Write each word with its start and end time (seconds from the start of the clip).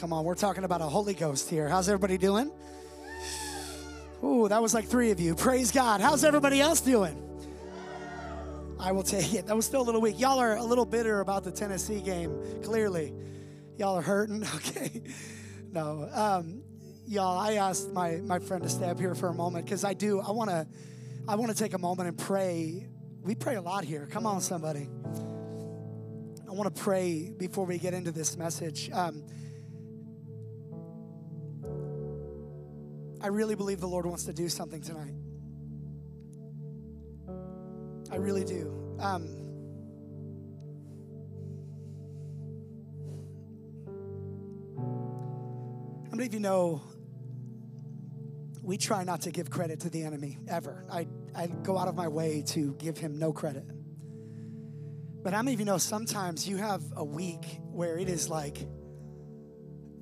Come 0.00 0.14
on, 0.14 0.24
we're 0.24 0.34
talking 0.34 0.64
about 0.64 0.80
a 0.80 0.86
Holy 0.86 1.12
Ghost 1.12 1.50
here. 1.50 1.68
How's 1.68 1.86
everybody 1.86 2.16
doing? 2.16 2.50
Ooh, 4.24 4.48
that 4.48 4.62
was 4.62 4.72
like 4.72 4.86
three 4.86 5.10
of 5.10 5.20
you. 5.20 5.34
Praise 5.34 5.70
God. 5.70 6.00
How's 6.00 6.24
everybody 6.24 6.58
else 6.58 6.80
doing? 6.80 7.22
I 8.78 8.92
will 8.92 9.02
take 9.02 9.34
it. 9.34 9.46
That 9.46 9.54
was 9.54 9.66
still 9.66 9.82
a 9.82 9.84
little 9.84 10.00
weak. 10.00 10.18
Y'all 10.18 10.38
are 10.38 10.56
a 10.56 10.64
little 10.64 10.86
bitter 10.86 11.20
about 11.20 11.44
the 11.44 11.52
Tennessee 11.52 12.00
game, 12.00 12.34
clearly. 12.62 13.12
Y'all 13.76 13.98
are 13.98 14.02
hurting. 14.02 14.42
Okay. 14.56 15.02
No. 15.70 16.08
Um, 16.10 16.62
y'all, 17.06 17.38
I 17.38 17.56
asked 17.56 17.90
my, 17.92 18.22
my 18.22 18.38
friend 18.38 18.62
to 18.62 18.70
stay 18.70 18.88
up 18.88 18.98
here 18.98 19.14
for 19.14 19.28
a 19.28 19.34
moment 19.34 19.66
because 19.66 19.84
I 19.84 19.92
do. 19.92 20.18
I 20.20 20.30
want 20.30 20.48
to 20.48 20.66
I 21.28 21.34
want 21.34 21.54
to 21.54 21.56
take 21.62 21.74
a 21.74 21.78
moment 21.78 22.08
and 22.08 22.16
pray. 22.16 22.88
We 23.22 23.34
pray 23.34 23.56
a 23.56 23.62
lot 23.62 23.84
here. 23.84 24.08
Come 24.10 24.24
on, 24.24 24.40
somebody. 24.40 24.88
I 26.48 26.52
want 26.52 26.74
to 26.74 26.82
pray 26.82 27.34
before 27.36 27.66
we 27.66 27.76
get 27.76 27.92
into 27.92 28.12
this 28.12 28.38
message. 28.38 28.90
Um, 28.92 29.22
I 33.22 33.26
really 33.26 33.54
believe 33.54 33.80
the 33.80 33.88
Lord 33.88 34.06
wants 34.06 34.24
to 34.24 34.32
do 34.32 34.48
something 34.48 34.80
tonight. 34.80 35.14
I 38.10 38.16
really 38.16 38.44
do. 38.44 38.96
Um, 38.98 39.28
how 46.10 46.16
many 46.16 46.26
of 46.26 46.34
you 46.34 46.40
know 46.40 46.82
we 48.62 48.78
try 48.78 49.04
not 49.04 49.22
to 49.22 49.30
give 49.30 49.50
credit 49.50 49.80
to 49.80 49.90
the 49.90 50.02
enemy 50.02 50.38
ever? 50.48 50.84
I, 50.90 51.06
I 51.34 51.46
go 51.46 51.76
out 51.76 51.88
of 51.88 51.94
my 51.94 52.08
way 52.08 52.42
to 52.48 52.74
give 52.78 52.96
him 52.96 53.18
no 53.18 53.32
credit. 53.32 53.64
But 55.22 55.34
how 55.34 55.42
many 55.42 55.54
of 55.54 55.60
you 55.60 55.66
know 55.66 55.78
sometimes 55.78 56.48
you 56.48 56.56
have 56.56 56.82
a 56.96 57.04
week 57.04 57.44
where 57.70 57.98
it 57.98 58.08
is 58.08 58.30
like 58.30 58.56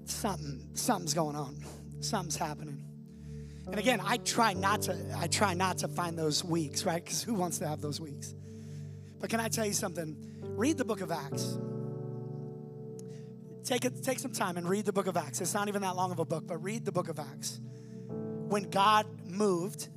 something, 0.04 0.70
something's 0.74 1.14
going 1.14 1.34
on, 1.34 1.56
something's 2.00 2.36
happening. 2.36 2.87
And 3.70 3.78
again, 3.78 4.00
I 4.02 4.16
try 4.18 4.54
not 4.54 4.82
to, 4.82 4.96
I 5.16 5.26
try 5.26 5.54
not 5.54 5.78
to 5.78 5.88
find 5.88 6.18
those 6.18 6.42
weeks, 6.42 6.84
right? 6.84 7.04
Because 7.04 7.22
who 7.22 7.34
wants 7.34 7.58
to 7.58 7.68
have 7.68 7.80
those 7.80 8.00
weeks? 8.00 8.34
But 9.20 9.30
can 9.30 9.40
I 9.40 9.48
tell 9.48 9.66
you 9.66 9.72
something? 9.72 10.16
Read 10.42 10.78
the 10.78 10.84
book 10.84 11.00
of 11.00 11.10
Acts. 11.10 11.58
Take 13.64 13.84
it, 13.84 14.02
take 14.02 14.18
some 14.18 14.32
time 14.32 14.56
and 14.56 14.66
read 14.66 14.86
the 14.86 14.92
book 14.92 15.06
of 15.06 15.16
Acts. 15.16 15.40
It's 15.42 15.52
not 15.52 15.68
even 15.68 15.82
that 15.82 15.96
long 15.96 16.10
of 16.10 16.18
a 16.18 16.24
book, 16.24 16.46
but 16.46 16.62
read 16.62 16.84
the 16.86 16.92
book 16.92 17.08
of 17.08 17.18
Acts. 17.18 17.60
When 18.08 18.70
God 18.70 19.06
moved, 19.26 19.88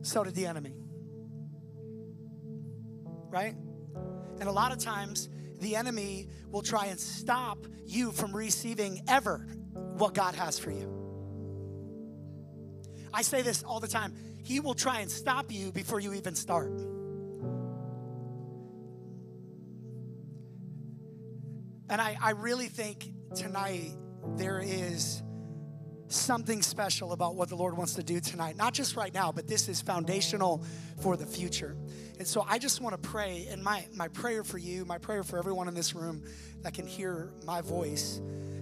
so 0.00 0.24
did 0.24 0.34
the 0.34 0.46
enemy. 0.46 0.74
Right? 3.28 3.54
And 4.40 4.48
a 4.48 4.52
lot 4.52 4.72
of 4.72 4.78
times, 4.78 5.28
the 5.60 5.76
enemy 5.76 6.28
will 6.50 6.62
try 6.62 6.86
and 6.86 6.98
stop 6.98 7.58
you 7.84 8.12
from 8.12 8.34
receiving 8.34 9.02
ever 9.08 9.46
what 9.98 10.14
God 10.14 10.34
has 10.34 10.58
for 10.58 10.70
you. 10.70 11.05
I 13.16 13.22
say 13.22 13.40
this 13.40 13.62
all 13.62 13.80
the 13.80 13.88
time. 13.88 14.12
He 14.44 14.60
will 14.60 14.74
try 14.74 15.00
and 15.00 15.10
stop 15.10 15.50
you 15.50 15.72
before 15.72 16.00
you 16.00 16.12
even 16.12 16.34
start. 16.34 16.70
And 21.88 21.98
I, 21.98 22.18
I 22.20 22.32
really 22.32 22.68
think 22.68 23.10
tonight 23.34 23.92
there 24.36 24.60
is 24.62 25.22
something 26.08 26.60
special 26.60 27.12
about 27.12 27.36
what 27.36 27.48
the 27.48 27.56
Lord 27.56 27.74
wants 27.74 27.94
to 27.94 28.02
do 28.02 28.20
tonight. 28.20 28.54
Not 28.54 28.74
just 28.74 28.96
right 28.96 29.14
now, 29.14 29.32
but 29.32 29.48
this 29.48 29.70
is 29.70 29.80
foundational 29.80 30.62
for 31.00 31.16
the 31.16 31.24
future. 31.24 31.74
And 32.18 32.28
so 32.28 32.44
I 32.46 32.58
just 32.58 32.82
want 32.82 33.00
to 33.00 33.08
pray, 33.08 33.48
and 33.50 33.64
my, 33.64 33.86
my 33.94 34.08
prayer 34.08 34.44
for 34.44 34.58
you, 34.58 34.84
my 34.84 34.98
prayer 34.98 35.22
for 35.22 35.38
everyone 35.38 35.68
in 35.68 35.74
this 35.74 35.94
room 35.94 36.22
that 36.60 36.74
can 36.74 36.86
hear 36.86 37.32
my 37.46 37.62
voice, 37.62 38.20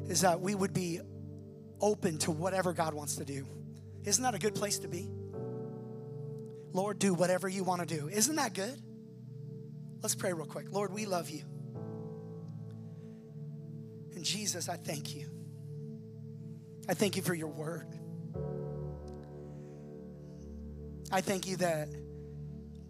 is 0.09 0.21
that 0.21 0.41
we 0.41 0.55
would 0.55 0.73
be 0.73 1.01
open 1.81 2.19
to 2.19 2.31
whatever 2.31 2.73
God 2.73 2.95
wants 2.95 3.17
to 3.17 3.25
do. 3.25 3.45
Isn't 4.05 4.23
that 4.23 4.35
a 4.35 4.39
good 4.39 4.55
place 4.55 4.79
to 4.81 4.89
be? 4.89 5.09
Lord, 6.73 6.99
do 6.99 7.15
whatever 7.15 7.49
you 7.49 7.65
want 7.65 7.87
to 7.87 7.99
do. 7.99 8.09
Isn't 8.09 8.37
that 8.37 8.53
good? 8.53 8.81
Let's 10.03 10.15
pray 10.15 10.33
real 10.33 10.47
quick. 10.47 10.67
Lord, 10.71 10.93
we 10.93 11.07
love 11.07 11.31
you. 11.31 11.45
And 14.15 14.25
Jesus, 14.25 14.69
I 14.69 14.77
thank 14.77 15.15
you. 15.15 15.31
I 16.89 16.95
thank 16.95 17.17
you 17.17 17.23
for 17.23 17.35
your 17.35 17.49
word. 17.49 17.87
I 21.11 21.21
thank 21.21 21.47
you 21.47 21.57
that 21.59 21.89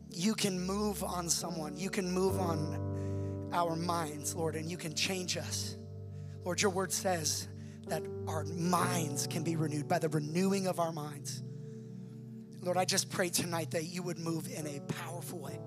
you 0.09 0.35
can 0.35 0.61
move 0.61 1.05
on 1.05 1.29
someone, 1.29 1.77
you 1.77 1.91
can 1.91 2.11
move 2.11 2.39
on 2.41 3.51
our 3.53 3.77
minds, 3.77 4.35
Lord, 4.35 4.57
and 4.57 4.71
you 4.71 4.77
can 4.77 4.95
change 4.95 5.37
us. 5.37 5.77
Lord, 6.45 6.61
your 6.61 6.71
word 6.71 6.93
says 6.93 7.49
that 7.89 8.03
our 8.27 8.45
minds 8.45 9.27
can 9.27 9.43
be 9.43 9.57
renewed 9.57 9.89
by 9.89 9.99
the 9.99 10.09
renewing 10.09 10.67
of 10.67 10.81
our 10.81 10.93
minds. 10.93 11.43
Lord, 12.63 12.77
I 12.77 12.85
just 12.85 13.11
pray 13.11 13.29
tonight 13.29 13.73
that 13.73 13.85
you 13.85 14.03
would 14.03 14.19
move 14.19 14.49
in 14.51 14.67
a 14.67 14.81
powerful 14.81 15.39
way, 15.39 15.59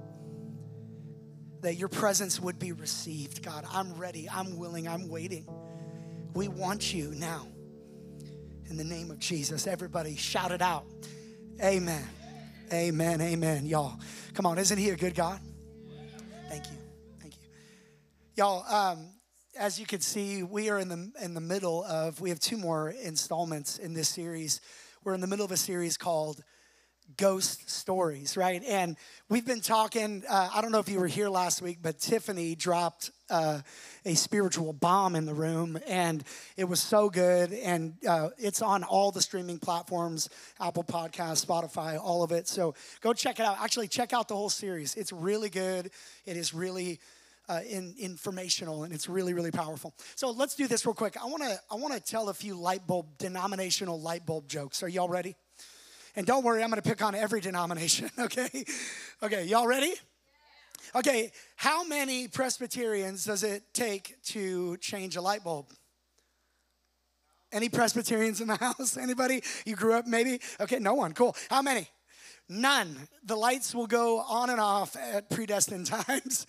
that 1.61 1.75
your 1.75 1.89
presence 1.89 2.39
would 2.39 2.57
be 2.57 2.71
received. 2.71 3.43
God, 3.43 3.65
I'm 3.71 3.93
ready, 3.93 4.27
I'm 4.29 4.57
willing, 4.57 4.87
I'm 4.87 5.07
waiting. 5.07 5.45
We 6.33 6.47
want 6.47 6.93
you 6.93 7.13
now. 7.15 7.47
In 8.69 8.77
the 8.77 8.83
name 8.83 9.11
of 9.11 9.19
Jesus, 9.19 9.67
everybody 9.67 10.15
shout 10.15 10.51
it 10.51 10.61
out. 10.61 10.85
Amen. 11.63 12.03
Amen. 12.73 13.21
Amen. 13.21 13.65
Y'all, 13.65 13.99
come 14.33 14.45
on. 14.45 14.57
Isn't 14.57 14.77
he 14.77 14.89
a 14.89 14.95
good 14.95 15.15
God? 15.15 15.39
Thank 16.49 16.65
you. 16.65 16.77
Thank 17.21 17.35
you. 17.35 17.47
Y'all, 18.35 18.65
um, 18.73 19.09
as 19.57 19.79
you 19.79 19.85
can 19.85 19.99
see, 19.99 20.43
we 20.43 20.69
are 20.69 20.79
in 20.79 20.87
the 20.87 21.11
in 21.21 21.33
the 21.33 21.41
middle 21.41 21.83
of 21.83 22.21
we 22.21 22.29
have 22.29 22.39
two 22.39 22.57
more 22.57 22.89
installments 22.89 23.77
in 23.77 23.93
this 23.93 24.09
series. 24.09 24.61
We're 25.03 25.13
in 25.13 25.21
the 25.21 25.27
middle 25.27 25.45
of 25.45 25.51
a 25.51 25.57
series 25.57 25.97
called 25.97 26.43
ghost 27.15 27.69
stories, 27.69 28.35
right? 28.35 28.61
And 28.65 28.97
we've 29.29 29.45
been 29.45 29.61
talking. 29.61 30.23
Uh, 30.29 30.49
I 30.53 30.61
don't 30.61 30.71
know 30.71 30.79
if 30.79 30.89
you 30.89 30.99
were 30.99 31.07
here 31.07 31.29
last 31.29 31.61
week, 31.61 31.79
but 31.81 31.99
Tiffany 31.99 32.55
dropped 32.55 33.11
uh, 33.29 33.61
a 34.05 34.15
spiritual 34.15 34.73
bomb 34.73 35.15
in 35.15 35.25
the 35.25 35.33
room, 35.33 35.79
and 35.87 36.23
it 36.57 36.65
was 36.65 36.81
so 36.81 37.09
good. 37.09 37.53
And 37.53 37.95
uh, 38.07 38.29
it's 38.37 38.61
on 38.61 38.83
all 38.83 39.11
the 39.11 39.21
streaming 39.21 39.59
platforms 39.59 40.29
Apple 40.59 40.83
Podcasts, 40.83 41.45
Spotify, 41.45 41.99
all 41.99 42.23
of 42.23 42.31
it. 42.31 42.47
So 42.47 42.75
go 43.01 43.13
check 43.13 43.39
it 43.39 43.45
out. 43.45 43.57
Actually, 43.61 43.87
check 43.87 44.13
out 44.13 44.27
the 44.27 44.35
whole 44.35 44.49
series. 44.49 44.95
It's 44.95 45.11
really 45.11 45.49
good. 45.49 45.89
It 46.25 46.37
is 46.37 46.53
really. 46.53 46.99
Uh, 47.49 47.61
in, 47.69 47.95
informational 47.97 48.83
and 48.83 48.93
it's 48.93 49.07
really 49.07 49.33
really 49.33 49.51
powerful 49.51 49.93
so 50.17 50.31
let's 50.31 50.53
do 50.53 50.67
this 50.67 50.85
real 50.85 50.93
quick 50.93 51.15
i 51.15 51.25
want 51.25 51.41
to 51.41 51.57
i 51.71 51.75
want 51.75 51.93
to 51.93 51.99
tell 52.01 52.27
a 52.27 52.33
few 52.33 52.53
light 52.59 52.85
bulb 52.85 53.17
denominational 53.17 54.01
light 54.01 54.25
bulb 54.25 54.49
jokes 54.49 54.83
are 54.83 54.89
y'all 54.89 55.07
ready 55.07 55.33
and 56.17 56.25
don't 56.25 56.43
worry, 56.43 56.63
I'm 56.63 56.71
to 56.71 56.81
pick 56.81 57.03
on 57.03 57.13
every 57.13 57.41
denomination, 57.41 58.09
okay? 58.19 58.65
Okay, 59.21 59.45
y'all 59.45 59.67
ready? 59.67 59.93
Okay, 60.95 61.31
how 61.55 61.83
many 61.83 62.27
Presbyterians 62.27 63.23
does 63.23 63.43
it 63.43 63.61
take 63.71 64.15
to 64.29 64.77
change 64.77 65.15
a 65.15 65.21
light 65.21 65.43
bulb? 65.43 65.67
Any 67.51 67.69
Presbyterians 67.69 68.41
in 68.41 68.47
the 68.47 68.55
house? 68.59 68.97
Anybody? 68.97 69.43
You 69.63 69.75
grew 69.75 69.93
up 69.93 70.07
maybe? 70.07 70.41
Okay, 70.59 70.79
no 70.79 70.95
one. 70.95 71.13
Cool. 71.13 71.35
How 71.51 71.61
many? 71.61 71.87
None. 72.49 73.07
The 73.23 73.35
lights 73.35 73.75
will 73.75 73.87
go 73.87 74.17
on 74.17 74.49
and 74.49 74.59
off 74.59 74.95
at 74.95 75.29
predestined 75.29 75.85
times. 76.07 76.47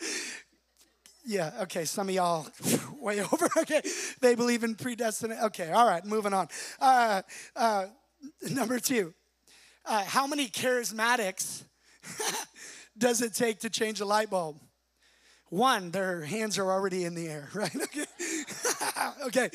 Yeah, 1.29 1.51
okay, 1.65 1.85
some 1.85 2.09
of 2.09 2.15
y'all 2.15 2.47
way 3.03 3.21
over. 3.21 3.51
Okay, 3.59 3.83
they 4.23 4.35
believe 4.35 4.65
in 4.65 4.77
predestination. 4.77 5.45
Okay, 5.45 5.71
all 5.71 5.87
right, 5.87 6.03
moving 6.07 6.33
on. 6.33 6.49
Uh, 6.81 7.21
uh, 7.55 7.87
number 8.51 8.79
two, 8.79 9.13
uh, 9.85 10.05
how 10.05 10.27
many 10.27 10.47
charismatics 10.47 11.65
does 12.97 13.21
it 13.21 13.35
take 13.35 13.61
to 13.61 13.69
change 13.69 14.01
a 14.01 14.07
light 14.07 14.31
bulb? 14.31 14.57
One, 15.51 15.91
their 15.91 16.23
hands 16.23 16.57
are 16.57 16.71
already 16.71 17.05
in 17.05 17.15
the 17.15 17.29
air, 17.29 17.51
right? 17.53 17.77
Okay. 17.77 18.07
okay. 19.27 19.51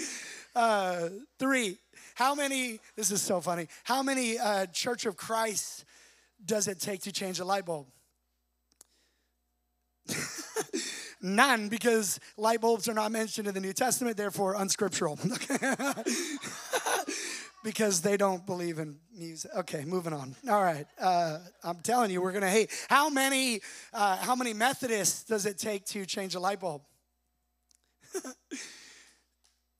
Uh, 0.56 1.10
three, 1.40 1.78
how 2.14 2.36
many, 2.36 2.82
this 2.96 3.10
is 3.10 3.22
so 3.22 3.42
funny, 3.42 3.68
how 3.84 4.04
many 4.04 4.38
uh, 4.38 4.68
Church 4.68 5.08
of 5.08 5.18
Christ 5.18 5.86
does 6.46 6.68
it 6.68 6.80
take 6.80 7.02
to 7.04 7.12
change 7.12 7.40
a 7.40 7.46
light 7.46 7.66
bulb? 7.66 7.88
None, 11.26 11.70
because 11.70 12.20
light 12.36 12.60
bulbs 12.60 12.90
are 12.90 12.94
not 12.94 13.14
mentioned 13.14 13.48
in 13.48 13.54
the 13.54 13.62
New 13.62 13.72
Testament, 13.72 14.18
therefore 14.18 14.56
unscriptural. 14.56 15.18
because 17.64 18.02
they 18.02 18.18
don't 18.18 18.46
believe 18.46 18.78
in 18.78 18.98
music. 19.18 19.50
Okay, 19.56 19.86
moving 19.86 20.12
on. 20.12 20.36
All 20.50 20.62
right, 20.62 20.86
uh, 21.00 21.40
I'm 21.64 21.78
telling 21.78 22.12
you, 22.12 22.22
we're 22.22 22.34
gonna 22.34 22.50
hate. 22.50 22.72
How 22.90 23.10
many, 23.10 23.62
uh, 23.94 24.18
how 24.18 24.36
many 24.36 24.54
Methodists 24.54 25.24
does 25.24 25.46
it 25.46 25.58
take 25.58 25.86
to 25.88 26.06
change 26.06 26.36
a 26.36 26.42
light 26.42 26.60
bulb? 26.60 26.82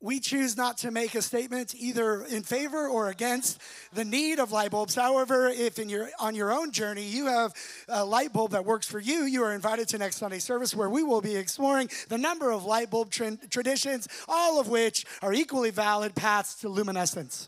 we 0.04 0.20
choose 0.20 0.58
not 0.58 0.78
to 0.80 0.92
make 0.92 1.16
a 1.16 1.22
statement 1.22 1.74
either 1.80 2.24
in 2.26 2.44
favor 2.44 2.90
or 2.90 3.08
against 3.08 3.60
the 3.94 4.04
need 4.04 4.38
of 4.38 4.52
light 4.52 4.70
bulbs. 4.70 4.96
However, 4.96 5.48
if 5.48 5.80
in 5.80 5.88
your 5.88 6.10
on 6.20 6.36
your 6.36 6.52
own 6.52 6.72
journey 6.72 7.06
you 7.06 7.28
have 7.28 7.54
a 7.88 8.04
light 8.04 8.34
bulb 8.34 8.52
that 8.52 8.66
works 8.66 8.86
for 8.86 9.00
you, 9.00 9.24
you 9.24 9.42
are 9.44 9.54
invited 9.54 9.88
to 9.88 9.98
next 9.98 10.18
Sunday 10.18 10.40
service 10.40 10.76
where 10.76 10.90
we 10.90 11.04
will 11.04 11.22
be 11.22 11.38
exploring 11.38 11.90
the 12.10 12.18
number 12.18 12.52
of 12.52 12.66
light 12.66 12.90
bulb 12.92 13.12
tra- 13.12 13.38
traditions, 13.50 14.10
all 14.28 14.60
of 14.60 14.68
which 14.68 15.06
are 15.22 15.32
equally 15.32 15.72
valid 15.72 16.14
paths 16.14 16.56
to 16.56 16.68
luminescence. 16.68 17.48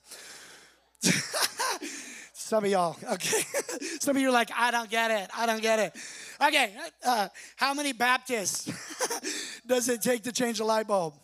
Some 2.31 2.63
of 2.63 2.71
y'all, 2.71 2.95
okay. 3.11 3.41
Some 3.99 4.15
of 4.15 4.21
you 4.21 4.29
are 4.29 4.31
like, 4.31 4.51
I 4.55 4.71
don't 4.71 4.89
get 4.89 5.11
it. 5.11 5.29
I 5.35 5.45
don't 5.45 5.61
get 5.61 5.79
it. 5.79 5.93
Okay, 6.41 6.73
uh, 7.03 7.27
how 7.57 7.73
many 7.73 7.91
Baptists 7.91 8.71
does 9.67 9.89
it 9.89 10.01
take 10.01 10.23
to 10.23 10.31
change 10.31 10.61
a 10.61 10.63
light 10.63 10.87
bulb? 10.87 11.15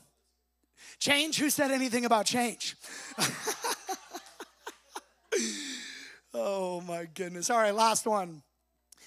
Change? 1.01 1.37
Who 1.39 1.49
said 1.49 1.71
anything 1.71 2.05
about 2.05 2.27
change? 2.27 2.77
oh 6.33 6.79
my 6.81 7.07
goodness. 7.13 7.49
All 7.49 7.57
right, 7.57 7.75
last 7.75 8.05
one. 8.05 8.43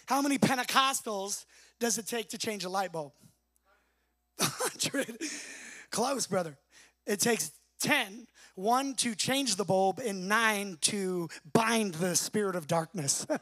How 0.06 0.20
many 0.20 0.36
Pentecostals 0.36 1.46
does 1.78 1.96
it 1.96 2.06
take 2.06 2.28
to 2.30 2.38
change 2.38 2.64
a 2.64 2.68
light 2.68 2.92
bulb? 2.92 3.12
100. 4.36 5.16
Close, 5.90 6.26
brother. 6.26 6.58
It 7.06 7.20
takes 7.20 7.52
10 7.80 8.26
one 8.56 8.94
to 8.94 9.14
change 9.14 9.56
the 9.56 9.64
bulb 9.64 9.98
and 9.98 10.28
nine 10.28 10.78
to 10.80 11.28
bind 11.52 11.94
the 11.94 12.14
spirit 12.14 12.54
of 12.54 12.68
darkness 12.68 13.26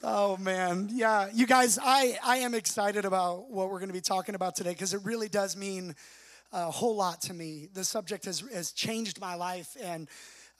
Oh 0.00 0.36
man, 0.36 0.90
yeah, 0.92 1.28
you 1.34 1.44
guys, 1.44 1.76
I 1.82 2.16
I 2.24 2.36
am 2.36 2.54
excited 2.54 3.04
about 3.04 3.50
what 3.50 3.68
we're 3.68 3.80
going 3.80 3.88
to 3.88 3.94
be 3.94 4.00
talking 4.00 4.36
about 4.36 4.54
today 4.54 4.70
because 4.70 4.94
it 4.94 5.00
really 5.02 5.28
does 5.28 5.56
mean 5.56 5.96
a 6.52 6.70
whole 6.70 6.94
lot 6.94 7.20
to 7.22 7.34
me. 7.34 7.68
The 7.74 7.82
subject 7.82 8.26
has 8.26 8.44
has 8.54 8.70
changed 8.70 9.20
my 9.20 9.34
life, 9.34 9.76
and 9.82 10.08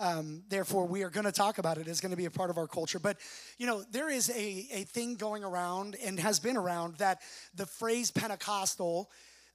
um, 0.00 0.42
therefore 0.48 0.86
we 0.86 1.04
are 1.04 1.08
going 1.08 1.24
to 1.24 1.30
talk 1.30 1.58
about 1.58 1.78
it. 1.78 1.86
It's 1.86 2.00
going 2.00 2.10
to 2.10 2.16
be 2.16 2.24
a 2.24 2.32
part 2.32 2.50
of 2.50 2.58
our 2.58 2.66
culture. 2.66 2.98
But 2.98 3.18
you 3.58 3.66
know, 3.68 3.84
there 3.92 4.10
is 4.10 4.28
a 4.30 4.66
a 4.72 4.82
thing 4.82 5.14
going 5.14 5.44
around 5.44 5.96
and 6.04 6.18
has 6.18 6.40
been 6.40 6.56
around 6.56 6.96
that 6.96 7.20
the 7.54 7.66
phrase 7.66 8.10
Pentecostal. 8.10 9.08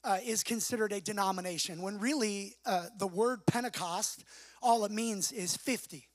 Uh, 0.06 0.18
is 0.26 0.44
considered 0.44 0.92
a 0.92 1.00
denomination 1.00 1.82
when 1.82 1.98
really 1.98 2.58
uh, 2.66 2.88
the 3.00 3.08
word 3.08 3.40
Pentecost, 3.46 4.26
all 4.62 4.84
it 4.84 4.92
means 4.92 5.32
is 5.32 5.56
50. 5.56 6.10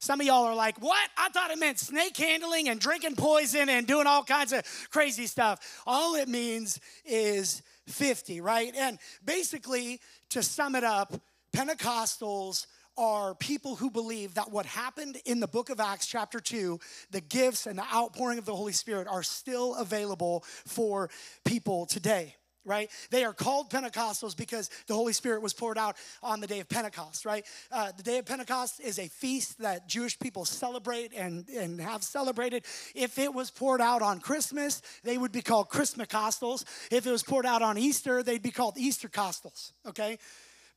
Some 0.00 0.20
of 0.20 0.26
y'all 0.26 0.44
are 0.44 0.54
like, 0.54 0.80
what? 0.80 1.10
I 1.16 1.28
thought 1.30 1.50
it 1.50 1.58
meant 1.58 1.78
snake 1.78 2.16
handling 2.16 2.68
and 2.68 2.78
drinking 2.78 3.16
poison 3.16 3.68
and 3.68 3.86
doing 3.86 4.06
all 4.06 4.22
kinds 4.22 4.52
of 4.52 4.62
crazy 4.90 5.26
stuff. 5.26 5.82
All 5.86 6.14
it 6.14 6.28
means 6.28 6.78
is 7.04 7.62
50, 7.88 8.40
right? 8.40 8.72
And 8.76 8.98
basically, 9.24 10.00
to 10.30 10.42
sum 10.42 10.76
it 10.76 10.84
up, 10.84 11.20
Pentecostals 11.54 12.66
are 12.96 13.34
people 13.34 13.76
who 13.76 13.90
believe 13.90 14.34
that 14.34 14.50
what 14.50 14.66
happened 14.66 15.18
in 15.24 15.40
the 15.40 15.48
book 15.48 15.70
of 15.70 15.80
Acts, 15.80 16.06
chapter 16.06 16.40
2, 16.40 16.78
the 17.10 17.20
gifts 17.20 17.66
and 17.66 17.78
the 17.78 17.94
outpouring 17.94 18.38
of 18.38 18.44
the 18.44 18.54
Holy 18.54 18.72
Spirit 18.72 19.08
are 19.08 19.22
still 19.22 19.74
available 19.76 20.44
for 20.64 21.10
people 21.44 21.86
today 21.86 22.34
right? 22.68 22.90
They 23.10 23.24
are 23.24 23.32
called 23.32 23.70
Pentecostals 23.70 24.36
because 24.36 24.70
the 24.86 24.94
Holy 24.94 25.12
Spirit 25.12 25.42
was 25.42 25.52
poured 25.52 25.78
out 25.78 25.96
on 26.22 26.40
the 26.40 26.46
day 26.46 26.60
of 26.60 26.68
Pentecost, 26.68 27.24
right? 27.24 27.44
Uh, 27.72 27.90
the 27.96 28.02
day 28.02 28.18
of 28.18 28.26
Pentecost 28.26 28.80
is 28.80 28.98
a 28.98 29.08
feast 29.08 29.58
that 29.58 29.88
Jewish 29.88 30.18
people 30.18 30.44
celebrate 30.44 31.12
and, 31.16 31.48
and 31.48 31.80
have 31.80 32.04
celebrated. 32.04 32.64
If 32.94 33.18
it 33.18 33.34
was 33.34 33.50
poured 33.50 33.80
out 33.80 34.02
on 34.02 34.20
Christmas, 34.20 34.82
they 35.02 35.18
would 35.18 35.32
be 35.32 35.42
called 35.42 35.70
Christmascostals. 35.70 36.64
If 36.92 37.06
it 37.06 37.10
was 37.10 37.22
poured 37.22 37.46
out 37.46 37.62
on 37.62 37.78
Easter, 37.78 38.22
they'd 38.22 38.42
be 38.42 38.50
called 38.50 38.76
Easter 38.76 39.08
Eastercostals, 39.08 39.72
okay? 39.86 40.18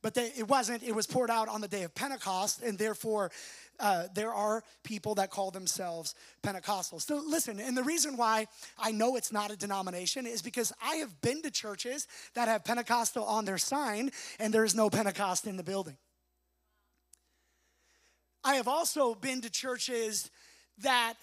But 0.02 0.14
they, 0.14 0.32
it 0.36 0.48
wasn't. 0.48 0.82
It 0.82 0.94
was 0.94 1.06
poured 1.06 1.30
out 1.30 1.48
on 1.48 1.60
the 1.60 1.68
day 1.68 1.84
of 1.84 1.94
Pentecost, 1.94 2.60
and 2.62 2.76
therefore 2.76 3.30
uh, 3.78 4.08
there 4.14 4.34
are 4.34 4.62
people 4.82 5.14
that 5.14 5.30
call 5.30 5.50
themselves 5.50 6.14
Pentecostals. 6.42 7.02
So 7.02 7.22
listen, 7.24 7.60
and 7.60 7.76
the 7.76 7.84
reason 7.84 8.16
why 8.16 8.48
I 8.78 8.90
know 8.90 9.16
it's 9.16 9.32
not 9.32 9.50
a 9.52 9.56
denomination 9.56 10.26
is 10.26 10.42
because 10.42 10.72
I 10.82 10.96
have 10.96 11.20
been 11.20 11.42
to 11.42 11.50
churches 11.50 12.08
that 12.34 12.48
have 12.48 12.64
Pentecostal 12.64 13.24
on 13.24 13.44
their 13.44 13.58
sign, 13.58 14.10
and 14.38 14.52
there 14.52 14.64
is 14.64 14.74
no 14.74 14.90
Pentecost 14.90 15.46
in 15.46 15.56
the 15.56 15.62
building. 15.62 15.96
I 18.44 18.54
have 18.54 18.66
also 18.66 19.14
been 19.14 19.40
to 19.42 19.50
churches 19.50 20.30
that 20.78 21.14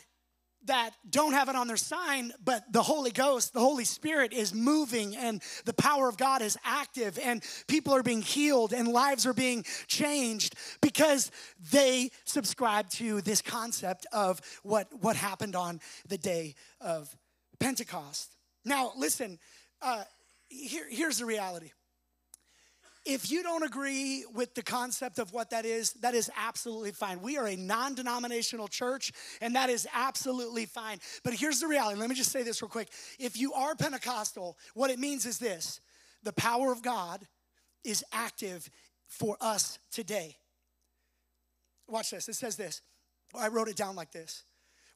that 0.66 0.92
don't 1.10 1.34
have 1.34 1.50
it 1.50 1.56
on 1.56 1.68
their 1.68 1.78
sign, 1.78 2.32
but 2.44 2.72
the 2.72 2.82
Holy 2.84 3.12
Ghost, 3.12 3.54
the 3.54 3.60
Holy 3.60 3.86
Spirit 3.86 4.34
is 4.34 4.54
moving 4.54 5.16
and 5.16 5.42
the 5.66 5.74
power 5.74 6.08
of 6.10 6.18
God 6.18 6.42
is 6.42 6.58
active 6.64 7.18
and 7.22 7.44
people 7.68 7.96
are 7.96 8.04
being 8.04 8.22
healed 8.22 8.74
and 8.74 8.88
lives 8.88 9.26
are 9.26 9.34
being 9.34 9.64
changed 9.88 10.56
because 10.82 11.32
they 11.72 12.12
subscribe 12.26 12.90
to 12.92 13.22
this 13.22 13.42
concept 13.42 14.06
of 14.12 14.42
what, 14.64 14.88
what 15.02 15.16
happened 15.16 15.56
on 15.56 15.80
the 16.08 16.18
day 16.18 16.56
of 16.82 17.16
Pentecost. 17.60 18.36
Now, 18.66 18.92
listen, 18.96 19.40
uh, 19.82 20.04
here, 20.50 20.86
here's 20.90 21.20
the 21.20 21.26
reality 21.26 21.72
if 23.10 23.32
you 23.32 23.42
don't 23.42 23.64
agree 23.64 24.24
with 24.36 24.54
the 24.54 24.62
concept 24.62 25.18
of 25.18 25.34
what 25.34 25.50
that 25.50 25.66
is, 25.66 25.94
that 25.94 26.14
is 26.14 26.30
absolutely 26.38 26.92
fine. 26.92 27.22
We 27.22 27.38
are 27.38 27.48
a 27.48 27.56
non 27.56 27.96
denominational 27.96 28.68
church, 28.68 29.12
and 29.42 29.56
that 29.56 29.70
is 29.70 29.88
absolutely 29.94 30.68
fine. 30.68 31.00
But 31.24 31.34
here's 31.34 31.60
the 31.60 31.68
reality 31.68 32.00
let 32.00 32.10
me 32.10 32.16
just 32.16 32.32
say 32.32 32.44
this 32.44 32.62
real 32.62 32.70
quick. 32.70 32.90
If 33.18 33.38
you 33.38 33.54
are 33.54 33.76
Pentecostal, 33.76 34.58
what 34.76 34.92
it 34.92 35.00
means 35.00 35.26
is 35.26 35.40
this 35.40 35.82
the 36.22 36.34
power 36.34 36.72
of 36.72 36.84
God 36.84 37.26
is 37.84 38.04
active 38.14 38.70
for 39.08 39.38
us 39.42 39.80
today. 39.92 40.38
Watch 41.88 42.12
this. 42.12 42.30
It 42.30 42.36
says 42.36 42.56
this. 42.56 42.82
I 43.34 43.48
wrote 43.48 43.70
it 43.70 43.76
down 43.76 43.96
like 43.96 44.12
this. 44.12 44.44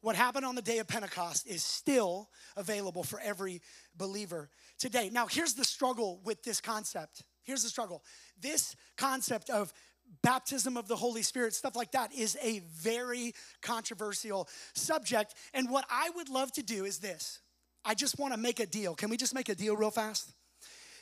What 0.01 0.15
happened 0.15 0.45
on 0.45 0.55
the 0.55 0.61
day 0.61 0.79
of 0.79 0.87
Pentecost 0.87 1.47
is 1.47 1.63
still 1.63 2.29
available 2.57 3.03
for 3.03 3.19
every 3.21 3.61
believer 3.95 4.49
today. 4.77 5.09
Now, 5.11 5.27
here's 5.27 5.53
the 5.53 5.63
struggle 5.63 6.19
with 6.23 6.43
this 6.43 6.59
concept 6.61 7.23
Here's 7.43 7.63
the 7.63 7.69
struggle 7.69 8.03
this 8.39 8.75
concept 8.97 9.49
of 9.49 9.73
baptism 10.21 10.77
of 10.77 10.87
the 10.87 10.95
Holy 10.95 11.21
Spirit, 11.21 11.53
stuff 11.53 11.75
like 11.75 11.91
that, 11.91 12.13
is 12.13 12.37
a 12.41 12.59
very 12.59 13.33
controversial 13.61 14.47
subject. 14.73 15.33
And 15.53 15.69
what 15.69 15.85
I 15.89 16.09
would 16.15 16.29
love 16.29 16.51
to 16.53 16.63
do 16.63 16.85
is 16.85 16.99
this 16.99 17.39
I 17.85 17.93
just 17.95 18.19
want 18.19 18.33
to 18.33 18.39
make 18.39 18.59
a 18.59 18.65
deal. 18.65 18.95
Can 18.95 19.09
we 19.09 19.17
just 19.17 19.33
make 19.33 19.49
a 19.49 19.55
deal 19.55 19.75
real 19.75 19.91
fast? 19.91 20.33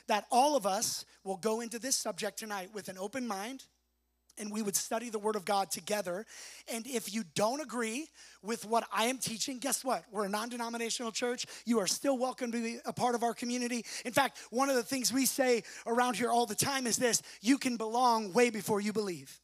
That 0.08 0.26
all 0.30 0.56
of 0.56 0.66
us 0.66 1.04
will 1.24 1.36
go 1.36 1.60
into 1.60 1.78
this 1.78 1.96
subject 1.96 2.38
tonight 2.38 2.70
with 2.74 2.88
an 2.88 2.98
open 2.98 3.26
mind 3.26 3.64
and 4.38 4.50
we 4.50 4.62
would 4.62 4.76
study 4.76 5.10
the 5.10 5.18
Word 5.18 5.36
of 5.36 5.44
God 5.44 5.70
together. 5.70 6.26
And 6.72 6.86
if 6.86 7.12
you 7.12 7.24
don't 7.34 7.60
agree 7.60 8.08
with 8.42 8.64
what 8.64 8.84
I 8.92 9.06
am 9.06 9.18
teaching, 9.18 9.58
guess 9.58 9.84
what? 9.84 10.04
We're 10.10 10.24
a 10.24 10.28
non 10.28 10.48
denominational 10.48 11.12
church. 11.12 11.46
You 11.64 11.80
are 11.80 11.86
still 11.86 12.18
welcome 12.18 12.52
to 12.52 12.62
be 12.62 12.78
a 12.84 12.92
part 12.92 13.14
of 13.14 13.22
our 13.22 13.34
community. 13.34 13.84
In 14.04 14.12
fact, 14.12 14.38
one 14.50 14.68
of 14.68 14.76
the 14.76 14.82
things 14.82 15.12
we 15.12 15.26
say 15.26 15.62
around 15.86 16.16
here 16.16 16.30
all 16.30 16.46
the 16.46 16.54
time 16.54 16.86
is 16.86 16.96
this 16.96 17.22
you 17.40 17.58
can 17.58 17.76
belong 17.76 18.32
way 18.32 18.50
before 18.50 18.80
you 18.80 18.92
believe. 18.92 19.40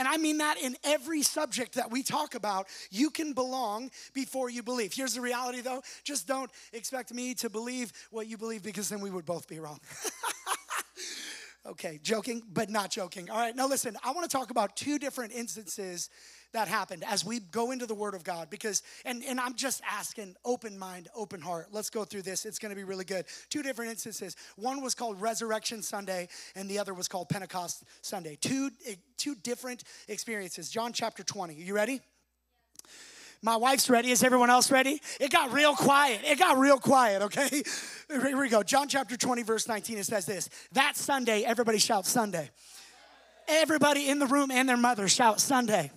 And 0.00 0.08
I 0.08 0.16
mean 0.16 0.38
that 0.38 0.56
in 0.58 0.76
every 0.82 1.20
subject 1.20 1.74
that 1.74 1.90
we 1.90 2.02
talk 2.02 2.34
about, 2.34 2.68
you 2.90 3.10
can 3.10 3.34
belong 3.34 3.90
before 4.14 4.48
you 4.48 4.62
believe. 4.62 4.94
Here's 4.94 5.12
the 5.12 5.20
reality 5.20 5.60
though 5.60 5.82
just 6.04 6.26
don't 6.26 6.50
expect 6.72 7.12
me 7.12 7.34
to 7.34 7.50
believe 7.50 7.92
what 8.10 8.26
you 8.26 8.38
believe 8.38 8.62
because 8.62 8.88
then 8.88 9.02
we 9.02 9.10
would 9.10 9.26
both 9.26 9.46
be 9.46 9.58
wrong. 9.58 9.78
Okay, 11.70 12.00
joking, 12.02 12.42
but 12.52 12.68
not 12.68 12.90
joking. 12.90 13.30
All 13.30 13.38
right, 13.38 13.54
now 13.54 13.68
listen, 13.68 13.96
I 14.02 14.10
want 14.10 14.28
to 14.28 14.36
talk 14.36 14.50
about 14.50 14.74
two 14.74 14.98
different 14.98 15.32
instances 15.32 16.10
that 16.52 16.66
happened 16.66 17.04
as 17.06 17.24
we 17.24 17.38
go 17.38 17.70
into 17.70 17.86
the 17.86 17.94
Word 17.94 18.14
of 18.14 18.24
God 18.24 18.50
because, 18.50 18.82
and, 19.04 19.22
and 19.22 19.38
I'm 19.38 19.54
just 19.54 19.80
asking, 19.88 20.34
open 20.44 20.76
mind, 20.76 21.06
open 21.14 21.40
heart. 21.40 21.68
Let's 21.70 21.88
go 21.88 22.04
through 22.04 22.22
this. 22.22 22.44
It's 22.44 22.58
going 22.58 22.70
to 22.70 22.76
be 22.76 22.82
really 22.82 23.04
good. 23.04 23.24
Two 23.50 23.62
different 23.62 23.92
instances. 23.92 24.34
One 24.56 24.82
was 24.82 24.96
called 24.96 25.20
Resurrection 25.20 25.80
Sunday, 25.80 26.26
and 26.56 26.68
the 26.68 26.80
other 26.80 26.92
was 26.92 27.06
called 27.06 27.28
Pentecost 27.28 27.84
Sunday. 28.02 28.36
Two, 28.40 28.70
eh, 28.88 28.96
two 29.16 29.36
different 29.36 29.84
experiences. 30.08 30.70
John 30.70 30.92
chapter 30.92 31.22
20. 31.22 31.54
Are 31.54 31.56
you 31.56 31.74
ready? 31.74 32.00
My 33.42 33.56
wife's 33.56 33.88
ready. 33.88 34.10
Is 34.10 34.22
everyone 34.22 34.50
else 34.50 34.70
ready? 34.70 35.00
It 35.18 35.30
got 35.30 35.52
real 35.52 35.74
quiet. 35.74 36.20
It 36.24 36.38
got 36.38 36.58
real 36.58 36.78
quiet, 36.78 37.22
okay? 37.22 37.48
Here 38.10 38.38
we 38.38 38.50
go. 38.50 38.62
John 38.62 38.86
chapter 38.86 39.16
20, 39.16 39.42
verse 39.42 39.66
19, 39.66 39.98
it 39.98 40.04
says 40.04 40.26
this 40.26 40.50
That 40.72 40.96
Sunday, 40.96 41.42
everybody 41.42 41.78
shout 41.78 42.04
Sunday. 42.04 42.50
Everybody 43.48 44.08
in 44.08 44.18
the 44.18 44.26
room 44.26 44.50
and 44.50 44.68
their 44.68 44.76
mother 44.76 45.08
shout 45.08 45.40
Sunday. 45.40 45.90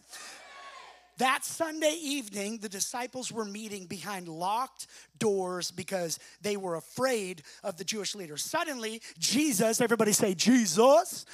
That 1.17 1.43
Sunday 1.43 1.95
evening, 2.01 2.57
the 2.59 2.69
disciples 2.69 3.31
were 3.31 3.45
meeting 3.45 3.85
behind 3.85 4.27
locked 4.27 4.87
doors 5.19 5.69
because 5.69 6.17
they 6.41 6.57
were 6.57 6.75
afraid 6.75 7.43
of 7.63 7.77
the 7.77 7.83
Jewish 7.83 8.15
leaders. 8.15 8.43
Suddenly, 8.43 9.01
Jesus, 9.19 9.79
everybody 9.79 10.11
say, 10.11 10.33
Jesus, 10.33 11.25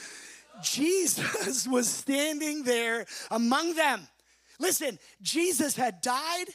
Jesus 0.61 1.65
was 1.71 1.87
standing 1.87 2.63
there 2.63 3.05
among 3.31 3.75
them. 3.75 4.07
Listen, 4.59 4.99
Jesus 5.21 5.75
had 5.75 6.01
died, 6.01 6.45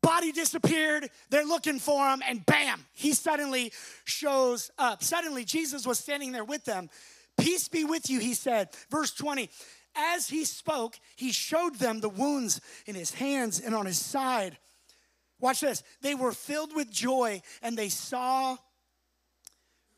body 0.00 0.32
disappeared. 0.32 1.10
They're 1.30 1.44
looking 1.44 1.78
for 1.78 2.08
him, 2.08 2.22
and 2.26 2.46
bam, 2.46 2.84
he 2.92 3.12
suddenly 3.12 3.72
shows 4.04 4.70
up. 4.78 5.02
Suddenly, 5.02 5.44
Jesus 5.44 5.86
was 5.86 5.98
standing 5.98 6.32
there 6.32 6.44
with 6.44 6.64
them. 6.64 6.88
Peace 7.36 7.68
be 7.68 7.84
with 7.84 8.08
you, 8.08 8.20
he 8.20 8.34
said. 8.34 8.68
Verse 8.90 9.12
20. 9.12 9.50
As 9.96 10.28
he 10.28 10.44
spoke, 10.44 10.98
he 11.16 11.32
showed 11.32 11.76
them 11.76 12.00
the 12.00 12.08
wounds 12.08 12.60
in 12.86 12.94
his 12.94 13.14
hands 13.14 13.60
and 13.60 13.74
on 13.74 13.86
his 13.86 13.98
side. 13.98 14.58
Watch 15.40 15.60
this. 15.60 15.82
They 16.02 16.14
were 16.14 16.32
filled 16.32 16.74
with 16.74 16.90
joy 16.90 17.42
and 17.62 17.76
they 17.76 17.88
saw, 17.88 18.56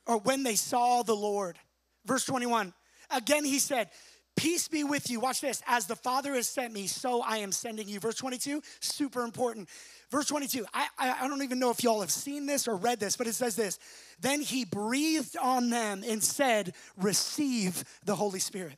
or 0.06 0.18
when 0.18 0.44
they 0.44 0.54
saw 0.54 1.02
the 1.02 1.16
Lord. 1.16 1.58
Verse 2.06 2.24
21. 2.24 2.72
Again, 3.10 3.44
he 3.44 3.58
said, 3.58 3.90
Peace 4.38 4.68
be 4.68 4.84
with 4.84 5.10
you. 5.10 5.18
Watch 5.18 5.40
this. 5.40 5.64
As 5.66 5.86
the 5.86 5.96
Father 5.96 6.34
has 6.34 6.48
sent 6.48 6.72
me, 6.72 6.86
so 6.86 7.22
I 7.22 7.38
am 7.38 7.50
sending 7.50 7.88
you. 7.88 7.98
Verse 7.98 8.14
22, 8.14 8.62
super 8.78 9.24
important. 9.24 9.68
Verse 10.12 10.26
22, 10.26 10.64
I, 10.72 10.86
I, 10.96 11.24
I, 11.24 11.28
don't 11.28 11.42
even 11.42 11.58
know 11.58 11.70
if 11.70 11.82
y'all 11.82 12.02
have 12.02 12.12
seen 12.12 12.46
this 12.46 12.68
or 12.68 12.76
read 12.76 13.00
this, 13.00 13.16
but 13.16 13.26
it 13.26 13.34
says 13.34 13.56
this 13.56 13.80
Then 14.20 14.40
he 14.40 14.64
breathed 14.64 15.36
on 15.36 15.70
them 15.70 16.04
and 16.06 16.22
said, 16.22 16.74
Receive 16.96 17.82
the 18.04 18.14
Holy 18.14 18.38
Spirit. 18.38 18.76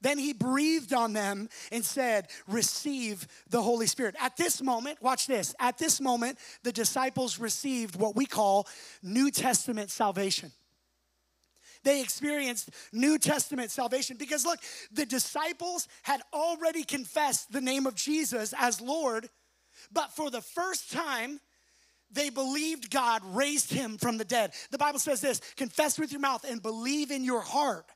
Then 0.00 0.18
he 0.18 0.32
breathed 0.32 0.92
on 0.92 1.12
them 1.12 1.48
and 1.72 1.84
said, 1.84 2.28
Receive 2.46 3.26
the 3.50 3.62
Holy 3.62 3.88
Spirit. 3.88 4.14
At 4.20 4.36
this 4.36 4.62
moment, 4.62 5.02
watch 5.02 5.26
this. 5.26 5.56
At 5.58 5.76
this 5.76 6.00
moment, 6.00 6.38
the 6.62 6.70
disciples 6.70 7.40
received 7.40 7.96
what 7.96 8.14
we 8.14 8.26
call 8.26 8.68
New 9.02 9.32
Testament 9.32 9.90
salvation 9.90 10.52
they 11.86 12.00
experienced 12.00 12.70
New 12.92 13.16
Testament 13.16 13.70
salvation. 13.70 14.16
Because 14.16 14.44
look, 14.44 14.58
the 14.90 15.06
disciples 15.06 15.86
had 16.02 16.20
already 16.34 16.82
confessed 16.82 17.52
the 17.52 17.60
name 17.60 17.86
of 17.86 17.94
Jesus 17.94 18.52
as 18.58 18.80
Lord, 18.80 19.28
but 19.92 20.10
for 20.10 20.28
the 20.28 20.40
first 20.40 20.90
time, 20.90 21.38
they 22.10 22.28
believed 22.28 22.90
God 22.90 23.22
raised 23.24 23.72
him 23.72 23.98
from 23.98 24.18
the 24.18 24.24
dead. 24.24 24.52
The 24.72 24.78
Bible 24.78 24.98
says 24.98 25.20
this 25.20 25.40
confess 25.56 25.96
with 25.96 26.10
your 26.10 26.20
mouth 26.20 26.44
and 26.48 26.60
believe 26.60 27.12
in 27.12 27.24
your 27.24 27.40
heart 27.40 27.86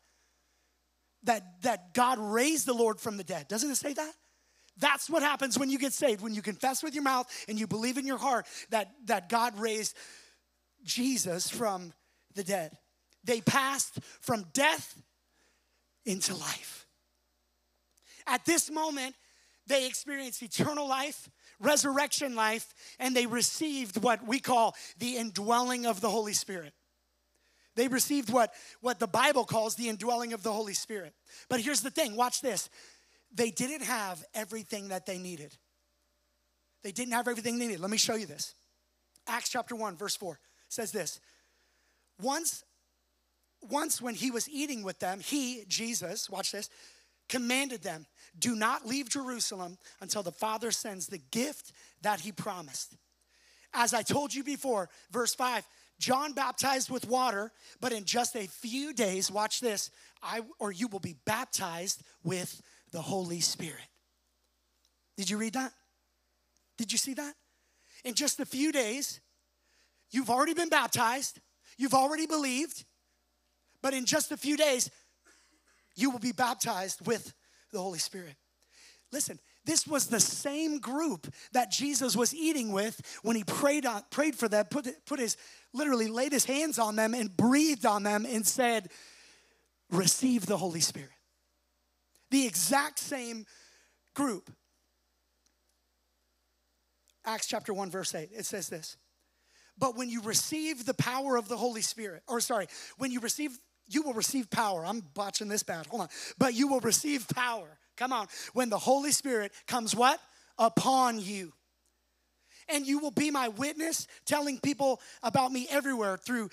that, 1.24 1.60
that 1.62 1.92
God 1.92 2.20
raised 2.20 2.66
the 2.66 2.74
Lord 2.74 3.00
from 3.00 3.16
the 3.16 3.24
dead. 3.24 3.48
Doesn't 3.48 3.72
it 3.72 3.76
say 3.76 3.92
that? 3.92 4.12
That's 4.78 5.10
what 5.10 5.22
happens 5.24 5.58
when 5.58 5.68
you 5.68 5.78
get 5.78 5.92
saved. 5.92 6.22
When 6.22 6.34
you 6.34 6.42
confess 6.42 6.82
with 6.82 6.94
your 6.94 7.02
mouth 7.02 7.26
and 7.48 7.58
you 7.58 7.66
believe 7.66 7.98
in 7.98 8.06
your 8.06 8.18
heart 8.18 8.46
that, 8.70 8.92
that 9.06 9.28
God 9.28 9.58
raised 9.58 9.96
Jesus 10.84 11.50
from 11.50 11.92
the 12.36 12.44
dead. 12.44 12.78
They 13.24 13.40
passed 13.40 13.98
from 14.20 14.46
death 14.52 15.00
into 16.04 16.34
life. 16.34 16.86
At 18.26 18.44
this 18.44 18.70
moment, 18.70 19.14
they 19.66 19.86
experienced 19.86 20.42
eternal 20.42 20.88
life, 20.88 21.28
resurrection 21.58 22.34
life, 22.34 22.72
and 22.98 23.14
they 23.14 23.26
received 23.26 24.02
what 24.02 24.26
we 24.26 24.40
call 24.40 24.74
the 24.98 25.16
indwelling 25.16 25.86
of 25.86 26.00
the 26.00 26.10
Holy 26.10 26.32
Spirit. 26.32 26.72
They 27.76 27.88
received 27.88 28.30
what, 28.30 28.52
what 28.80 28.98
the 28.98 29.06
Bible 29.06 29.44
calls 29.44 29.74
the 29.74 29.88
indwelling 29.88 30.32
of 30.32 30.42
the 30.42 30.52
Holy 30.52 30.74
Spirit. 30.74 31.14
But 31.48 31.60
here's 31.60 31.82
the 31.82 31.90
thing 31.90 32.16
watch 32.16 32.40
this. 32.40 32.68
They 33.32 33.50
didn't 33.50 33.82
have 33.82 34.24
everything 34.34 34.88
that 34.88 35.06
they 35.06 35.18
needed. 35.18 35.56
They 36.82 36.92
didn't 36.92 37.12
have 37.12 37.28
everything 37.28 37.58
they 37.58 37.66
needed. 37.66 37.80
Let 37.80 37.90
me 37.90 37.96
show 37.96 38.16
you 38.16 38.26
this. 38.26 38.54
Acts 39.26 39.50
chapter 39.50 39.76
1, 39.76 39.96
verse 39.96 40.16
4 40.16 40.38
says 40.68 40.90
this 40.92 41.20
Once 42.20 42.64
once 43.68 44.00
when 44.00 44.14
he 44.14 44.30
was 44.30 44.48
eating 44.48 44.82
with 44.82 44.98
them, 44.98 45.20
he, 45.20 45.64
Jesus, 45.68 46.30
watch 46.30 46.52
this, 46.52 46.70
commanded 47.28 47.82
them, 47.82 48.06
do 48.38 48.54
not 48.54 48.86
leave 48.86 49.08
Jerusalem 49.08 49.78
until 50.00 50.22
the 50.22 50.32
Father 50.32 50.70
sends 50.70 51.06
the 51.06 51.20
gift 51.30 51.72
that 52.02 52.20
he 52.20 52.32
promised. 52.32 52.96
As 53.72 53.94
I 53.94 54.02
told 54.02 54.34
you 54.34 54.42
before, 54.42 54.88
verse 55.10 55.34
5, 55.34 55.66
John 55.98 56.32
baptized 56.32 56.90
with 56.90 57.06
water, 57.06 57.52
but 57.80 57.92
in 57.92 58.04
just 58.04 58.34
a 58.34 58.46
few 58.48 58.92
days, 58.92 59.30
watch 59.30 59.60
this, 59.60 59.90
I 60.22 60.40
or 60.58 60.72
you 60.72 60.88
will 60.88 61.00
be 61.00 61.16
baptized 61.26 62.02
with 62.24 62.60
the 62.90 63.02
Holy 63.02 63.40
Spirit. 63.40 63.86
Did 65.16 65.28
you 65.28 65.36
read 65.36 65.52
that? 65.52 65.72
Did 66.78 66.90
you 66.90 66.98
see 66.98 67.14
that? 67.14 67.34
In 68.04 68.14
just 68.14 68.40
a 68.40 68.46
few 68.46 68.72
days, 68.72 69.20
you've 70.10 70.30
already 70.30 70.54
been 70.54 70.70
baptized, 70.70 71.38
you've 71.76 71.94
already 71.94 72.26
believed, 72.26 72.84
but 73.82 73.94
in 73.94 74.04
just 74.04 74.32
a 74.32 74.36
few 74.36 74.56
days, 74.56 74.90
you 75.96 76.10
will 76.10 76.18
be 76.18 76.32
baptized 76.32 77.06
with 77.06 77.32
the 77.72 77.80
Holy 77.80 77.98
Spirit. 77.98 78.34
Listen, 79.12 79.38
this 79.64 79.86
was 79.86 80.06
the 80.06 80.20
same 80.20 80.78
group 80.78 81.32
that 81.52 81.70
Jesus 81.70 82.16
was 82.16 82.34
eating 82.34 82.72
with 82.72 83.00
when 83.22 83.36
he 83.36 83.44
prayed 83.44 83.84
on, 83.84 84.02
prayed 84.10 84.34
for 84.34 84.48
them, 84.48 84.64
put, 84.70 84.88
put 85.04 85.20
his 85.20 85.36
literally 85.72 86.08
laid 86.08 86.32
his 86.32 86.44
hands 86.44 86.78
on 86.78 86.96
them 86.96 87.14
and 87.14 87.36
breathed 87.36 87.86
on 87.86 88.02
them 88.02 88.26
and 88.26 88.46
said, 88.46 88.90
Receive 89.90 90.46
the 90.46 90.56
Holy 90.56 90.80
Spirit. 90.80 91.10
The 92.30 92.46
exact 92.46 92.98
same 92.98 93.44
group. 94.14 94.50
Acts 97.24 97.46
chapter 97.46 97.74
1, 97.74 97.90
verse 97.90 98.14
8, 98.14 98.30
it 98.32 98.46
says 98.46 98.68
this. 98.68 98.96
But 99.76 99.96
when 99.96 100.08
you 100.08 100.22
receive 100.22 100.84
the 100.84 100.94
power 100.94 101.36
of 101.36 101.48
the 101.48 101.56
Holy 101.56 101.82
Spirit, 101.82 102.22
or 102.28 102.40
sorry, 102.40 102.66
when 102.98 103.10
you 103.10 103.20
receive 103.20 103.58
you 103.90 104.02
will 104.02 104.14
receive 104.14 104.50
power. 104.50 104.84
I'm 104.84 105.00
botching 105.14 105.48
this 105.48 105.62
bad. 105.62 105.86
Hold 105.86 106.02
on. 106.02 106.08
But 106.38 106.54
you 106.54 106.68
will 106.68 106.80
receive 106.80 107.28
power. 107.28 107.78
Come 107.96 108.12
on. 108.12 108.28
When 108.52 108.70
the 108.70 108.78
Holy 108.78 109.10
Spirit 109.10 109.52
comes 109.66 109.94
what? 109.94 110.20
Upon 110.58 111.20
you. 111.20 111.52
And 112.68 112.86
you 112.86 113.00
will 113.00 113.10
be 113.10 113.30
my 113.30 113.48
witness, 113.48 114.06
telling 114.26 114.58
people 114.60 115.00
about 115.22 115.50
me 115.50 115.66
everywhere 115.70 116.16
through 116.16 116.50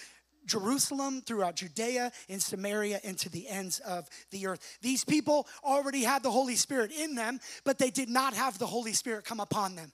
Jerusalem, 0.47 1.21
throughout 1.21 1.57
Judea, 1.57 2.11
in 2.27 2.39
Samaria, 2.39 2.99
and 3.03 3.17
to 3.19 3.29
the 3.29 3.47
ends 3.47 3.79
of 3.79 4.07
the 4.31 4.47
earth. 4.47 4.77
These 4.81 5.03
people 5.03 5.47
already 5.63 6.03
had 6.03 6.23
the 6.23 6.31
Holy 6.31 6.55
Spirit 6.55 6.91
in 6.91 7.15
them, 7.15 7.39
but 7.65 7.77
they 7.77 7.91
did 7.91 8.09
not 8.09 8.33
have 8.33 8.57
the 8.57 8.65
Holy 8.65 8.93
Spirit 8.93 9.25
come 9.25 9.39
upon 9.39 9.75
them. 9.75 9.91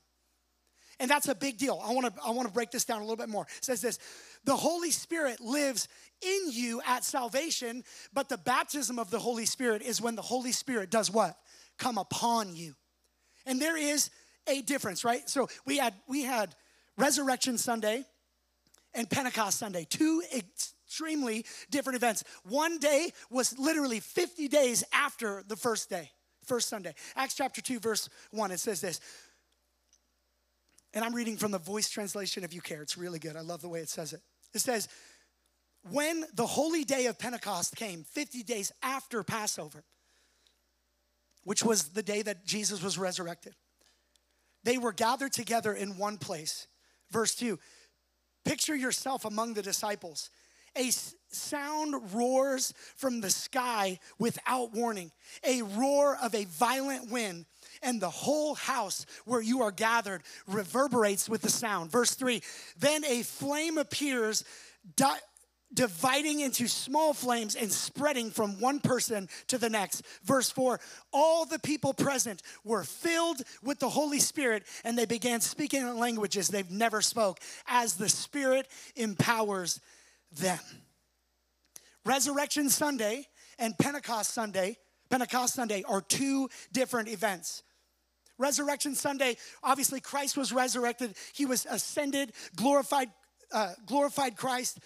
And 0.99 1.09
that's 1.09 1.27
a 1.27 1.35
big 1.35 1.57
deal. 1.57 1.81
I 1.83 1.93
want 1.93 2.13
to 2.13 2.21
I 2.23 2.31
want 2.31 2.47
to 2.47 2.53
break 2.53 2.71
this 2.71 2.85
down 2.85 2.99
a 2.99 3.03
little 3.03 3.17
bit 3.17 3.29
more. 3.29 3.45
It 3.57 3.65
says 3.65 3.81
this, 3.81 3.99
the 4.43 4.55
Holy 4.55 4.91
Spirit 4.91 5.39
lives 5.41 5.87
in 6.21 6.51
you 6.51 6.81
at 6.87 7.03
salvation, 7.03 7.83
but 8.13 8.29
the 8.29 8.37
baptism 8.37 8.99
of 8.99 9.09
the 9.09 9.19
Holy 9.19 9.45
Spirit 9.45 9.81
is 9.81 10.01
when 10.01 10.15
the 10.15 10.21
Holy 10.21 10.51
Spirit 10.51 10.89
does 10.89 11.09
what? 11.11 11.37
Come 11.77 11.97
upon 11.97 12.55
you. 12.55 12.75
And 13.45 13.61
there 13.61 13.77
is 13.77 14.09
a 14.47 14.61
difference, 14.61 15.03
right? 15.03 15.27
So 15.29 15.47
we 15.65 15.77
had 15.77 15.93
we 16.07 16.23
had 16.23 16.55
Resurrection 16.97 17.57
Sunday 17.57 18.05
and 18.93 19.09
Pentecost 19.09 19.57
Sunday, 19.57 19.85
two 19.89 20.21
extremely 20.35 21.45
different 21.71 21.95
events. 21.95 22.23
One 22.43 22.77
day 22.77 23.11
was 23.29 23.57
literally 23.57 23.99
50 23.99 24.47
days 24.47 24.83
after 24.93 25.43
the 25.47 25.55
first 25.55 25.89
day, 25.89 26.11
first 26.45 26.69
Sunday. 26.69 26.93
Acts 27.15 27.35
chapter 27.35 27.61
2 27.61 27.79
verse 27.79 28.09
1 28.31 28.51
it 28.51 28.59
says 28.59 28.81
this. 28.81 28.99
And 30.93 31.03
I'm 31.03 31.13
reading 31.13 31.37
from 31.37 31.51
the 31.51 31.59
voice 31.59 31.89
translation 31.89 32.43
if 32.43 32.53
you 32.53 32.61
care. 32.61 32.81
It's 32.81 32.97
really 32.97 33.19
good. 33.19 33.35
I 33.35 33.41
love 33.41 33.61
the 33.61 33.69
way 33.69 33.79
it 33.79 33.89
says 33.89 34.13
it. 34.13 34.21
It 34.53 34.59
says, 34.59 34.87
when 35.89 36.25
the 36.33 36.45
holy 36.45 36.83
day 36.83 37.07
of 37.07 37.19
Pentecost 37.19 37.75
came, 37.75 38.03
50 38.03 38.43
days 38.43 38.71
after 38.81 39.23
Passover, 39.23 39.83
which 41.43 41.63
was 41.63 41.89
the 41.89 42.03
day 42.03 42.21
that 42.21 42.45
Jesus 42.45 42.81
was 42.81 42.97
resurrected, 42.97 43.55
they 44.63 44.77
were 44.77 44.93
gathered 44.93 45.33
together 45.33 45.73
in 45.73 45.97
one 45.97 46.17
place. 46.17 46.67
Verse 47.11 47.35
2 47.35 47.59
Picture 48.45 48.75
yourself 48.75 49.25
among 49.25 49.53
the 49.53 49.61
disciples. 49.61 50.29
A 50.75 50.89
sound 51.29 52.13
roars 52.13 52.73
from 52.95 53.21
the 53.21 53.29
sky 53.29 53.99
without 54.17 54.73
warning, 54.73 55.11
a 55.45 55.61
roar 55.61 56.17
of 56.21 56.33
a 56.33 56.45
violent 56.45 57.11
wind 57.11 57.45
and 57.83 58.01
the 58.01 58.09
whole 58.09 58.55
house 58.55 59.05
where 59.25 59.41
you 59.41 59.61
are 59.61 59.71
gathered 59.71 60.23
reverberates 60.47 61.29
with 61.29 61.41
the 61.41 61.49
sound. 61.49 61.91
Verse 61.91 62.13
3 62.15 62.41
Then 62.77 63.03
a 63.05 63.23
flame 63.23 63.77
appears. 63.77 64.43
Di- 64.95 65.19
dividing 65.73 66.39
into 66.39 66.67
small 66.67 67.13
flames 67.13 67.55
and 67.55 67.71
spreading 67.71 68.29
from 68.29 68.59
one 68.59 68.79
person 68.79 69.27
to 69.47 69.57
the 69.57 69.69
next. 69.69 70.03
Verse 70.23 70.49
4 70.49 70.79
All 71.11 71.45
the 71.45 71.59
people 71.59 71.93
present 71.93 72.41
were 72.63 72.83
filled 72.83 73.41
with 73.63 73.79
the 73.79 73.89
Holy 73.89 74.19
Spirit 74.19 74.63
and 74.83 74.97
they 74.97 75.05
began 75.05 75.41
speaking 75.41 75.81
in 75.81 75.97
languages 75.97 76.47
they've 76.47 76.69
never 76.69 77.01
spoke 77.01 77.39
as 77.67 77.95
the 77.95 78.09
Spirit 78.09 78.67
empowers 78.95 79.79
them. 80.31 80.59
Resurrection 82.05 82.69
Sunday 82.69 83.27
and 83.57 83.77
Pentecost 83.77 84.33
Sunday, 84.33 84.77
Pentecost 85.09 85.53
Sunday 85.53 85.83
are 85.87 86.01
two 86.01 86.49
different 86.71 87.07
events. 87.07 87.63
Resurrection 88.37 88.95
Sunday, 88.95 89.37
obviously 89.63 89.99
Christ 89.99 90.37
was 90.37 90.51
resurrected. 90.51 91.15
He 91.33 91.45
was 91.45 91.65
ascended, 91.69 92.31
glorified, 92.55 93.09
uh, 93.51 93.73
glorified 93.85 94.35
Christ. 94.35 94.79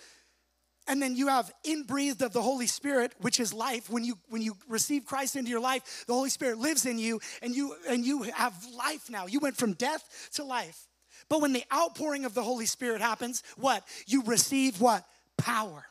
and 0.90 1.02
then 1.02 1.16
you 1.16 1.28
have 1.28 1.52
inbreathed 1.64 2.22
of 2.22 2.32
the 2.32 2.42
holy 2.42 2.68
spirit 2.68 3.14
which 3.20 3.40
is 3.40 3.54
life. 3.54 3.90
When 3.90 4.04
you 4.04 4.18
when 4.30 4.42
you 4.42 4.56
receive 4.70 5.06
christ 5.06 5.36
into 5.36 5.50
your 5.50 5.60
life 5.60 6.06
the 6.08 6.14
holy 6.14 6.30
spirit 6.30 6.58
lives 6.58 6.86
in 6.86 6.98
you 6.98 7.20
and 7.42 7.54
you 7.54 7.76
and 7.90 8.06
you 8.06 8.24
have 8.24 8.54
life 8.74 9.10
now. 9.10 9.28
You 9.28 9.40
went 9.40 9.58
from 9.58 9.74
death 9.74 10.30
to 10.36 10.44
life. 10.44 10.88
But 11.30 11.42
when 11.42 11.52
the 11.52 11.64
outpouring 11.74 12.26
of 12.26 12.34
the 12.34 12.44
holy 12.44 12.66
spirit 12.66 13.02
happens 13.02 13.44
what? 13.58 13.84
You 14.06 14.24
receive 14.24 14.80
what? 14.80 15.06
Power 15.38 15.86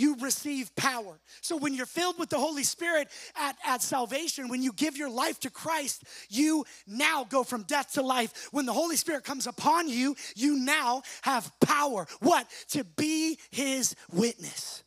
you 0.00 0.16
receive 0.20 0.74
power. 0.76 1.20
So 1.42 1.56
when 1.56 1.74
you're 1.74 1.84
filled 1.84 2.18
with 2.18 2.30
the 2.30 2.38
Holy 2.38 2.64
Spirit 2.64 3.08
at, 3.36 3.56
at 3.66 3.82
salvation, 3.82 4.48
when 4.48 4.62
you 4.62 4.72
give 4.72 4.96
your 4.96 5.10
life 5.10 5.38
to 5.40 5.50
Christ, 5.50 6.04
you 6.30 6.64
now 6.86 7.24
go 7.24 7.44
from 7.44 7.64
death 7.64 7.92
to 7.92 8.02
life. 8.02 8.48
When 8.50 8.64
the 8.64 8.72
Holy 8.72 8.96
Spirit 8.96 9.24
comes 9.24 9.46
upon 9.46 9.88
you, 9.88 10.16
you 10.34 10.56
now 10.56 11.02
have 11.22 11.52
power. 11.60 12.06
What? 12.20 12.46
To 12.70 12.84
be 12.84 13.38
his 13.50 13.94
witness. 14.10 14.82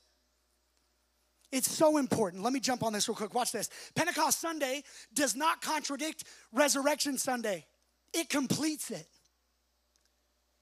It's 1.51 1.70
so 1.70 1.98
important. 1.98 2.41
Let 2.41 2.51
me 2.51 2.60
jump 2.60 2.82
on 2.82 2.93
this 2.93 3.08
real 3.08 3.15
quick. 3.15 3.36
Watch 3.36 3.51
this. 3.51 3.70
Pentecost 3.93 4.41
Sunday 4.41 4.82
does 5.13 5.36
not 5.36 5.62
contradict 5.62 6.24
Resurrection 6.51 7.20
Sunday, 7.20 7.67
it 8.13 8.29
completes 8.29 8.89
it. 8.89 9.08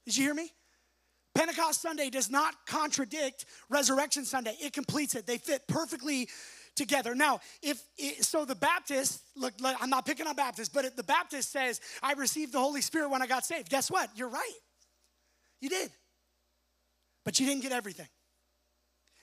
Did 0.06 0.18
you 0.18 0.24
hear 0.26 0.34
me? 0.34 0.52
Pentecost 1.34 1.82
Sunday 1.82 2.10
does 2.10 2.30
not 2.30 2.54
contradict 2.66 3.46
Resurrection 3.70 4.26
Sunday. 4.26 4.56
It 4.60 4.74
completes 4.74 5.16
it. 5.16 5.26
They 5.26 5.38
fit 5.38 5.68
perfectly 5.68 6.30
together. 6.76 7.16
Now, 7.16 7.40
if 7.62 7.82
so, 8.22 8.46
the 8.46 8.56
Baptist 8.56 9.22
look, 9.36 9.54
I'm 9.64 9.90
not 9.90 10.06
picking 10.06 10.28
on 10.28 10.36
Baptists, 10.36 10.70
but 10.70 10.96
the 10.96 11.04
Baptist 11.04 11.52
says, 11.52 11.80
"I 12.02 12.14
received 12.14 12.52
the 12.52 12.60
Holy 12.60 12.82
Spirit 12.82 13.10
when 13.10 13.22
I 13.22 13.28
got 13.28 13.46
saved." 13.46 13.70
Guess 13.70 13.90
what? 13.90 14.10
You're 14.16 14.30
right. 14.30 14.60
You 15.62 15.70
did, 15.70 15.92
but 17.24 17.40
you 17.40 17.46
didn't 17.46 17.62
get 17.62 17.72
everything. 17.72 18.10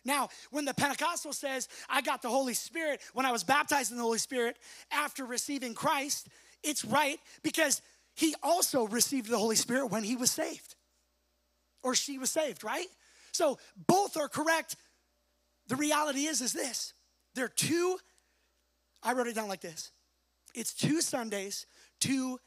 Now, 0.05 0.31
when 0.51 0.65
the 0.65 0.75
Pentecostal 0.75 1.33
says, 1.33 1.69
"I 1.89 2.01
got 2.01 2.23
the 2.23 2.31
Holy 2.31 2.55
Spirit 2.55 3.03
when 3.13 3.27
I 3.27 3.33
was 3.33 3.45
baptized 3.45 3.91
in 3.91 3.99
the 3.99 4.03
Holy 4.03 4.19
Spirit 4.19 4.59
after 4.91 5.27
receiving 5.27 5.75
Christ," 5.75 6.29
it's 6.63 6.85
right 6.85 7.21
because 7.43 7.83
he 8.15 8.35
also 8.43 8.87
received 8.87 9.29
the 9.29 9.39
Holy 9.39 9.57
Spirit 9.57 9.87
when 9.87 10.05
he 10.05 10.17
was 10.17 10.31
saved 10.31 10.77
or 11.83 11.95
she 11.95 12.19
was 12.19 12.31
saved, 12.31 12.65
right? 12.65 12.87
So 13.33 13.59
both 13.87 14.17
are 14.17 14.29
correct. 14.29 14.77
The 15.69 15.77
reality 15.77 16.27
is 16.27 16.41
is 16.41 16.53
this. 16.53 16.93
There 17.35 17.45
are 17.45 17.49
two 17.49 17.99
I 19.03 19.13
wrote 19.13 19.27
it 19.29 19.35
down 19.35 19.49
like 19.49 19.61
this. 19.61 19.93
It's 20.55 20.75
two 20.75 21.01
Sundays, 21.01 21.67
two 22.01 22.39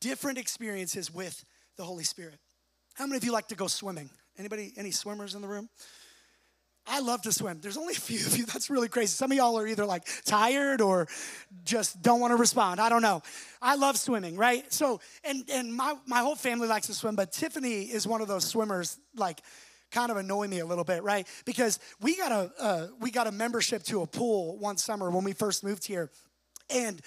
different 0.00 0.38
experiences 0.38 1.12
with 1.12 1.44
the 1.76 1.84
Holy 1.84 2.04
Spirit. 2.04 2.38
How 2.94 3.06
many 3.06 3.16
of 3.16 3.24
you 3.24 3.32
like 3.32 3.48
to 3.48 3.54
go 3.54 3.66
swimming? 3.66 4.10
Anybody 4.38 4.72
any 4.76 4.90
swimmers 4.90 5.34
in 5.34 5.42
the 5.42 5.48
room? 5.48 5.68
I 6.90 6.98
love 7.00 7.22
to 7.22 7.32
swim. 7.32 7.60
There's 7.60 7.76
only 7.76 7.94
a 7.94 8.00
few 8.00 8.18
of 8.18 8.36
you. 8.36 8.44
That's 8.52 8.68
really 8.68 8.88
crazy. 8.88 9.08
Some 9.08 9.30
of 9.30 9.36
y'all 9.36 9.56
are 9.58 9.66
either 9.66 9.86
like 9.86 10.06
tired 10.24 10.80
or 10.80 11.06
just 11.64 12.02
don't 12.02 12.20
want 12.20 12.32
to 12.32 12.36
respond. 12.36 12.80
I 12.80 12.88
don't 12.88 13.02
know. 13.02 13.22
I 13.62 13.76
love 13.76 13.96
swimming, 13.96 14.36
right? 14.36 14.70
So, 14.72 15.00
and 15.24 15.48
and 15.50 15.74
my 15.74 15.94
my 16.06 16.18
whole 16.18 16.34
family 16.34 16.66
likes 16.66 16.88
to 16.88 16.94
swim, 16.94 17.14
but 17.14 17.32
Tiffany 17.32 17.82
is 17.82 18.06
one 18.06 18.20
of 18.20 18.28
those 18.28 18.44
swimmers 18.44 18.98
like 19.14 19.40
kind 19.90 20.10
of 20.10 20.16
annoy 20.16 20.48
me 20.48 20.58
a 20.60 20.66
little 20.66 20.84
bit, 20.84 21.02
right? 21.02 21.26
Because 21.44 21.78
we 22.00 22.16
got 22.16 22.32
a 22.32 22.50
uh, 22.60 22.86
we 22.98 23.10
got 23.10 23.26
a 23.26 23.32
membership 23.32 23.84
to 23.84 24.02
a 24.02 24.06
pool 24.06 24.58
one 24.58 24.76
summer 24.76 25.10
when 25.10 25.24
we 25.24 25.32
first 25.32 25.62
moved 25.62 25.86
here, 25.86 26.10
and 26.68 27.00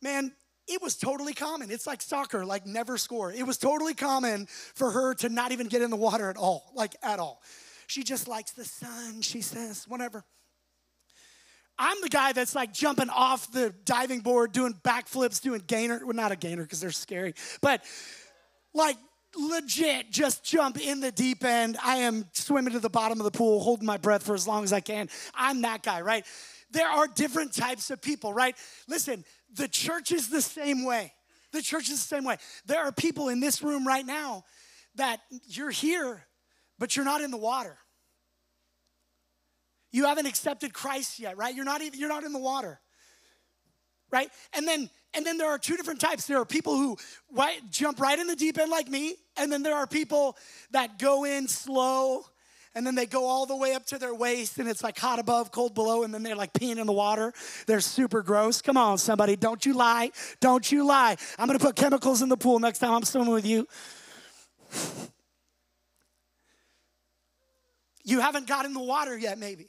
man, 0.00 0.32
it 0.68 0.80
was 0.80 0.96
totally 0.96 1.34
common. 1.34 1.70
It's 1.70 1.86
like 1.86 2.00
soccer, 2.00 2.44
like 2.44 2.64
never 2.64 2.96
score. 2.96 3.32
It 3.32 3.46
was 3.46 3.58
totally 3.58 3.94
common 3.94 4.46
for 4.46 4.90
her 4.90 5.14
to 5.14 5.28
not 5.28 5.52
even 5.52 5.66
get 5.66 5.82
in 5.82 5.90
the 5.90 5.96
water 5.96 6.30
at 6.30 6.36
all, 6.36 6.70
like 6.74 6.94
at 7.02 7.18
all. 7.18 7.42
She 7.86 8.02
just 8.02 8.28
likes 8.28 8.52
the 8.52 8.64
sun, 8.64 9.22
she 9.22 9.40
says, 9.40 9.84
whatever. 9.88 10.24
I'm 11.78 12.00
the 12.02 12.08
guy 12.08 12.32
that's 12.32 12.54
like 12.54 12.72
jumping 12.72 13.10
off 13.10 13.52
the 13.52 13.74
diving 13.84 14.20
board, 14.20 14.52
doing 14.52 14.74
backflips, 14.82 15.42
doing 15.42 15.62
gainer. 15.66 16.00
Well, 16.02 16.14
not 16.14 16.32
a 16.32 16.36
gainer 16.36 16.62
because 16.62 16.80
they're 16.80 16.90
scary, 16.90 17.34
but 17.60 17.84
like 18.72 18.96
legit 19.36 20.10
just 20.10 20.42
jump 20.42 20.80
in 20.80 21.00
the 21.00 21.12
deep 21.12 21.44
end. 21.44 21.76
I 21.84 21.96
am 21.96 22.26
swimming 22.32 22.72
to 22.72 22.80
the 22.80 22.88
bottom 22.88 23.20
of 23.20 23.24
the 23.24 23.30
pool, 23.30 23.60
holding 23.60 23.86
my 23.86 23.98
breath 23.98 24.22
for 24.22 24.34
as 24.34 24.48
long 24.48 24.64
as 24.64 24.72
I 24.72 24.80
can. 24.80 25.08
I'm 25.34 25.62
that 25.62 25.82
guy, 25.82 26.00
right? 26.00 26.24
There 26.70 26.88
are 26.88 27.06
different 27.06 27.54
types 27.54 27.90
of 27.90 28.00
people, 28.00 28.32
right? 28.32 28.56
Listen, 28.88 29.24
the 29.54 29.68
church 29.68 30.12
is 30.12 30.28
the 30.28 30.42
same 30.42 30.84
way. 30.84 31.12
The 31.52 31.62
church 31.62 31.88
is 31.90 32.02
the 32.02 32.16
same 32.16 32.24
way. 32.24 32.38
There 32.66 32.82
are 32.82 32.92
people 32.92 33.28
in 33.28 33.40
this 33.40 33.62
room 33.62 33.86
right 33.86 34.04
now 34.04 34.44
that 34.96 35.20
you're 35.46 35.70
here 35.70 36.25
but 36.78 36.96
you're 36.96 37.04
not 37.04 37.20
in 37.20 37.30
the 37.30 37.36
water. 37.36 37.78
You 39.92 40.04
haven't 40.04 40.26
accepted 40.26 40.74
Christ 40.74 41.18
yet, 41.18 41.36
right? 41.36 41.54
You're 41.54 41.64
not 41.64 41.82
even 41.82 41.98
you're 41.98 42.08
not 42.08 42.24
in 42.24 42.32
the 42.32 42.38
water. 42.38 42.80
Right? 44.10 44.28
And 44.52 44.66
then 44.66 44.90
and 45.14 45.24
then 45.24 45.38
there 45.38 45.48
are 45.48 45.58
two 45.58 45.76
different 45.76 46.00
types. 46.00 46.26
There 46.26 46.38
are 46.38 46.44
people 46.44 46.76
who 46.76 46.96
right, 47.32 47.60
jump 47.70 48.00
right 48.00 48.18
in 48.18 48.26
the 48.26 48.36
deep 48.36 48.58
end 48.58 48.70
like 48.70 48.88
me, 48.88 49.16
and 49.36 49.50
then 49.50 49.62
there 49.62 49.74
are 49.74 49.86
people 49.86 50.36
that 50.72 50.98
go 50.98 51.24
in 51.24 51.48
slow 51.48 52.24
and 52.76 52.86
then 52.86 52.94
they 52.94 53.06
go 53.06 53.24
all 53.24 53.46
the 53.46 53.56
way 53.56 53.72
up 53.72 53.86
to 53.86 53.98
their 53.98 54.14
waist 54.14 54.58
and 54.58 54.68
it's 54.68 54.84
like 54.84 54.98
hot 54.98 55.18
above, 55.18 55.50
cold 55.50 55.74
below, 55.74 56.02
and 56.02 56.12
then 56.12 56.22
they're 56.22 56.36
like 56.36 56.52
peeing 56.52 56.76
in 56.76 56.86
the 56.86 56.92
water. 56.92 57.32
They're 57.66 57.80
super 57.80 58.22
gross. 58.22 58.60
Come 58.60 58.76
on, 58.76 58.98
somebody, 58.98 59.34
don't 59.34 59.64
you 59.64 59.72
lie. 59.72 60.10
Don't 60.40 60.70
you 60.70 60.86
lie. 60.86 61.16
I'm 61.38 61.46
gonna 61.46 61.58
put 61.58 61.74
chemicals 61.74 62.20
in 62.20 62.28
the 62.28 62.36
pool 62.36 62.58
next 62.58 62.80
time 62.80 62.92
I'm 62.92 63.04
swimming 63.04 63.32
with 63.32 63.46
you. 63.46 63.66
You 68.06 68.20
haven't 68.20 68.46
got 68.46 68.64
in 68.64 68.72
the 68.72 68.80
water 68.80 69.18
yet, 69.18 69.38
maybe 69.38 69.68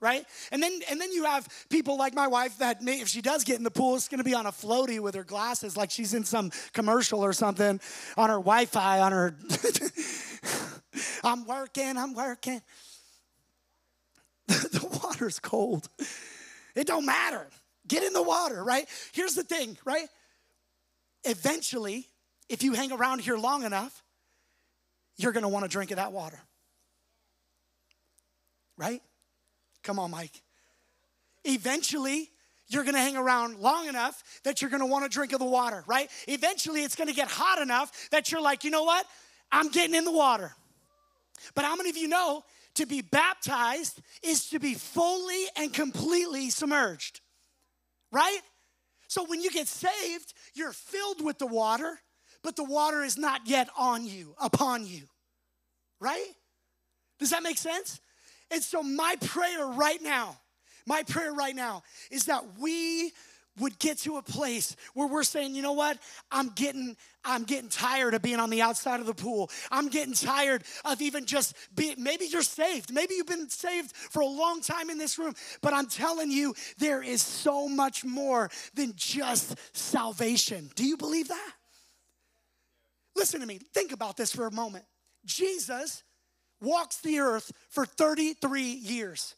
right? 0.00 0.24
And 0.52 0.62
then 0.62 0.80
and 0.90 1.00
then 1.00 1.12
you 1.12 1.24
have 1.24 1.48
people 1.68 1.96
like 1.96 2.14
my 2.14 2.28
wife 2.28 2.58
that 2.58 2.82
may, 2.82 3.00
if 3.00 3.08
she 3.08 3.20
does 3.20 3.44
get 3.44 3.58
in 3.58 3.64
the 3.64 3.70
pool, 3.70 3.96
it's 3.96 4.08
going 4.08 4.18
to 4.18 4.24
be 4.24 4.34
on 4.34 4.46
a 4.46 4.52
floaty 4.52 5.00
with 5.00 5.14
her 5.14 5.24
glasses, 5.24 5.76
like 5.76 5.90
she's 5.90 6.14
in 6.14 6.24
some 6.24 6.50
commercial 6.72 7.24
or 7.24 7.32
something, 7.32 7.80
on 8.16 8.30
her 8.30 8.36
Wi-Fi, 8.36 9.00
on 9.00 9.12
her. 9.12 9.36
I'm 11.24 11.46
working, 11.46 11.96
I'm 11.96 12.14
working. 12.14 12.62
the 14.46 15.00
water's 15.02 15.38
cold. 15.38 15.88
It 16.74 16.86
don't 16.86 17.06
matter. 17.06 17.46
Get 17.86 18.02
in 18.02 18.12
the 18.12 18.22
water, 18.22 18.62
right? 18.62 18.86
Here's 19.12 19.34
the 19.34 19.42
thing, 19.42 19.76
right? 19.84 20.06
Eventually, 21.24 22.06
if 22.48 22.62
you 22.62 22.72
hang 22.72 22.92
around 22.92 23.20
here 23.20 23.36
long 23.36 23.64
enough, 23.64 24.02
you're 25.16 25.32
going 25.32 25.42
to 25.42 25.48
want 25.48 25.64
to 25.64 25.68
drink 25.68 25.90
of 25.90 25.96
that 25.96 26.12
water 26.12 26.40
right? 28.78 29.02
Come 29.82 29.98
on, 29.98 30.10
Mike. 30.10 30.42
Eventually, 31.44 32.30
you're 32.68 32.84
gonna 32.84 32.98
hang 32.98 33.16
around 33.16 33.58
long 33.58 33.88
enough 33.88 34.22
that 34.44 34.62
you're 34.62 34.70
gonna 34.70 34.86
wanna 34.86 35.08
drink 35.08 35.32
of 35.32 35.40
the 35.40 35.44
water, 35.44 35.84
right? 35.86 36.10
Eventually, 36.26 36.82
it's 36.82 36.96
gonna 36.96 37.12
get 37.12 37.28
hot 37.28 37.60
enough 37.60 38.08
that 38.10 38.32
you're 38.32 38.40
like, 38.40 38.64
you 38.64 38.70
know 38.70 38.84
what? 38.84 39.04
I'm 39.52 39.68
getting 39.68 39.94
in 39.94 40.04
the 40.04 40.12
water. 40.12 40.54
But 41.54 41.64
how 41.64 41.76
many 41.76 41.90
of 41.90 41.96
you 41.96 42.08
know 42.08 42.44
to 42.74 42.86
be 42.86 43.02
baptized 43.02 44.00
is 44.22 44.48
to 44.50 44.58
be 44.58 44.74
fully 44.74 45.44
and 45.56 45.72
completely 45.72 46.50
submerged, 46.50 47.20
right? 48.12 48.40
So 49.08 49.24
when 49.24 49.40
you 49.40 49.50
get 49.50 49.66
saved, 49.66 50.34
you're 50.54 50.72
filled 50.72 51.24
with 51.24 51.38
the 51.38 51.46
water, 51.46 51.98
but 52.42 52.56
the 52.56 52.64
water 52.64 53.02
is 53.02 53.16
not 53.16 53.42
yet 53.46 53.68
on 53.76 54.04
you, 54.06 54.34
upon 54.40 54.86
you, 54.86 55.08
right? 55.98 56.28
Does 57.18 57.30
that 57.30 57.42
make 57.42 57.58
sense? 57.58 58.00
And 58.50 58.62
so, 58.62 58.82
my 58.82 59.16
prayer 59.20 59.66
right 59.66 60.02
now, 60.02 60.38
my 60.86 61.02
prayer 61.02 61.32
right 61.32 61.54
now 61.54 61.82
is 62.10 62.24
that 62.24 62.58
we 62.58 63.12
would 63.60 63.78
get 63.78 63.98
to 63.98 64.16
a 64.16 64.22
place 64.22 64.76
where 64.94 65.08
we're 65.08 65.24
saying, 65.24 65.54
you 65.54 65.62
know 65.62 65.72
what? 65.72 65.98
I'm 66.30 66.50
getting 66.50 66.96
I'm 67.24 67.44
getting 67.44 67.68
tired 67.68 68.14
of 68.14 68.22
being 68.22 68.40
on 68.40 68.48
the 68.48 68.62
outside 68.62 69.00
of 69.00 69.06
the 69.06 69.14
pool. 69.14 69.50
I'm 69.70 69.88
getting 69.88 70.14
tired 70.14 70.62
of 70.84 71.02
even 71.02 71.26
just 71.26 71.54
being 71.74 71.96
maybe 71.98 72.26
you're 72.26 72.42
saved. 72.42 72.92
Maybe 72.92 73.14
you've 73.14 73.26
been 73.26 73.48
saved 73.48 73.94
for 73.94 74.20
a 74.20 74.26
long 74.26 74.60
time 74.60 74.90
in 74.90 74.98
this 74.98 75.18
room, 75.18 75.34
but 75.60 75.74
I'm 75.74 75.86
telling 75.86 76.30
you 76.30 76.54
there 76.78 77.02
is 77.02 77.20
so 77.20 77.68
much 77.68 78.04
more 78.04 78.50
than 78.74 78.92
just 78.96 79.56
salvation. 79.76 80.70
Do 80.74 80.84
you 80.84 80.96
believe 80.96 81.28
that? 81.28 81.52
Listen 83.16 83.40
to 83.40 83.46
me. 83.46 83.58
Think 83.74 83.92
about 83.92 84.16
this 84.16 84.32
for 84.32 84.46
a 84.46 84.52
moment. 84.52 84.84
Jesus 85.24 86.04
walks 86.60 86.98
the 87.00 87.18
earth 87.20 87.52
for 87.70 87.86
33 87.86 88.62
years. 88.62 89.34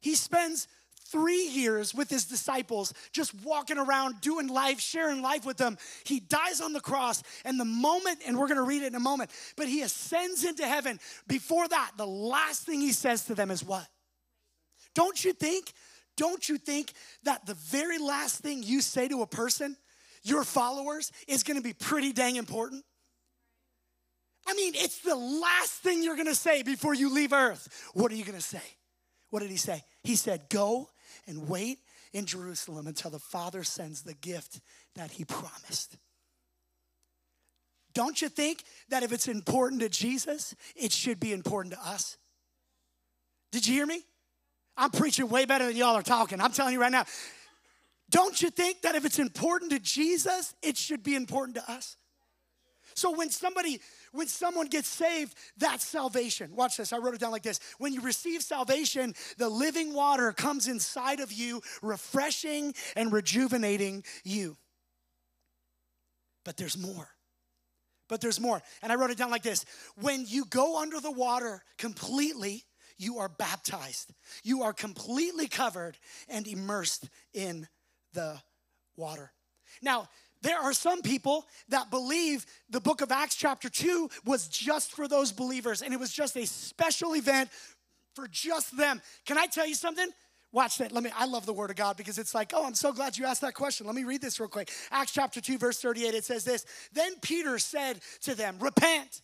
He 0.00 0.14
spends 0.14 0.68
three 1.10 1.48
years 1.48 1.92
with 1.94 2.08
his 2.08 2.24
disciples, 2.24 2.94
just 3.12 3.34
walking 3.42 3.78
around, 3.78 4.20
doing 4.20 4.46
life, 4.46 4.80
sharing 4.80 5.22
life 5.22 5.44
with 5.44 5.56
them. 5.56 5.76
He 6.04 6.20
dies 6.20 6.60
on 6.60 6.72
the 6.72 6.80
cross, 6.80 7.22
and 7.44 7.58
the 7.58 7.64
moment, 7.64 8.20
and 8.26 8.38
we're 8.38 8.48
gonna 8.48 8.62
read 8.62 8.82
it 8.82 8.86
in 8.88 8.94
a 8.94 9.00
moment, 9.00 9.30
but 9.56 9.66
he 9.66 9.82
ascends 9.82 10.44
into 10.44 10.64
heaven. 10.64 11.00
Before 11.26 11.66
that, 11.66 11.92
the 11.96 12.06
last 12.06 12.62
thing 12.62 12.80
he 12.80 12.92
says 12.92 13.24
to 13.24 13.34
them 13.34 13.50
is 13.50 13.64
what? 13.64 13.86
Don't 14.94 15.22
you 15.24 15.32
think? 15.32 15.72
Don't 16.16 16.48
you 16.48 16.58
think 16.58 16.92
that 17.24 17.44
the 17.46 17.54
very 17.54 17.98
last 17.98 18.40
thing 18.40 18.62
you 18.62 18.80
say 18.80 19.08
to 19.08 19.22
a 19.22 19.26
person, 19.26 19.76
your 20.22 20.44
followers, 20.44 21.10
is 21.26 21.42
gonna 21.42 21.60
be 21.60 21.72
pretty 21.72 22.12
dang 22.12 22.36
important? 22.36 22.84
I 24.50 24.54
mean, 24.54 24.72
it's 24.74 24.98
the 24.98 25.14
last 25.14 25.74
thing 25.74 26.02
you're 26.02 26.16
gonna 26.16 26.34
say 26.34 26.64
before 26.64 26.92
you 26.92 27.14
leave 27.14 27.32
earth. 27.32 27.68
What 27.94 28.10
are 28.10 28.16
you 28.16 28.24
gonna 28.24 28.40
say? 28.40 28.62
What 29.30 29.40
did 29.40 29.50
he 29.50 29.56
say? 29.56 29.84
He 30.02 30.16
said, 30.16 30.48
Go 30.48 30.88
and 31.28 31.48
wait 31.48 31.78
in 32.12 32.26
Jerusalem 32.26 32.88
until 32.88 33.12
the 33.12 33.20
Father 33.20 33.62
sends 33.62 34.02
the 34.02 34.14
gift 34.14 34.60
that 34.96 35.12
he 35.12 35.24
promised. 35.24 35.96
Don't 37.94 38.20
you 38.20 38.28
think 38.28 38.64
that 38.88 39.04
if 39.04 39.12
it's 39.12 39.28
important 39.28 39.82
to 39.82 39.88
Jesus, 39.88 40.56
it 40.74 40.90
should 40.90 41.20
be 41.20 41.32
important 41.32 41.74
to 41.74 41.88
us? 41.88 42.16
Did 43.52 43.68
you 43.68 43.74
hear 43.74 43.86
me? 43.86 44.02
I'm 44.76 44.90
preaching 44.90 45.28
way 45.28 45.44
better 45.44 45.66
than 45.66 45.76
y'all 45.76 45.96
are 45.96 46.02
talking. 46.02 46.40
I'm 46.40 46.52
telling 46.52 46.72
you 46.72 46.80
right 46.80 46.92
now. 46.92 47.04
Don't 48.08 48.40
you 48.42 48.50
think 48.50 48.82
that 48.82 48.96
if 48.96 49.04
it's 49.04 49.20
important 49.20 49.70
to 49.70 49.78
Jesus, 49.78 50.54
it 50.62 50.76
should 50.76 51.04
be 51.04 51.14
important 51.14 51.56
to 51.56 51.72
us? 51.72 51.96
So 52.94 53.14
when 53.16 53.30
somebody, 53.30 53.80
when 54.12 54.26
someone 54.26 54.66
gets 54.66 54.88
saved, 54.88 55.34
that's 55.56 55.86
salvation. 55.86 56.54
Watch 56.54 56.76
this. 56.76 56.92
I 56.92 56.98
wrote 56.98 57.14
it 57.14 57.20
down 57.20 57.32
like 57.32 57.42
this. 57.42 57.60
When 57.78 57.92
you 57.92 58.00
receive 58.00 58.42
salvation, 58.42 59.14
the 59.38 59.48
living 59.48 59.94
water 59.94 60.32
comes 60.32 60.68
inside 60.68 61.20
of 61.20 61.32
you, 61.32 61.62
refreshing 61.82 62.74
and 62.96 63.12
rejuvenating 63.12 64.04
you. 64.24 64.56
But 66.44 66.56
there's 66.56 66.78
more. 66.78 67.08
But 68.08 68.20
there's 68.20 68.40
more. 68.40 68.60
And 68.82 68.90
I 68.90 68.96
wrote 68.96 69.10
it 69.10 69.18
down 69.18 69.30
like 69.30 69.42
this. 69.44 69.64
When 70.00 70.24
you 70.26 70.44
go 70.46 70.80
under 70.80 70.98
the 71.00 71.12
water 71.12 71.62
completely, 71.78 72.64
you 72.98 73.18
are 73.18 73.28
baptized. 73.28 74.12
You 74.42 74.62
are 74.64 74.72
completely 74.72 75.48
covered 75.48 75.96
and 76.28 76.46
immersed 76.46 77.08
in 77.32 77.68
the 78.12 78.40
water. 78.96 79.32
Now, 79.80 80.08
there 80.42 80.58
are 80.58 80.72
some 80.72 81.02
people 81.02 81.46
that 81.68 81.90
believe 81.90 82.46
the 82.70 82.80
book 82.80 83.00
of 83.00 83.12
Acts, 83.12 83.34
chapter 83.34 83.68
2, 83.68 84.08
was 84.24 84.48
just 84.48 84.92
for 84.92 85.06
those 85.06 85.32
believers 85.32 85.82
and 85.82 85.92
it 85.92 86.00
was 86.00 86.12
just 86.12 86.36
a 86.36 86.46
special 86.46 87.14
event 87.14 87.50
for 88.14 88.26
just 88.28 88.76
them. 88.76 89.00
Can 89.26 89.38
I 89.38 89.46
tell 89.46 89.66
you 89.66 89.74
something? 89.74 90.08
Watch 90.52 90.78
that. 90.78 90.90
Let 90.90 91.04
me, 91.04 91.10
I 91.16 91.26
love 91.26 91.46
the 91.46 91.52
word 91.52 91.70
of 91.70 91.76
God 91.76 91.96
because 91.96 92.18
it's 92.18 92.34
like, 92.34 92.52
oh, 92.54 92.66
I'm 92.66 92.74
so 92.74 92.92
glad 92.92 93.16
you 93.16 93.24
asked 93.24 93.42
that 93.42 93.54
question. 93.54 93.86
Let 93.86 93.94
me 93.94 94.04
read 94.04 94.20
this 94.20 94.40
real 94.40 94.48
quick. 94.48 94.70
Acts 94.90 95.12
chapter 95.12 95.40
2, 95.40 95.58
verse 95.58 95.80
38, 95.80 96.14
it 96.14 96.24
says 96.24 96.44
this 96.44 96.66
Then 96.92 97.12
Peter 97.22 97.58
said 97.58 98.00
to 98.22 98.34
them, 98.34 98.56
Repent 98.58 99.22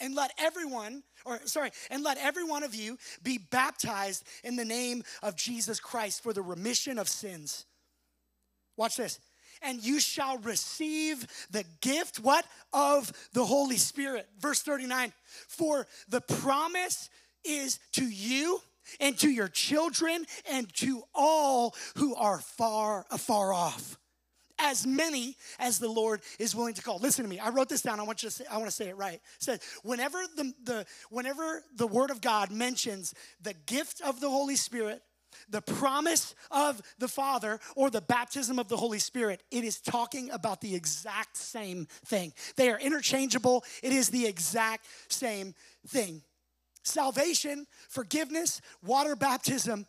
and 0.00 0.14
let 0.14 0.32
everyone, 0.38 1.02
or 1.24 1.40
sorry, 1.44 1.70
and 1.90 2.02
let 2.02 2.18
every 2.18 2.44
one 2.44 2.64
of 2.64 2.74
you 2.74 2.98
be 3.22 3.38
baptized 3.38 4.24
in 4.44 4.56
the 4.56 4.64
name 4.64 5.04
of 5.22 5.36
Jesus 5.36 5.80
Christ 5.80 6.22
for 6.22 6.32
the 6.32 6.42
remission 6.42 6.98
of 6.98 7.08
sins. 7.08 7.66
Watch 8.76 8.96
this. 8.96 9.20
And 9.62 9.82
you 9.82 10.00
shall 10.00 10.38
receive 10.38 11.26
the 11.50 11.64
gift, 11.80 12.18
what? 12.18 12.46
Of 12.72 13.12
the 13.32 13.44
Holy 13.44 13.76
Spirit. 13.76 14.28
Verse 14.38 14.62
39 14.62 15.12
For 15.48 15.86
the 16.08 16.20
promise 16.20 17.10
is 17.44 17.78
to 17.92 18.04
you 18.04 18.60
and 19.00 19.18
to 19.18 19.30
your 19.30 19.48
children 19.48 20.26
and 20.50 20.72
to 20.76 21.02
all 21.14 21.74
who 21.96 22.14
are 22.14 22.38
far, 22.38 23.04
far 23.18 23.52
off 23.52 23.98
as 24.58 24.86
many 24.86 25.36
as 25.58 25.78
the 25.78 25.88
Lord 25.88 26.20
is 26.38 26.54
willing 26.54 26.74
to 26.74 26.82
call. 26.82 26.98
Listen 26.98 27.24
to 27.24 27.30
me. 27.30 27.38
I 27.38 27.50
wrote 27.50 27.68
this 27.68 27.82
down. 27.82 28.00
I 28.00 28.04
want 28.04 28.22
you 28.22 28.28
to 28.28 28.34
say, 28.34 28.44
I 28.50 28.56
want 28.56 28.68
to 28.68 28.74
say 28.74 28.88
it 28.88 28.96
right. 28.96 29.20
It 29.46 29.62
whenever 29.82 30.18
the, 30.36 30.52
the 30.64 30.86
whenever 31.10 31.62
the 31.74 31.86
word 31.86 32.10
of 32.10 32.20
God 32.20 32.50
mentions 32.50 33.14
the 33.42 33.54
gift 33.66 34.00
of 34.00 34.20
the 34.20 34.30
Holy 34.30 34.56
Spirit, 34.56 35.02
the 35.48 35.62
promise 35.62 36.34
of 36.50 36.80
the 36.98 37.08
Father, 37.08 37.60
or 37.74 37.90
the 37.90 38.00
baptism 38.00 38.58
of 38.58 38.68
the 38.68 38.76
Holy 38.76 38.98
Spirit, 38.98 39.42
it 39.50 39.64
is 39.64 39.80
talking 39.80 40.30
about 40.30 40.60
the 40.60 40.74
exact 40.74 41.36
same 41.36 41.86
thing. 42.04 42.32
They 42.56 42.70
are 42.70 42.78
interchangeable. 42.78 43.64
It 43.82 43.92
is 43.92 44.10
the 44.10 44.26
exact 44.26 44.86
same 45.08 45.54
thing. 45.86 46.22
Salvation, 46.82 47.66
forgiveness, 47.88 48.60
water 48.84 49.16
baptism, 49.16 49.86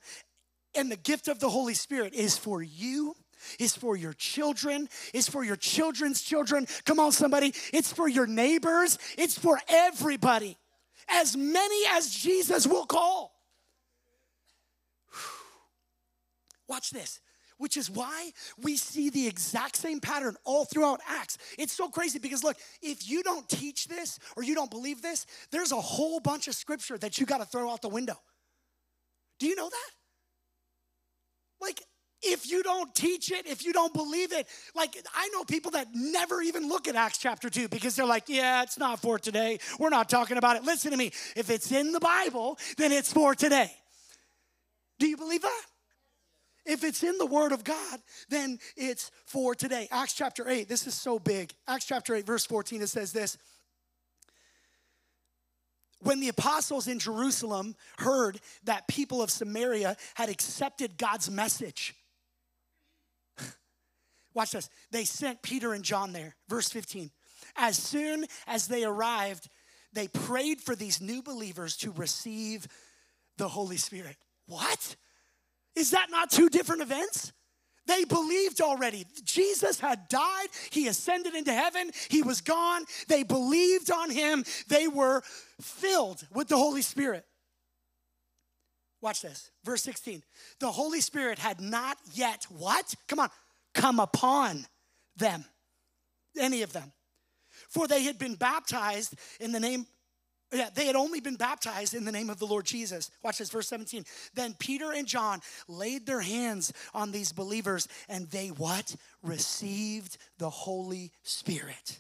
and 0.76 0.92
the 0.92 0.98
gift 0.98 1.28
of 1.28 1.40
the 1.40 1.50
Holy 1.50 1.74
Spirit 1.74 2.14
is 2.14 2.38
for 2.38 2.62
you 2.62 3.16
is 3.60 3.76
for 3.76 3.96
your 3.96 4.14
children, 4.14 4.90
is 5.14 5.28
for 5.28 5.44
your 5.44 5.56
children's 5.56 6.22
children. 6.22 6.68
Come 6.86 7.00
on, 7.00 7.12
somebody. 7.12 7.54
It's 7.74 7.94
for 7.94 8.08
your 8.08 8.28
neighbors, 8.28 8.98
it's 9.18 9.38
for 9.38 9.60
everybody. 9.68 10.58
As 11.10 11.38
many 11.38 11.86
as 11.92 12.10
Jesus 12.10 12.68
will 12.68 12.86
call. 12.86 13.37
Watch 16.68 16.92
this 16.92 17.20
which 17.58 17.78
is 17.78 17.90
why 17.90 18.32
we 18.62 18.78
see 18.78 19.10
the 19.10 19.28
exact 19.28 19.76
same 19.76 20.00
pattern 20.00 20.36
all 20.46 20.66
throughout 20.66 21.00
Acts. 21.08 21.38
It's 21.58 21.74
so 21.74 21.90
crazy 21.90 22.20
because 22.20 22.44
look, 22.44 22.58
if 22.82 23.10
you 23.10 23.24
don't 23.24 23.48
teach 23.50 23.88
this 23.88 24.20
or 24.36 24.44
you 24.44 24.56
don't 24.56 24.72
believe 24.72 25.02
this, 25.02 25.26
there's 25.52 25.72
a 25.72 25.82
whole 25.82 26.20
bunch 26.20 26.48
of 26.48 26.56
scripture 26.56 26.98
that 27.00 27.18
you 27.20 27.26
got 27.26 27.40
to 27.40 27.46
throw 27.46 27.70
out 27.70 27.82
the 27.82 27.90
window. 27.90 28.18
Do 29.40 29.48
you 29.48 29.56
know 29.56 29.70
that? 29.70 29.92
Like, 31.60 31.82
if 32.24 32.50
you 32.50 32.64
don't 32.64 32.94
teach 32.96 33.32
it, 33.32 33.46
if 33.46 33.64
you 33.64 33.74
don't 33.74 33.94
believe 33.94 34.34
it, 34.34 34.48
like 34.76 34.98
I 35.14 35.30
know 35.30 35.44
people 35.44 35.72
that 35.72 35.88
never 35.94 36.42
even 36.42 36.68
look 36.68 36.88
at 36.88 36.96
Acts 36.96 37.20
chapter 37.20 37.48
2 37.50 37.68
because 37.68 37.96
they're 37.96 38.08
like, 38.08 38.24
yeah, 38.28 38.64
it's 38.64 38.80
not 38.80 39.00
for 39.00 39.20
today. 39.20 39.60
We're 39.80 39.90
not 39.90 40.10
talking 40.10 40.38
about 40.38 40.56
it. 40.56 40.64
Listen 40.64 40.92
to 40.92 40.98
me. 40.98 41.12
If 41.36 41.52
it's 41.52 41.72
in 41.72 41.92
the 41.92 42.00
Bible, 42.00 42.58
then 42.78 42.92
it's 42.92 43.14
for 43.14 43.36
today. 43.36 43.72
Do 45.00 45.08
you 45.08 45.16
believe 45.16 45.44
that? 45.44 45.62
If 46.68 46.84
it's 46.84 47.02
in 47.02 47.18
the 47.18 47.26
Word 47.26 47.54
of 47.54 47.64
God, 47.64 48.00
then 48.30 48.60
it's 48.76 49.10
for 49.26 49.56
today. 49.56 49.88
Acts 49.90 50.14
chapter 50.14 50.48
8, 50.48 50.68
this 50.68 50.86
is 50.86 50.94
so 50.94 51.18
big. 51.18 51.54
Acts 51.68 51.86
chapter 51.86 52.14
8, 52.14 52.26
verse 52.26 52.46
14, 52.46 52.82
it 52.82 52.88
says 52.88 53.14
this. 53.14 53.38
When 56.02 56.20
the 56.20 56.30
apostles 56.30 56.88
in 56.88 57.00
Jerusalem 57.00 57.76
heard 57.98 58.40
that 58.66 58.88
people 58.88 59.22
of 59.22 59.32
Samaria 59.32 59.96
had 60.16 60.30
accepted 60.30 60.98
God's 60.98 61.32
message, 61.32 61.96
Watch 64.34 64.52
this. 64.52 64.70
They 64.92 65.06
sent 65.06 65.42
Peter 65.42 65.74
and 65.74 65.84
John 65.84 66.14
there. 66.14 66.36
Verse 66.48 66.70
15. 66.70 67.10
As 67.56 67.78
soon 67.78 68.26
as 68.46 68.68
they 68.68 68.84
arrived, 68.84 69.50
they 69.94 70.08
prayed 70.08 70.62
for 70.62 70.76
these 70.76 71.02
new 71.02 71.24
believers 71.24 71.78
to 71.78 71.92
receive 71.92 72.68
the 73.38 73.48
Holy 73.48 73.78
Spirit. 73.78 74.16
What? 74.46 74.96
Is 75.78 75.92
that 75.92 76.08
not 76.10 76.32
two 76.32 76.50
different 76.50 76.82
events? 76.82 77.32
They 77.86 78.04
believed 78.04 78.60
already. 78.60 79.06
Jesus 79.24 79.80
had 79.80 80.10
died. 80.10 80.48
He 80.72 80.88
ascended 80.88 81.36
into 81.36 81.54
heaven. 81.54 81.92
He 82.10 82.22
was 82.22 82.42
gone. 82.42 82.84
They 83.08 83.24
believed 83.24 83.92
on 83.92 84.10
him. 84.10 84.44
They 84.68 84.90
were 84.90 85.22
filled 85.62 86.28
with 86.34 86.50
the 86.50 86.58
Holy 86.58 86.82
Spirit. 86.82 87.26
Watch 89.00 89.22
this. 89.22 89.52
Verse 89.64 89.84
16. 89.84 90.24
The 90.60 90.72
Holy 90.72 91.00
Spirit 91.00 91.40
had 91.40 91.62
not 91.62 91.98
yet 92.14 92.46
what? 92.50 92.94
Come 93.08 93.20
on 93.20 93.30
come 93.78 94.00
upon 94.00 94.66
them, 95.16 95.46
any 96.38 96.64
of 96.64 96.74
them. 96.74 96.92
For 97.70 97.88
they 97.88 98.04
had 98.04 98.18
been 98.18 98.36
baptized 98.36 99.16
in 99.40 99.52
the 99.52 99.60
name, 99.60 99.86
yeah, 100.54 100.70
they 100.74 100.86
had 100.86 100.96
only 100.96 101.20
been 101.20 101.36
baptized 101.36 101.94
in 101.94 102.06
the 102.06 102.12
name 102.12 102.30
of 102.30 102.40
the 102.40 102.46
Lord 102.46 102.66
Jesus. 102.66 103.12
Watch 103.24 103.40
this, 103.40 103.50
verse 103.50 103.68
17. 103.68 104.06
Then 104.34 104.56
Peter 104.58 104.92
and 104.94 105.08
John 105.08 105.42
laid 105.68 106.06
their 106.06 106.22
hands 106.22 106.72
on 106.94 107.12
these 107.12 107.32
believers, 107.32 107.88
and 108.08 108.30
they 108.30 108.48
what? 108.48 108.96
Received 109.22 110.18
the 110.38 110.50
Holy 110.50 111.12
Spirit. 111.24 112.00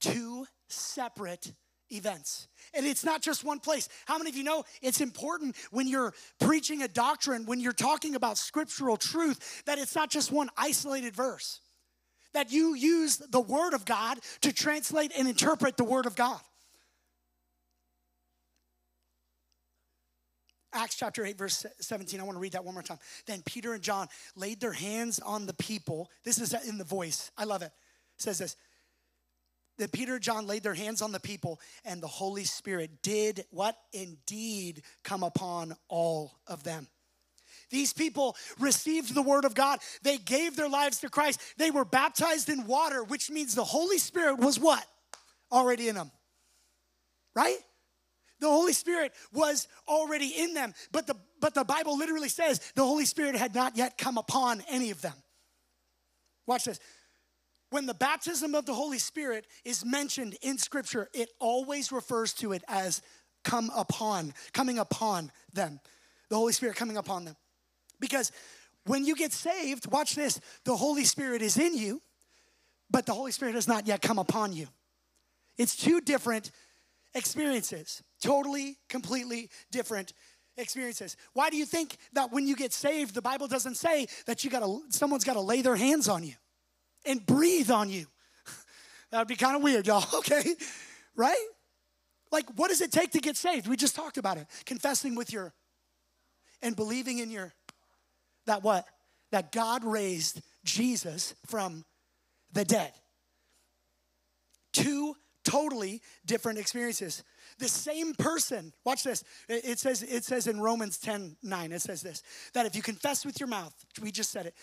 Two 0.00 0.46
separate 0.68 1.52
events. 1.90 2.46
And 2.74 2.86
it's 2.86 3.04
not 3.04 3.22
just 3.22 3.44
one 3.44 3.58
place. 3.58 3.88
How 4.06 4.16
many 4.16 4.30
of 4.30 4.36
you 4.36 4.44
know 4.44 4.64
it's 4.80 5.00
important 5.00 5.56
when 5.70 5.88
you're 5.88 6.14
preaching 6.38 6.82
a 6.82 6.88
doctrine, 6.88 7.46
when 7.46 7.60
you're 7.60 7.72
talking 7.72 8.14
about 8.14 8.38
scriptural 8.38 8.96
truth, 8.96 9.64
that 9.66 9.78
it's 9.78 9.96
not 9.96 10.10
just 10.10 10.30
one 10.30 10.48
isolated 10.56 11.14
verse? 11.14 11.60
That 12.34 12.52
you 12.52 12.74
use 12.74 13.16
the 13.16 13.40
Word 13.40 13.74
of 13.74 13.84
God 13.84 14.18
to 14.42 14.52
translate 14.52 15.12
and 15.16 15.28
interpret 15.28 15.76
the 15.76 15.84
Word 15.84 16.06
of 16.06 16.14
God. 16.14 16.40
Acts 20.72 20.94
chapter 20.94 21.24
8, 21.24 21.36
verse 21.36 21.66
17. 21.80 22.20
I 22.20 22.22
want 22.22 22.36
to 22.36 22.40
read 22.40 22.52
that 22.52 22.64
one 22.64 22.74
more 22.74 22.82
time. 22.82 23.00
Then 23.26 23.42
Peter 23.44 23.74
and 23.74 23.82
John 23.82 24.06
laid 24.36 24.60
their 24.60 24.72
hands 24.72 25.18
on 25.18 25.46
the 25.46 25.54
people. 25.54 26.10
This 26.24 26.38
is 26.38 26.54
in 26.66 26.78
the 26.78 26.84
voice. 26.84 27.32
I 27.36 27.44
love 27.44 27.62
it. 27.62 27.66
it 27.66 28.22
says 28.22 28.38
this 28.38 28.56
that 29.80 29.92
Peter 29.92 30.14
and 30.14 30.22
John 30.22 30.46
laid 30.46 30.62
their 30.62 30.74
hands 30.74 31.02
on 31.02 31.10
the 31.10 31.20
people, 31.20 31.58
and 31.84 32.02
the 32.02 32.06
Holy 32.06 32.44
Spirit 32.44 33.02
did 33.02 33.44
what? 33.50 33.76
Indeed 33.92 34.82
come 35.02 35.22
upon 35.22 35.74
all 35.88 36.38
of 36.46 36.62
them. 36.62 36.86
These 37.70 37.92
people 37.92 38.36
received 38.58 39.14
the 39.14 39.22
word 39.22 39.44
of 39.44 39.54
God. 39.54 39.80
They 40.02 40.18
gave 40.18 40.56
their 40.56 40.68
lives 40.68 41.00
to 41.00 41.08
Christ. 41.08 41.40
They 41.56 41.70
were 41.70 41.84
baptized 41.84 42.48
in 42.48 42.66
water, 42.66 43.04
which 43.04 43.30
means 43.30 43.54
the 43.54 43.64
Holy 43.64 43.98
Spirit 43.98 44.38
was 44.38 44.58
what? 44.58 44.84
Already 45.52 45.88
in 45.88 45.94
them. 45.94 46.10
Right? 47.34 47.58
The 48.40 48.48
Holy 48.48 48.72
Spirit 48.72 49.12
was 49.32 49.68
already 49.86 50.28
in 50.28 50.54
them, 50.54 50.74
but 50.92 51.06
the 51.06 51.14
but 51.40 51.54
the 51.54 51.64
Bible 51.64 51.96
literally 51.96 52.28
says 52.28 52.60
the 52.74 52.84
Holy 52.84 53.04
Spirit 53.04 53.36
had 53.36 53.54
not 53.54 53.76
yet 53.76 53.98
come 53.98 54.18
upon 54.18 54.62
any 54.68 54.90
of 54.90 55.00
them. 55.00 55.14
Watch 56.46 56.64
this. 56.64 56.80
when 57.70 57.86
the 57.86 57.94
baptism 57.94 58.54
of 58.54 58.66
the 58.66 58.74
Holy 58.74 58.98
Spirit 58.98 59.46
is 59.64 59.84
mentioned 59.84 60.36
in 60.42 60.58
Scripture, 60.58 61.08
it 61.14 61.30
always 61.38 61.92
refers 61.92 62.32
to 62.34 62.52
it 62.52 62.64
as 62.68 63.00
come 63.44 63.70
upon, 63.76 64.34
coming 64.52 64.78
upon 64.78 65.30
them. 65.52 65.80
The 66.28 66.36
Holy 66.36 66.52
Spirit 66.52 66.76
coming 66.76 66.96
upon 66.96 67.24
them. 67.24 67.36
Because 68.00 68.32
when 68.86 69.04
you 69.04 69.14
get 69.14 69.32
saved, 69.32 69.90
watch 69.90 70.14
this, 70.14 70.40
the 70.64 70.76
Holy 70.76 71.04
Spirit 71.04 71.42
is 71.42 71.58
in 71.58 71.76
you, 71.76 72.02
but 72.90 73.06
the 73.06 73.12
Holy 73.12 73.32
Spirit 73.32 73.54
has 73.54 73.68
not 73.68 73.86
yet 73.86 74.02
come 74.02 74.18
upon 74.18 74.52
you. 74.52 74.66
It's 75.58 75.76
two 75.76 76.00
different 76.00 76.50
experiences, 77.14 78.02
totally, 78.22 78.78
completely 78.88 79.50
different 79.70 80.12
experiences. 80.56 81.16
Why 81.32 81.50
do 81.50 81.56
you 81.56 81.66
think 81.66 81.96
that 82.12 82.32
when 82.32 82.46
you 82.46 82.56
get 82.56 82.72
saved, 82.72 83.14
the 83.14 83.22
Bible 83.22 83.46
doesn't 83.46 83.76
say 83.76 84.06
that 84.26 84.44
you 84.44 84.50
gotta 84.50 84.78
someone's 84.90 85.24
gotta 85.24 85.40
lay 85.40 85.62
their 85.62 85.76
hands 85.76 86.08
on 86.08 86.24
you 86.24 86.34
and 87.04 87.24
breathe 87.24 87.70
on 87.70 87.90
you? 87.90 88.06
that 89.10 89.18
would 89.18 89.28
be 89.28 89.36
kind 89.36 89.56
of 89.56 89.62
weird, 89.62 89.86
y'all, 89.86 90.04
okay? 90.18 90.54
Right? 91.16 91.46
Like, 92.32 92.46
what 92.56 92.68
does 92.68 92.80
it 92.80 92.92
take 92.92 93.10
to 93.12 93.20
get 93.20 93.36
saved? 93.36 93.66
We 93.66 93.76
just 93.76 93.96
talked 93.96 94.16
about 94.16 94.36
it. 94.36 94.46
Confessing 94.64 95.14
with 95.14 95.32
your 95.32 95.52
and 96.62 96.76
believing 96.76 97.18
in 97.18 97.30
your 97.30 97.52
that 98.50 98.64
what? 98.64 98.84
That 99.30 99.52
God 99.52 99.84
raised 99.84 100.42
Jesus 100.64 101.34
from 101.46 101.84
the 102.52 102.64
dead. 102.64 102.92
Two 104.72 105.14
totally 105.44 106.02
different 106.26 106.58
experiences. 106.58 107.22
The 107.58 107.68
same 107.68 108.12
person, 108.14 108.72
watch 108.84 109.04
this. 109.04 109.22
It 109.48 109.78
says, 109.78 110.02
it 110.02 110.24
says 110.24 110.48
in 110.48 110.60
Romans 110.60 110.98
10 110.98 111.36
9, 111.42 111.72
it 111.72 111.80
says 111.80 112.02
this 112.02 112.22
that 112.52 112.66
if 112.66 112.74
you 112.74 112.82
confess 112.82 113.24
with 113.24 113.38
your 113.38 113.48
mouth, 113.48 113.74
we 114.02 114.10
just 114.10 114.30
said 114.30 114.46
it, 114.46 114.54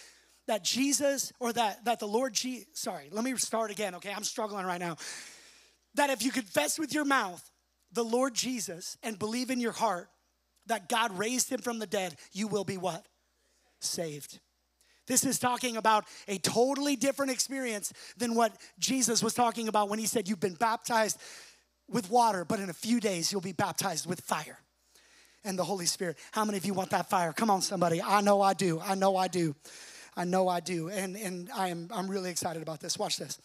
that 0.47 0.63
Jesus 0.63 1.31
or 1.39 1.53
that, 1.53 1.85
that 1.85 1.99
the 1.99 2.07
Lord 2.07 2.33
Jesus, 2.33 2.67
sorry, 2.73 3.07
let 3.11 3.23
me 3.23 3.35
start 3.37 3.71
again, 3.71 3.95
okay? 3.95 4.13
I'm 4.15 4.23
struggling 4.23 4.65
right 4.65 4.81
now. 4.81 4.97
That 5.95 6.09
if 6.09 6.23
you 6.23 6.31
confess 6.31 6.77
with 6.77 6.93
your 6.93 7.05
mouth 7.05 7.43
the 7.93 8.03
Lord 8.03 8.33
Jesus 8.33 8.97
and 9.01 9.17
believe 9.17 9.49
in 9.49 9.59
your 9.59 9.71
heart 9.71 10.09
that 10.65 10.89
God 10.89 11.17
raised 11.17 11.49
him 11.49 11.61
from 11.61 11.79
the 11.79 11.87
dead, 11.87 12.15
you 12.33 12.47
will 12.47 12.65
be 12.65 12.77
what? 12.77 13.05
Saved. 13.79 14.39
This 15.07 15.25
is 15.25 15.39
talking 15.39 15.77
about 15.77 16.05
a 16.27 16.37
totally 16.37 16.95
different 16.95 17.31
experience 17.31 17.93
than 18.17 18.35
what 18.35 18.57
Jesus 18.77 19.23
was 19.23 19.33
talking 19.33 19.69
about 19.69 19.89
when 19.89 19.99
he 19.99 20.05
said, 20.05 20.27
You've 20.27 20.39
been 20.39 20.55
baptized 20.55 21.17
with 21.89 22.09
water, 22.09 22.43
but 22.43 22.59
in 22.59 22.69
a 22.69 22.73
few 22.73 22.99
days 22.99 23.31
you'll 23.31 23.41
be 23.41 23.53
baptized 23.53 24.05
with 24.05 24.19
fire 24.21 24.59
and 25.43 25.57
the 25.57 25.63
Holy 25.63 25.85
Spirit. 25.85 26.17
How 26.31 26.43
many 26.43 26.57
of 26.57 26.65
you 26.65 26.73
want 26.73 26.89
that 26.89 27.09
fire? 27.09 27.31
Come 27.31 27.49
on, 27.49 27.61
somebody. 27.61 28.01
I 28.01 28.21
know 28.21 28.41
I 28.41 28.53
do. 28.53 28.81
I 28.81 28.95
know 28.95 29.15
I 29.15 29.27
do. 29.27 29.55
I 30.15 30.25
know 30.25 30.49
I 30.49 30.59
do. 30.59 30.89
And, 30.89 31.15
and 31.15 31.49
I 31.55 31.69
am, 31.69 31.89
I'm 31.93 32.09
really 32.09 32.29
excited 32.29 32.61
about 32.61 32.81
this. 32.81 32.97
Watch 32.97 33.17
this. 33.17 33.39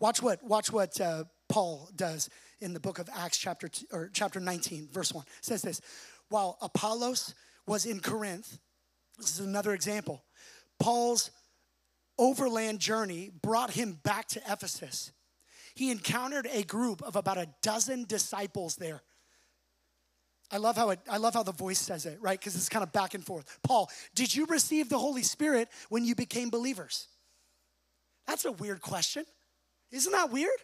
Watch 0.00 0.20
what, 0.20 0.42
watch 0.42 0.72
what 0.72 1.00
uh, 1.00 1.24
Paul 1.48 1.88
does 1.94 2.28
in 2.60 2.74
the 2.74 2.80
book 2.80 2.98
of 2.98 3.08
Acts, 3.14 3.38
chapter, 3.38 3.70
or 3.92 4.10
chapter 4.12 4.40
19, 4.40 4.88
verse 4.90 5.12
1. 5.12 5.24
It 5.38 5.44
says 5.44 5.62
this 5.62 5.80
While 6.28 6.58
Apollos 6.60 7.34
was 7.66 7.86
in 7.86 8.00
Corinth, 8.00 8.58
this 9.18 9.30
is 9.30 9.40
another 9.40 9.72
example. 9.72 10.24
Paul's 10.78 11.30
overland 12.18 12.78
journey 12.78 13.30
brought 13.42 13.70
him 13.70 13.98
back 14.02 14.28
to 14.28 14.40
Ephesus. 14.48 15.12
He 15.74 15.90
encountered 15.90 16.48
a 16.52 16.62
group 16.62 17.02
of 17.02 17.16
about 17.16 17.36
a 17.36 17.48
dozen 17.62 18.04
disciples 18.04 18.76
there. 18.76 19.02
I 20.50 20.58
love 20.58 20.76
how 20.76 20.90
it, 20.90 21.00
I 21.10 21.16
love 21.16 21.34
how 21.34 21.42
the 21.42 21.52
voice 21.52 21.78
says 21.78 22.06
it, 22.06 22.18
right? 22.20 22.38
Because 22.38 22.54
it's 22.54 22.68
kind 22.68 22.82
of 22.82 22.92
back 22.92 23.14
and 23.14 23.24
forth. 23.24 23.58
Paul, 23.62 23.90
did 24.14 24.34
you 24.34 24.46
receive 24.46 24.88
the 24.88 24.98
Holy 24.98 25.22
Spirit 25.22 25.68
when 25.88 26.04
you 26.04 26.14
became 26.14 26.50
believers? 26.50 27.08
That's 28.26 28.44
a 28.44 28.52
weird 28.52 28.80
question. 28.80 29.24
Isn't 29.90 30.12
that 30.12 30.30
weird? 30.30 30.58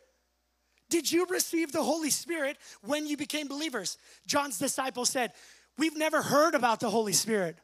Did 0.89 1.11
you 1.11 1.27
receive 1.31 1.73
the 1.73 1.83
Holy 1.83 2.11
Spirit 2.11 2.59
when 2.83 3.07
you 3.07 3.17
became 3.17 3.49
believers? 3.49 3.99
John's 4.27 4.59
disciples 4.59 5.11
said, 5.11 5.33
We've 5.79 5.97
never 5.97 6.23
heard 6.23 6.55
about 6.55 6.81
the 6.81 6.91
Holy 6.91 7.15
Spirit. 7.15 7.57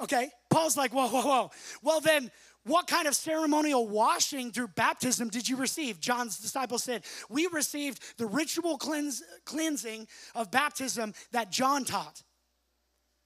Okay? 0.00 0.30
Paul's 0.50 0.76
like, 0.76 0.92
whoa, 0.92 1.08
whoa, 1.08 1.22
whoa. 1.22 1.50
Well, 1.82 2.00
then, 2.00 2.30
what 2.64 2.86
kind 2.86 3.08
of 3.08 3.14
ceremonial 3.14 3.88
washing 3.88 4.50
through 4.50 4.68
baptism 4.68 5.28
did 5.28 5.48
you 5.48 5.56
receive? 5.56 6.00
John's 6.00 6.38
disciples 6.38 6.84
said, 6.84 7.02
We 7.30 7.46
received 7.46 8.02
the 8.18 8.26
ritual 8.26 8.76
cleanse, 8.76 9.22
cleansing 9.46 10.06
of 10.34 10.50
baptism 10.50 11.14
that 11.32 11.50
John 11.50 11.84
taught. 11.84 12.22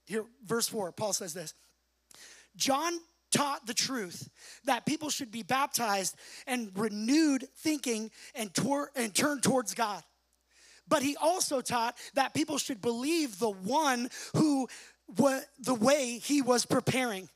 Here, 0.06 0.24
verse 0.44 0.68
4, 0.68 0.92
Paul 0.92 1.12
says 1.12 1.34
this 1.34 1.54
John 2.56 2.92
taught 3.32 3.66
the 3.66 3.74
truth 3.74 4.28
that 4.64 4.86
people 4.86 5.10
should 5.10 5.32
be 5.32 5.42
baptized 5.42 6.14
and 6.46 6.70
renewed 6.76 7.48
thinking 7.56 8.10
and, 8.34 8.52
tor- 8.54 8.90
and 8.94 9.14
turn 9.14 9.40
towards 9.40 9.74
God. 9.74 10.02
But 10.88 11.02
he 11.02 11.16
also 11.16 11.60
taught 11.60 11.96
that 12.14 12.34
people 12.34 12.58
should 12.58 12.82
believe 12.82 13.38
the 13.38 13.50
one 13.50 14.10
who 14.34 14.68
what 15.16 15.44
the 15.58 15.74
way 15.74 16.18
he 16.22 16.42
was 16.42 16.66
preparing. 16.66 17.28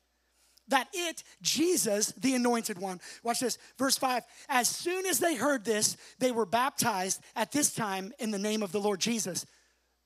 That 0.69 0.89
it, 0.93 1.23
Jesus, 1.43 2.12
the 2.12 2.35
anointed 2.35 2.79
one. 2.79 3.01
Watch 3.23 3.41
this, 3.41 3.57
verse 3.79 3.97
5. 3.97 4.25
As 4.49 4.69
soon 4.69 5.07
as 5.07 5.21
they 5.21 5.37
heard 5.37 5.65
this, 5.65 5.97
they 6.19 6.33
were 6.33 6.47
baptized 6.47 7.21
at 7.37 7.53
this 7.53 7.73
time 7.73 8.12
in 8.19 8.33
the 8.33 8.39
name 8.39 8.62
of 8.62 8.73
the 8.73 8.81
Lord 8.81 8.99
Jesus. 8.99 9.47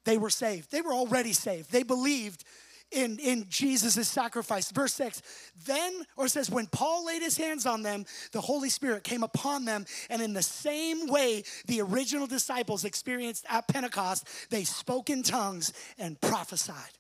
They 0.05 0.19
were 0.19 0.31
saved. 0.31 0.71
They 0.71 0.83
were 0.83 0.93
already 0.93 1.33
saved. 1.33 1.73
They 1.73 1.83
believed 1.83 2.45
in, 2.91 3.19
in 3.19 3.47
Jesus' 3.49 4.09
sacrifice. 4.09 4.71
Verse 4.71 4.95
6 4.95 5.23
Then, 5.67 6.05
or 6.17 6.29
says, 6.29 6.51
when 6.51 6.67
Paul 6.67 7.07
laid 7.07 7.23
his 7.23 7.37
hands 7.37 7.67
on 7.67 7.83
them, 7.83 8.05
the 8.33 8.41
Holy 8.41 8.69
Spirit 8.69 9.05
came 9.05 9.23
upon 9.23 9.65
them, 9.65 9.87
and 10.09 10.21
in 10.21 10.33
the 10.33 10.43
same 10.43 11.07
way 11.07 11.45
the 11.67 11.81
original 11.81 12.27
disciples 12.27 12.85
experienced 12.85 13.45
at 13.49 13.69
Pentecost, 13.69 14.27
they 14.51 14.65
spoke 14.65 15.11
in 15.11 15.23
tongues 15.23 15.73
and 15.99 16.21
prophesied. 16.21 17.00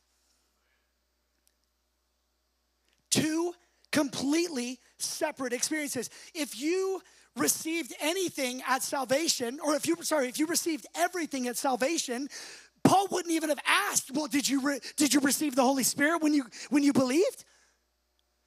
Two 3.11 3.53
completely 3.93 4.79
separate 4.99 5.53
experiences. 5.53 6.11
If 6.35 6.61
you 6.61 7.01
received 7.37 7.95
anything 8.01 8.63
at 8.69 8.83
salvation, 8.83 9.59
or 9.65 9.75
if 9.75 9.87
you, 9.87 9.97
sorry, 10.03 10.29
if 10.29 10.39
you 10.39 10.47
received 10.47 10.87
everything 10.97 11.49
at 11.49 11.57
salvation, 11.57 12.29
Paul 12.85 13.09
wouldn't 13.11 13.33
even 13.33 13.49
have 13.51 13.61
asked, 13.67 14.11
well, 14.13 14.27
did 14.27 14.49
you, 14.49 14.61
re- 14.61 14.81
did 14.97 15.13
you 15.13 15.21
receive 15.21 15.55
the 15.55 15.63
Holy 15.63 15.83
Spirit 15.83 16.23
when 16.23 16.35
you, 16.35 16.45
when 16.71 16.83
you 16.83 16.93
believed? 16.93 17.45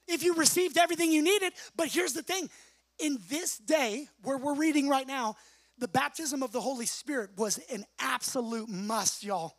If 0.06 0.22
you 0.22 0.34
received 0.34 0.76
everything 0.76 1.12
you 1.12 1.22
needed, 1.22 1.52
but 1.76 1.88
here's 1.88 2.12
the 2.12 2.22
thing 2.22 2.50
in 2.98 3.18
this 3.28 3.58
day 3.58 4.08
where 4.22 4.36
we're 4.36 4.54
reading 4.54 4.88
right 4.88 5.06
now, 5.06 5.36
the 5.78 5.88
baptism 5.88 6.42
of 6.42 6.52
the 6.52 6.60
Holy 6.60 6.86
Spirit 6.86 7.30
was 7.36 7.58
an 7.72 7.84
absolute 7.98 8.68
must, 8.68 9.24
y'all. 9.24 9.54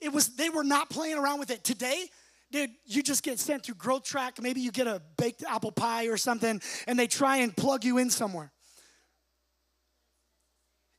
It 0.00 0.12
was, 0.12 0.36
they 0.36 0.50
were 0.50 0.64
not 0.64 0.90
playing 0.90 1.16
around 1.16 1.38
with 1.38 1.50
it. 1.50 1.64
Today, 1.64 2.04
dude, 2.50 2.70
you 2.84 3.02
just 3.02 3.22
get 3.22 3.38
sent 3.38 3.64
through 3.64 3.76
growth 3.76 4.04
track. 4.04 4.40
Maybe 4.40 4.60
you 4.60 4.70
get 4.70 4.86
a 4.86 5.02
baked 5.16 5.44
apple 5.48 5.72
pie 5.72 6.06
or 6.06 6.16
something, 6.16 6.60
and 6.86 6.98
they 6.98 7.06
try 7.06 7.38
and 7.38 7.56
plug 7.56 7.84
you 7.84 7.98
in 7.98 8.10
somewhere. 8.10 8.52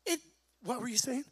It, 0.05 0.19
what 0.63 0.81
were 0.81 0.87
you 0.87 0.97
saying? 0.97 1.25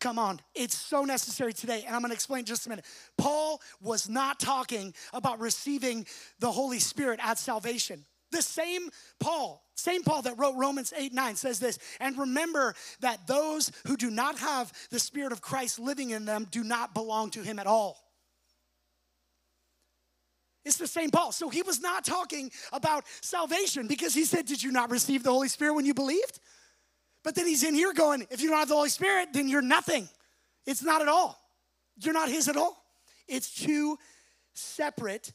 Come 0.00 0.18
on, 0.18 0.40
it's 0.54 0.76
so 0.76 1.04
necessary 1.04 1.52
today, 1.52 1.84
and 1.86 1.94
I'm 1.94 2.00
gonna 2.00 2.14
explain 2.14 2.46
just 2.46 2.64
a 2.64 2.70
minute. 2.70 2.86
Paul 3.18 3.60
was 3.82 4.08
not 4.08 4.40
talking 4.40 4.94
about 5.12 5.40
receiving 5.40 6.06
the 6.38 6.50
Holy 6.50 6.78
Spirit 6.78 7.20
at 7.22 7.38
salvation. 7.38 8.06
The 8.32 8.40
same 8.40 8.88
Paul, 9.18 9.62
same 9.74 10.02
Paul 10.02 10.22
that 10.22 10.38
wrote 10.38 10.56
Romans 10.56 10.94
8 10.96 11.12
9 11.12 11.36
says 11.36 11.60
this, 11.60 11.78
and 12.00 12.16
remember 12.16 12.74
that 13.00 13.26
those 13.26 13.70
who 13.86 13.96
do 13.96 14.10
not 14.10 14.38
have 14.38 14.72
the 14.90 14.98
Spirit 14.98 15.32
of 15.32 15.42
Christ 15.42 15.78
living 15.78 16.10
in 16.10 16.24
them 16.24 16.46
do 16.50 16.64
not 16.64 16.94
belong 16.94 17.28
to 17.30 17.42
him 17.42 17.58
at 17.58 17.66
all. 17.66 17.98
It's 20.64 20.76
the 20.76 20.86
same 20.86 21.10
Paul. 21.10 21.32
So 21.32 21.48
he 21.48 21.62
was 21.62 21.80
not 21.80 22.04
talking 22.04 22.50
about 22.72 23.04
salvation 23.22 23.86
because 23.86 24.14
he 24.14 24.24
said, 24.24 24.46
Did 24.46 24.62
you 24.62 24.72
not 24.72 24.90
receive 24.90 25.22
the 25.22 25.30
Holy 25.30 25.48
Spirit 25.48 25.74
when 25.74 25.86
you 25.86 25.94
believed? 25.94 26.38
But 27.22 27.34
then 27.34 27.46
he's 27.46 27.64
in 27.64 27.74
here 27.74 27.92
going, 27.92 28.26
If 28.30 28.42
you 28.42 28.50
don't 28.50 28.58
have 28.58 28.68
the 28.68 28.74
Holy 28.74 28.90
Spirit, 28.90 29.28
then 29.32 29.48
you're 29.48 29.62
nothing. 29.62 30.08
It's 30.66 30.82
not 30.82 31.02
at 31.02 31.08
all. 31.08 31.38
You're 31.98 32.14
not 32.14 32.28
his 32.28 32.48
at 32.48 32.56
all. 32.56 32.82
It's 33.26 33.54
two 33.54 33.98
separate 34.54 35.32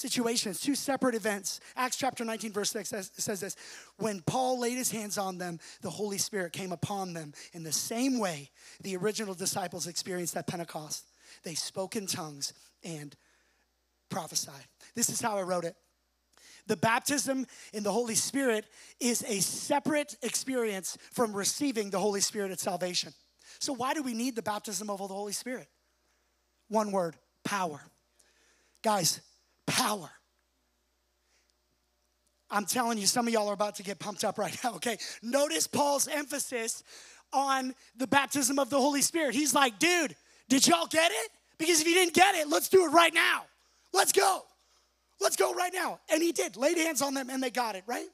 situations, 0.00 0.60
two 0.60 0.74
separate 0.74 1.14
events. 1.14 1.60
Acts 1.76 1.96
chapter 1.96 2.24
19, 2.24 2.52
verse 2.52 2.70
6 2.70 2.88
says, 2.88 3.10
says, 3.16 3.40
this 3.40 3.56
When 3.98 4.20
Paul 4.22 4.58
laid 4.58 4.76
his 4.76 4.90
hands 4.90 5.18
on 5.18 5.38
them, 5.38 5.58
the 5.82 5.90
Holy 5.90 6.18
Spirit 6.18 6.52
came 6.52 6.72
upon 6.72 7.12
them 7.12 7.32
in 7.52 7.62
the 7.62 7.72
same 7.72 8.18
way 8.18 8.50
the 8.80 8.96
original 8.96 9.34
disciples 9.34 9.86
experienced 9.86 10.36
at 10.36 10.46
Pentecost. 10.46 11.04
They 11.42 11.54
spoke 11.54 11.96
in 11.96 12.06
tongues 12.06 12.52
and 12.82 13.14
prophesy. 14.10 14.50
This 14.94 15.08
is 15.08 15.20
how 15.20 15.38
I 15.38 15.42
wrote 15.42 15.64
it. 15.64 15.76
The 16.66 16.76
baptism 16.76 17.46
in 17.72 17.82
the 17.82 17.92
Holy 17.92 18.14
Spirit 18.14 18.66
is 19.00 19.24
a 19.26 19.40
separate 19.40 20.16
experience 20.22 20.98
from 21.12 21.32
receiving 21.32 21.90
the 21.90 21.98
Holy 21.98 22.20
Spirit 22.20 22.52
at 22.52 22.60
salvation. 22.60 23.12
So, 23.58 23.72
why 23.72 23.94
do 23.94 24.02
we 24.02 24.14
need 24.14 24.36
the 24.36 24.42
baptism 24.42 24.90
of 24.90 24.98
the 24.98 25.08
Holy 25.08 25.32
Spirit? 25.32 25.68
One 26.68 26.92
word 26.92 27.16
power. 27.44 27.80
Guys, 28.82 29.20
power. 29.66 30.10
I'm 32.50 32.66
telling 32.66 32.98
you, 32.98 33.06
some 33.06 33.26
of 33.26 33.32
y'all 33.32 33.48
are 33.48 33.54
about 33.54 33.76
to 33.76 33.82
get 33.82 33.98
pumped 33.98 34.24
up 34.24 34.38
right 34.38 34.56
now, 34.64 34.74
okay? 34.74 34.98
Notice 35.22 35.66
Paul's 35.66 36.08
emphasis 36.08 36.82
on 37.32 37.74
the 37.96 38.06
baptism 38.06 38.58
of 38.58 38.70
the 38.70 38.80
Holy 38.80 39.02
Spirit. 39.02 39.34
He's 39.34 39.54
like, 39.54 39.78
dude, 39.78 40.16
did 40.48 40.66
y'all 40.66 40.86
get 40.86 41.10
it? 41.10 41.30
Because 41.58 41.80
if 41.80 41.86
you 41.86 41.94
didn't 41.94 42.14
get 42.14 42.34
it, 42.34 42.48
let's 42.48 42.68
do 42.68 42.86
it 42.86 42.88
right 42.88 43.14
now. 43.14 43.42
Let's 43.92 44.12
go. 44.12 44.42
Let's 45.20 45.36
go 45.36 45.54
right 45.54 45.72
now. 45.72 46.00
And 46.10 46.22
he 46.22 46.32
did, 46.32 46.56
laid 46.56 46.78
hands 46.78 47.02
on 47.02 47.14
them 47.14 47.28
and 47.30 47.42
they 47.42 47.50
got 47.50 47.74
it, 47.74 47.84
right? 47.86 48.06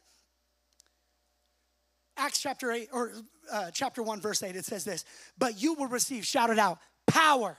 Acts 2.17 2.41
chapter 2.41 2.73
8, 2.73 2.89
or 2.93 3.13
uh, 3.53 3.71
chapter 3.73 4.03
1, 4.03 4.21
verse 4.21 4.43
8, 4.43 4.57
it 4.57 4.65
says 4.65 4.85
this, 4.85 5.05
but 5.39 5.61
you 5.61 5.75
will 5.75 5.87
receive, 5.87 6.25
shout 6.25 6.49
it 6.51 6.59
out, 6.59 6.79
power. 7.07 7.57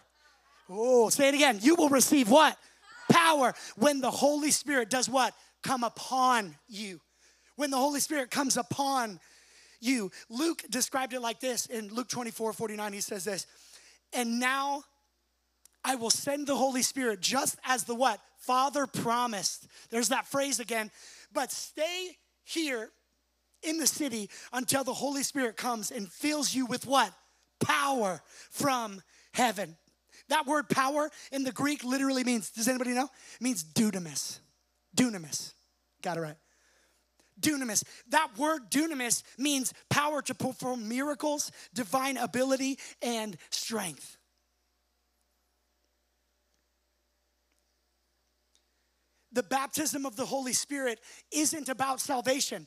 Oh, 0.70 1.10
say 1.10 1.30
it 1.30 1.36
again. 1.36 1.60
You 1.62 1.76
will 1.76 1.90
receive 1.90 2.30
what? 2.30 2.58
Power 3.10 3.54
when 3.78 4.02
the 4.02 4.12
Holy 4.12 4.52
Spirit 4.52 4.90
does 4.90 5.08
what? 5.08 5.34
Come 5.64 5.84
upon 5.84 6.56
you. 6.68 7.00
When 7.56 7.72
the 7.72 7.78
Holy 7.78 8.00
Spirit 8.00 8.32
comes 8.32 8.58
upon 8.58 9.20
you. 9.80 10.12
Luke 10.30 10.64
described 10.70 11.14
it 11.14 11.22
like 11.22 11.40
this 11.40 11.66
in 11.68 11.88
Luke 11.90 12.10
24 12.10 12.54
49. 12.54 12.94
He 12.94 13.02
says 13.02 13.24
this, 13.24 13.48
and 14.14 14.40
now 14.40 14.84
I 15.88 15.96
will 15.96 16.10
send 16.10 16.48
the 16.48 16.56
Holy 16.56 16.82
Spirit 16.82 17.22
just 17.22 17.58
as 17.64 17.86
the 17.86 17.96
what? 17.96 18.20
Father 18.40 18.86
promised. 18.86 19.68
There's 19.90 20.10
that 20.10 20.28
phrase 20.28 20.60
again. 20.60 20.92
But 21.34 21.50
stay 21.50 22.18
here 22.44 22.90
in 23.64 23.78
the 23.78 23.88
city 23.88 24.30
until 24.52 24.84
the 24.84 24.94
Holy 24.94 25.24
Spirit 25.24 25.56
comes 25.56 25.90
and 25.90 26.12
fills 26.12 26.54
you 26.54 26.66
with 26.66 26.86
what? 26.86 27.14
Power 27.62 28.22
from 28.52 29.02
heaven. 29.34 29.78
That 30.28 30.46
word 30.46 30.68
power 30.68 31.10
in 31.32 31.46
the 31.46 31.54
Greek 31.54 31.86
literally 31.86 32.26
means, 32.26 32.52
does 32.52 32.68
anybody 32.68 32.92
know? 32.92 33.08
It 33.40 33.42
means 33.42 33.64
dunamis. 33.64 34.40
Dunamis. 34.94 35.54
Got 36.02 36.18
it 36.18 36.22
right. 36.22 36.38
Dunamis. 37.40 37.86
That 38.10 38.38
word 38.38 38.70
dunamis 38.70 39.24
means 39.38 39.74
power 39.90 40.22
to 40.24 40.36
perform 40.36 40.90
miracles, 40.90 41.50
divine 41.74 42.18
ability, 42.18 42.78
and 43.02 43.38
strength. 43.52 44.17
The 49.38 49.44
baptism 49.44 50.08
of 50.08 50.16
the 50.16 50.26
Holy 50.26 50.52
Spirit 50.52 51.00
isn't 51.32 51.70
about 51.70 52.02
salvation. 52.02 52.66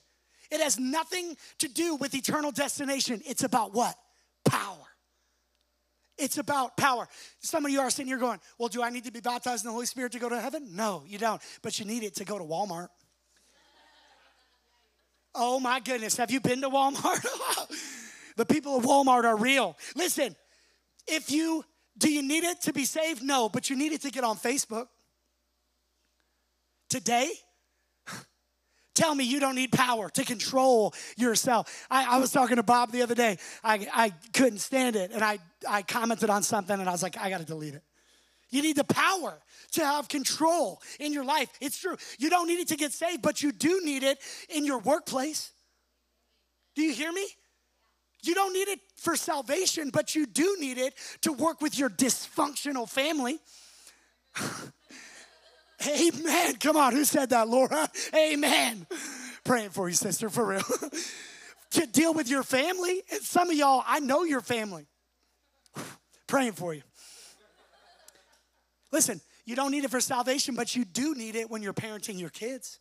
It 0.52 0.60
has 0.60 0.78
nothing 0.78 1.36
to 1.58 1.66
do 1.66 1.96
with 1.96 2.14
eternal 2.14 2.52
destination. 2.52 3.22
It's 3.26 3.42
about 3.42 3.74
what? 3.74 3.96
Power. 4.44 4.86
It's 6.16 6.38
about 6.38 6.76
power. 6.76 7.08
Some 7.40 7.64
of 7.66 7.72
you 7.72 7.80
are 7.80 7.90
sitting 7.90 8.06
here 8.06 8.18
going, 8.18 8.38
Well, 8.56 8.68
do 8.68 8.84
I 8.84 8.90
need 8.90 9.02
to 9.02 9.10
be 9.10 9.18
baptized 9.18 9.64
in 9.64 9.68
the 9.68 9.72
Holy 9.72 9.86
Spirit 9.86 10.12
to 10.12 10.20
go 10.20 10.28
to 10.28 10.40
heaven? 10.40 10.76
No, 10.76 11.02
you 11.08 11.18
don't. 11.18 11.42
But 11.60 11.80
you 11.80 11.86
need 11.86 12.04
it 12.04 12.14
to 12.14 12.24
go 12.24 12.38
to 12.38 12.44
Walmart. 12.44 12.86
Oh 15.34 15.58
my 15.58 15.80
goodness, 15.80 16.18
have 16.18 16.30
you 16.30 16.38
been 16.38 16.60
to 16.60 16.70
Walmart? 16.70 17.26
the 18.36 18.46
people 18.46 18.76
of 18.76 18.84
Walmart 18.84 19.24
are 19.24 19.36
real. 19.36 19.76
Listen, 19.96 20.36
if 21.08 21.32
you 21.32 21.64
do 21.98 22.12
you 22.12 22.22
need 22.22 22.44
it 22.44 22.60
to 22.60 22.72
be 22.72 22.84
saved? 22.84 23.24
No, 23.24 23.48
but 23.48 23.70
you 23.70 23.74
need 23.74 23.90
it 23.90 24.02
to 24.02 24.10
get 24.12 24.22
on 24.22 24.36
Facebook. 24.36 24.86
Today, 26.90 27.30
tell 28.96 29.14
me 29.14 29.24
you 29.24 29.38
don't 29.38 29.54
need 29.54 29.70
power 29.70 30.10
to 30.10 30.24
control 30.24 30.92
yourself. 31.16 31.86
I, 31.88 32.16
I, 32.16 32.18
was 32.18 32.32
talking 32.32 32.56
to 32.56 32.64
Bob 32.64 32.90
the 32.90 33.02
other 33.02 33.14
day. 33.14 33.38
I, 33.62 33.86
I 33.94 34.12
couldn't 34.32 34.58
stand 34.58 34.96
it. 34.96 35.12
And 35.12 35.22
I, 35.22 35.38
I 35.68 35.82
commented 35.82 36.30
on 36.30 36.42
something 36.42 36.78
and 36.78 36.88
I 36.88 36.92
was 36.92 37.02
like, 37.02 37.16
I 37.16 37.30
got 37.30 37.38
to 37.38 37.46
delete 37.46 37.74
it. 37.74 37.82
You 38.50 38.62
need 38.62 38.74
the 38.74 38.84
power 38.84 39.38
to 39.72 39.86
have 39.86 40.08
control 40.08 40.82
in 40.98 41.12
your 41.12 41.24
life. 41.24 41.48
It's 41.60 41.78
true. 41.78 41.96
You 42.18 42.28
don't 42.28 42.48
need 42.48 42.58
it 42.58 42.68
to 42.68 42.76
get 42.76 42.92
saved, 42.92 43.22
but 43.22 43.40
you 43.40 43.52
do 43.52 43.80
need 43.84 44.02
it 44.02 44.18
in 44.48 44.66
your 44.66 44.80
workplace. 44.80 45.52
Do 46.74 46.82
you 46.82 46.92
hear 46.92 47.12
me? 47.12 47.24
You 48.22 48.34
don't 48.34 48.52
need 48.52 48.68
it 48.68 48.80
for 48.96 49.14
salvation, 49.14 49.90
but 49.90 50.16
you 50.16 50.26
do 50.26 50.56
need 50.58 50.76
it 50.76 50.94
to 51.22 51.32
work 51.32 51.60
with 51.60 51.78
your 51.78 51.88
dysfunctional 51.88 52.88
family. 52.88 53.38
Amen. 55.86 56.56
Come 56.56 56.76
on, 56.76 56.92
who 56.92 57.04
said 57.04 57.30
that, 57.30 57.48
Laura? 57.48 57.88
Amen. 58.14 58.86
Praying 59.44 59.70
for 59.70 59.88
you, 59.88 59.94
sister, 59.94 60.28
for 60.28 60.44
real. 60.44 60.62
to 61.70 61.86
deal 61.86 62.12
with 62.12 62.28
your 62.28 62.42
family. 62.42 63.02
And 63.10 63.22
some 63.22 63.50
of 63.50 63.56
y'all, 63.56 63.82
I 63.86 64.00
know 64.00 64.24
your 64.24 64.40
family. 64.40 64.86
Praying 66.26 66.52
for 66.52 66.74
you. 66.74 66.82
Listen, 68.92 69.20
you 69.44 69.56
don't 69.56 69.70
need 69.70 69.84
it 69.84 69.90
for 69.90 70.00
salvation, 70.00 70.54
but 70.54 70.74
you 70.76 70.84
do 70.84 71.14
need 71.14 71.36
it 71.36 71.50
when 71.50 71.62
you're 71.62 71.72
parenting 71.72 72.18
your 72.18 72.30
kids. 72.30 72.80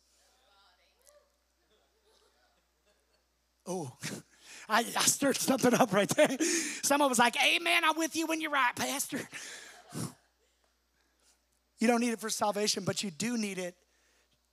Oh, 3.66 3.92
I, 4.68 4.80
I 4.80 5.02
stirred 5.04 5.36
something 5.36 5.74
up 5.74 5.92
right 5.92 6.08
there. 6.08 6.36
Someone 6.82 7.08
was 7.08 7.18
like, 7.18 7.36
Amen, 7.44 7.82
I'm 7.84 7.96
with 7.96 8.16
you 8.16 8.26
when 8.26 8.40
you're 8.40 8.50
right, 8.50 8.74
Pastor. 8.76 9.20
You 11.80 11.88
don't 11.88 12.00
need 12.00 12.12
it 12.12 12.20
for 12.20 12.30
salvation, 12.30 12.84
but 12.84 13.02
you 13.02 13.10
do 13.10 13.36
need 13.36 13.58
it 13.58 13.74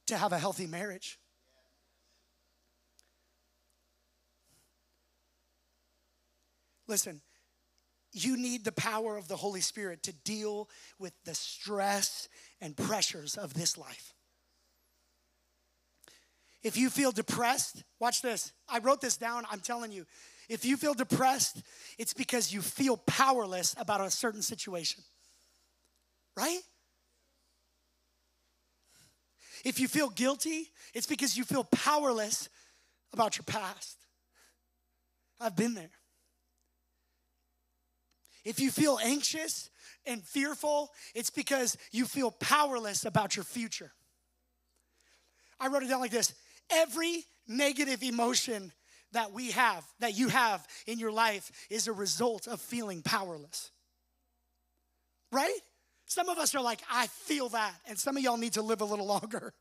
to 0.08 0.18
have 0.18 0.32
a 0.32 0.40
healthy 0.40 0.66
marriage. 0.66 1.20
Listen, 6.88 7.22
you 8.14 8.38
need 8.38 8.64
the 8.64 8.72
power 8.72 9.18
of 9.18 9.28
the 9.28 9.36
Holy 9.36 9.60
Spirit 9.60 10.04
to 10.04 10.14
deal 10.14 10.70
with 10.98 11.14
the 11.26 11.36
stress 11.36 12.30
and 12.62 12.76
pressures 12.76 13.36
of 13.36 13.54
this 13.54 13.78
life. 13.78 14.14
If 16.64 16.78
you 16.78 16.90
feel 16.90 17.12
depressed, 17.12 17.84
watch 18.00 18.22
this. 18.22 18.54
I 18.68 18.80
wrote 18.80 19.02
this 19.02 19.18
down. 19.18 19.44
I'm 19.52 19.60
telling 19.60 19.92
you, 19.92 20.06
if 20.50 20.66
you 20.66 20.78
feel 20.78 20.94
depressed, 20.94 21.62
it's 21.98 22.14
because 22.14 22.54
you 22.54 22.62
feel 22.62 22.96
powerless 22.98 23.76
about 23.78 24.00
a 24.00 24.10
certain 24.10 24.42
situation. 24.42 25.04
Right? 26.36 26.62
If 29.68 29.82
you 29.82 29.90
feel 29.90 30.08
guilty, 30.08 30.72
it's 30.94 31.08
because 31.08 31.36
you 31.36 31.44
feel 31.44 31.66
powerless 31.66 32.48
about 33.12 33.36
your 33.36 33.44
past. 33.44 33.98
I've 35.42 35.58
been 35.58 35.74
there. 35.74 35.90
If 38.46 38.62
you 38.62 38.72
feel 38.72 38.98
anxious 39.04 39.70
and 40.06 40.24
fearful, 40.24 40.94
it's 41.14 41.30
because 41.30 41.76
you 41.92 42.06
feel 42.06 42.32
powerless 42.32 43.04
about 43.04 43.36
your 43.36 43.44
future. 43.44 43.92
I 45.60 45.68
wrote 45.68 45.84
it 45.84 45.90
down 45.90 46.00
like 46.00 46.12
this 46.12 46.34
every 46.72 47.26
negative 47.46 48.04
emotion 48.04 48.72
that 49.12 49.34
we 49.34 49.52
have, 49.52 49.84
that 50.00 50.18
you 50.18 50.30
have 50.30 50.66
in 50.86 50.98
your 50.98 51.12
life, 51.12 51.52
is 51.70 51.90
a 51.90 51.94
result 51.94 52.48
of 52.48 52.62
feeling 52.62 53.02
powerless. 53.02 53.72
Right? 55.30 55.60
Some 56.10 56.30
of 56.30 56.38
us 56.38 56.56
are 56.56 56.62
like, 56.62 56.80
I 56.90 57.08
feel 57.08 57.50
that. 57.50 57.74
And 57.86 58.00
some 58.00 58.16
of 58.16 58.24
y'all 58.24 58.38
need 58.38 58.54
to 58.54 58.62
live 58.62 58.80
a 58.80 58.86
little 58.86 59.06
longer. 59.16 59.54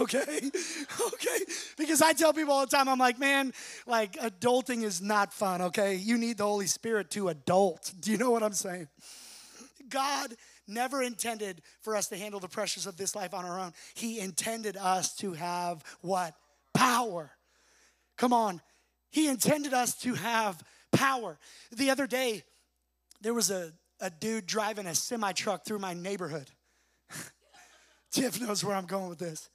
okay? 0.00 0.18
Okay? 0.20 1.38
Because 1.78 2.02
I 2.02 2.12
tell 2.12 2.32
people 2.32 2.52
all 2.52 2.66
the 2.66 2.76
time, 2.76 2.88
I'm 2.88 2.98
like, 2.98 3.18
man, 3.18 3.52
like 3.86 4.14
adulting 4.14 4.82
is 4.82 5.00
not 5.00 5.32
fun, 5.32 5.62
okay? 5.62 5.94
You 5.94 6.18
need 6.18 6.38
the 6.38 6.44
Holy 6.44 6.66
Spirit 6.66 7.10
to 7.12 7.28
adult. 7.28 7.92
Do 8.00 8.10
you 8.10 8.18
know 8.18 8.32
what 8.32 8.42
I'm 8.42 8.52
saying? 8.52 8.88
God 9.88 10.34
never 10.66 11.00
intended 11.00 11.62
for 11.80 11.94
us 11.94 12.08
to 12.08 12.16
handle 12.16 12.40
the 12.40 12.48
pressures 12.48 12.86
of 12.86 12.96
this 12.96 13.14
life 13.14 13.32
on 13.32 13.44
our 13.44 13.60
own. 13.60 13.72
He 13.94 14.18
intended 14.18 14.76
us 14.76 15.14
to 15.16 15.32
have 15.34 15.84
what? 16.00 16.34
Power. 16.74 17.30
Come 18.16 18.32
on. 18.32 18.60
He 19.10 19.28
intended 19.28 19.72
us 19.72 19.94
to 20.00 20.14
have 20.14 20.60
power. 20.90 21.38
The 21.70 21.90
other 21.90 22.08
day, 22.08 22.42
there 23.20 23.32
was 23.32 23.50
a 23.50 23.72
a 24.00 24.10
dude 24.10 24.46
driving 24.46 24.86
a 24.86 24.94
semi 24.94 25.32
truck 25.32 25.64
through 25.64 25.78
my 25.78 25.94
neighborhood. 25.94 26.50
Tiff 28.10 28.40
knows 28.40 28.64
where 28.64 28.76
I'm 28.76 28.86
going 28.86 29.08
with 29.08 29.18
this. 29.18 29.50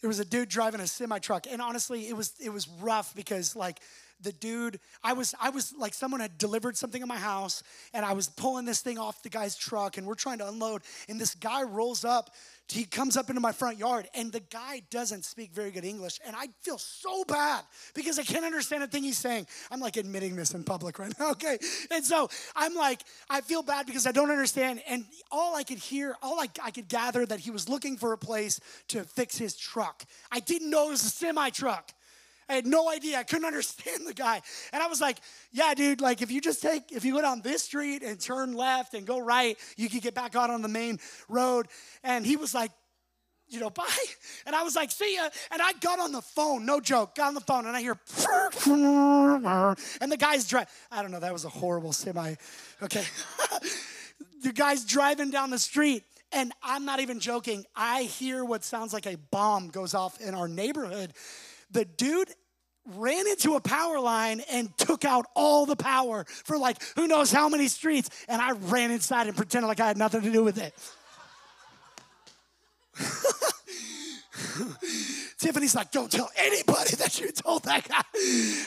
There 0.00 0.08
was 0.08 0.18
a 0.18 0.24
dude 0.24 0.48
driving 0.48 0.80
a 0.80 0.86
semi 0.86 1.18
truck, 1.18 1.46
and 1.50 1.62
honestly, 1.62 2.08
it 2.08 2.16
was 2.16 2.34
it 2.40 2.50
was 2.50 2.68
rough 2.80 3.14
because 3.14 3.54
like 3.54 3.80
the 4.22 4.32
dude 4.32 4.78
i 5.02 5.12
was 5.12 5.34
i 5.40 5.50
was 5.50 5.74
like 5.78 5.94
someone 5.94 6.20
had 6.20 6.36
delivered 6.38 6.76
something 6.76 7.02
in 7.02 7.08
my 7.08 7.16
house 7.16 7.62
and 7.92 8.04
i 8.04 8.12
was 8.12 8.28
pulling 8.28 8.64
this 8.64 8.80
thing 8.80 8.98
off 8.98 9.22
the 9.22 9.28
guy's 9.28 9.56
truck 9.56 9.98
and 9.98 10.06
we're 10.06 10.14
trying 10.14 10.38
to 10.38 10.48
unload 10.48 10.82
and 11.08 11.20
this 11.20 11.34
guy 11.34 11.62
rolls 11.62 12.04
up 12.04 12.30
he 12.68 12.84
comes 12.84 13.18
up 13.18 13.28
into 13.28 13.40
my 13.40 13.52
front 13.52 13.76
yard 13.78 14.08
and 14.14 14.32
the 14.32 14.40
guy 14.40 14.80
doesn't 14.90 15.24
speak 15.24 15.52
very 15.52 15.70
good 15.70 15.84
english 15.84 16.20
and 16.26 16.34
i 16.36 16.46
feel 16.62 16.78
so 16.78 17.24
bad 17.24 17.62
because 17.94 18.18
i 18.18 18.22
can't 18.22 18.44
understand 18.44 18.82
a 18.82 18.86
thing 18.86 19.02
he's 19.02 19.18
saying. 19.18 19.46
I'm 19.70 19.80
like 19.80 19.96
admitting 19.96 20.36
this 20.36 20.54
in 20.54 20.64
public 20.64 20.98
right 20.98 21.12
now 21.18 21.30
okay? 21.32 21.58
And 21.90 22.04
so 22.04 22.28
i'm 22.56 22.74
like 22.74 23.02
i 23.28 23.40
feel 23.40 23.62
bad 23.62 23.86
because 23.86 24.06
i 24.06 24.12
don't 24.12 24.30
understand 24.30 24.82
and 24.88 25.04
all 25.30 25.54
i 25.54 25.62
could 25.62 25.78
hear 25.78 26.16
all 26.22 26.40
I, 26.40 26.48
I 26.62 26.70
could 26.70 26.88
gather 26.88 27.26
that 27.26 27.40
he 27.40 27.50
was 27.50 27.68
looking 27.68 27.96
for 27.96 28.12
a 28.12 28.18
place 28.18 28.60
to 28.88 29.04
fix 29.04 29.36
his 29.36 29.56
truck. 29.56 30.04
I 30.30 30.40
didn't 30.40 30.70
know 30.70 30.88
it 30.88 30.90
was 30.90 31.04
a 31.04 31.10
semi 31.10 31.50
truck 31.50 31.92
I 32.52 32.56
had 32.56 32.66
no 32.66 32.90
idea. 32.90 33.18
I 33.18 33.22
couldn't 33.22 33.46
understand 33.46 34.02
the 34.06 34.12
guy. 34.12 34.42
And 34.74 34.82
I 34.82 34.86
was 34.86 35.00
like, 35.00 35.16
yeah, 35.52 35.72
dude, 35.74 36.02
like 36.02 36.20
if 36.20 36.30
you 36.30 36.40
just 36.40 36.60
take, 36.60 36.92
if 36.92 37.04
you 37.04 37.14
go 37.14 37.22
down 37.22 37.40
this 37.40 37.62
street 37.62 38.02
and 38.02 38.20
turn 38.20 38.52
left 38.52 38.92
and 38.92 39.06
go 39.06 39.18
right, 39.18 39.56
you 39.76 39.88
could 39.88 40.02
get 40.02 40.14
back 40.14 40.36
out 40.36 40.50
on 40.50 40.60
the 40.60 40.68
main 40.68 41.00
road. 41.28 41.66
And 42.04 42.26
he 42.26 42.36
was 42.36 42.54
like, 42.54 42.70
you 43.48 43.58
know, 43.58 43.70
bye. 43.70 43.86
And 44.44 44.54
I 44.54 44.62
was 44.64 44.76
like, 44.76 44.90
see 44.90 45.16
ya. 45.16 45.30
And 45.50 45.62
I 45.62 45.72
got 45.80 45.98
on 45.98 46.12
the 46.12 46.20
phone, 46.20 46.66
no 46.66 46.78
joke, 46.78 47.14
got 47.14 47.28
on 47.28 47.34
the 47.34 47.40
phone, 47.40 47.66
and 47.66 47.74
I 47.74 47.80
hear, 47.80 47.98
and 48.66 50.12
the 50.12 50.16
guy's 50.18 50.46
driving. 50.46 50.68
I 50.90 51.00
don't 51.00 51.10
know, 51.10 51.20
that 51.20 51.32
was 51.32 51.46
a 51.46 51.50
horrible 51.50 51.92
semi. 51.92 52.34
Okay. 52.82 53.04
the 54.42 54.52
guy's 54.52 54.84
driving 54.84 55.30
down 55.30 55.50
the 55.50 55.58
street, 55.58 56.04
and 56.32 56.52
I'm 56.62 56.84
not 56.84 57.00
even 57.00 57.18
joking. 57.18 57.64
I 57.74 58.02
hear 58.02 58.44
what 58.44 58.62
sounds 58.62 58.92
like 58.92 59.06
a 59.06 59.16
bomb 59.16 59.68
goes 59.68 59.94
off 59.94 60.20
in 60.20 60.34
our 60.34 60.48
neighborhood. 60.48 61.14
The 61.72 61.86
dude 61.86 62.28
ran 62.96 63.26
into 63.28 63.54
a 63.54 63.60
power 63.60 64.00
line 64.00 64.42
and 64.50 64.76
took 64.76 65.04
out 65.04 65.26
all 65.34 65.66
the 65.66 65.76
power 65.76 66.24
for 66.28 66.58
like 66.58 66.78
who 66.96 67.06
knows 67.06 67.30
how 67.30 67.48
many 67.48 67.68
streets. 67.68 68.10
And 68.28 68.42
I 68.42 68.52
ran 68.52 68.90
inside 68.90 69.28
and 69.28 69.36
pretended 69.36 69.68
like 69.68 69.80
I 69.80 69.86
had 69.86 69.96
nothing 69.96 70.22
to 70.22 70.32
do 70.32 70.44
with 70.44 70.58
it. 70.58 70.74
Tiffany's 75.38 75.74
like, 75.74 75.90
don't 75.90 76.10
tell 76.10 76.30
anybody 76.36 76.94
that 76.96 77.20
you 77.20 77.32
told 77.32 77.64
that 77.64 77.88
guy. 77.88 78.02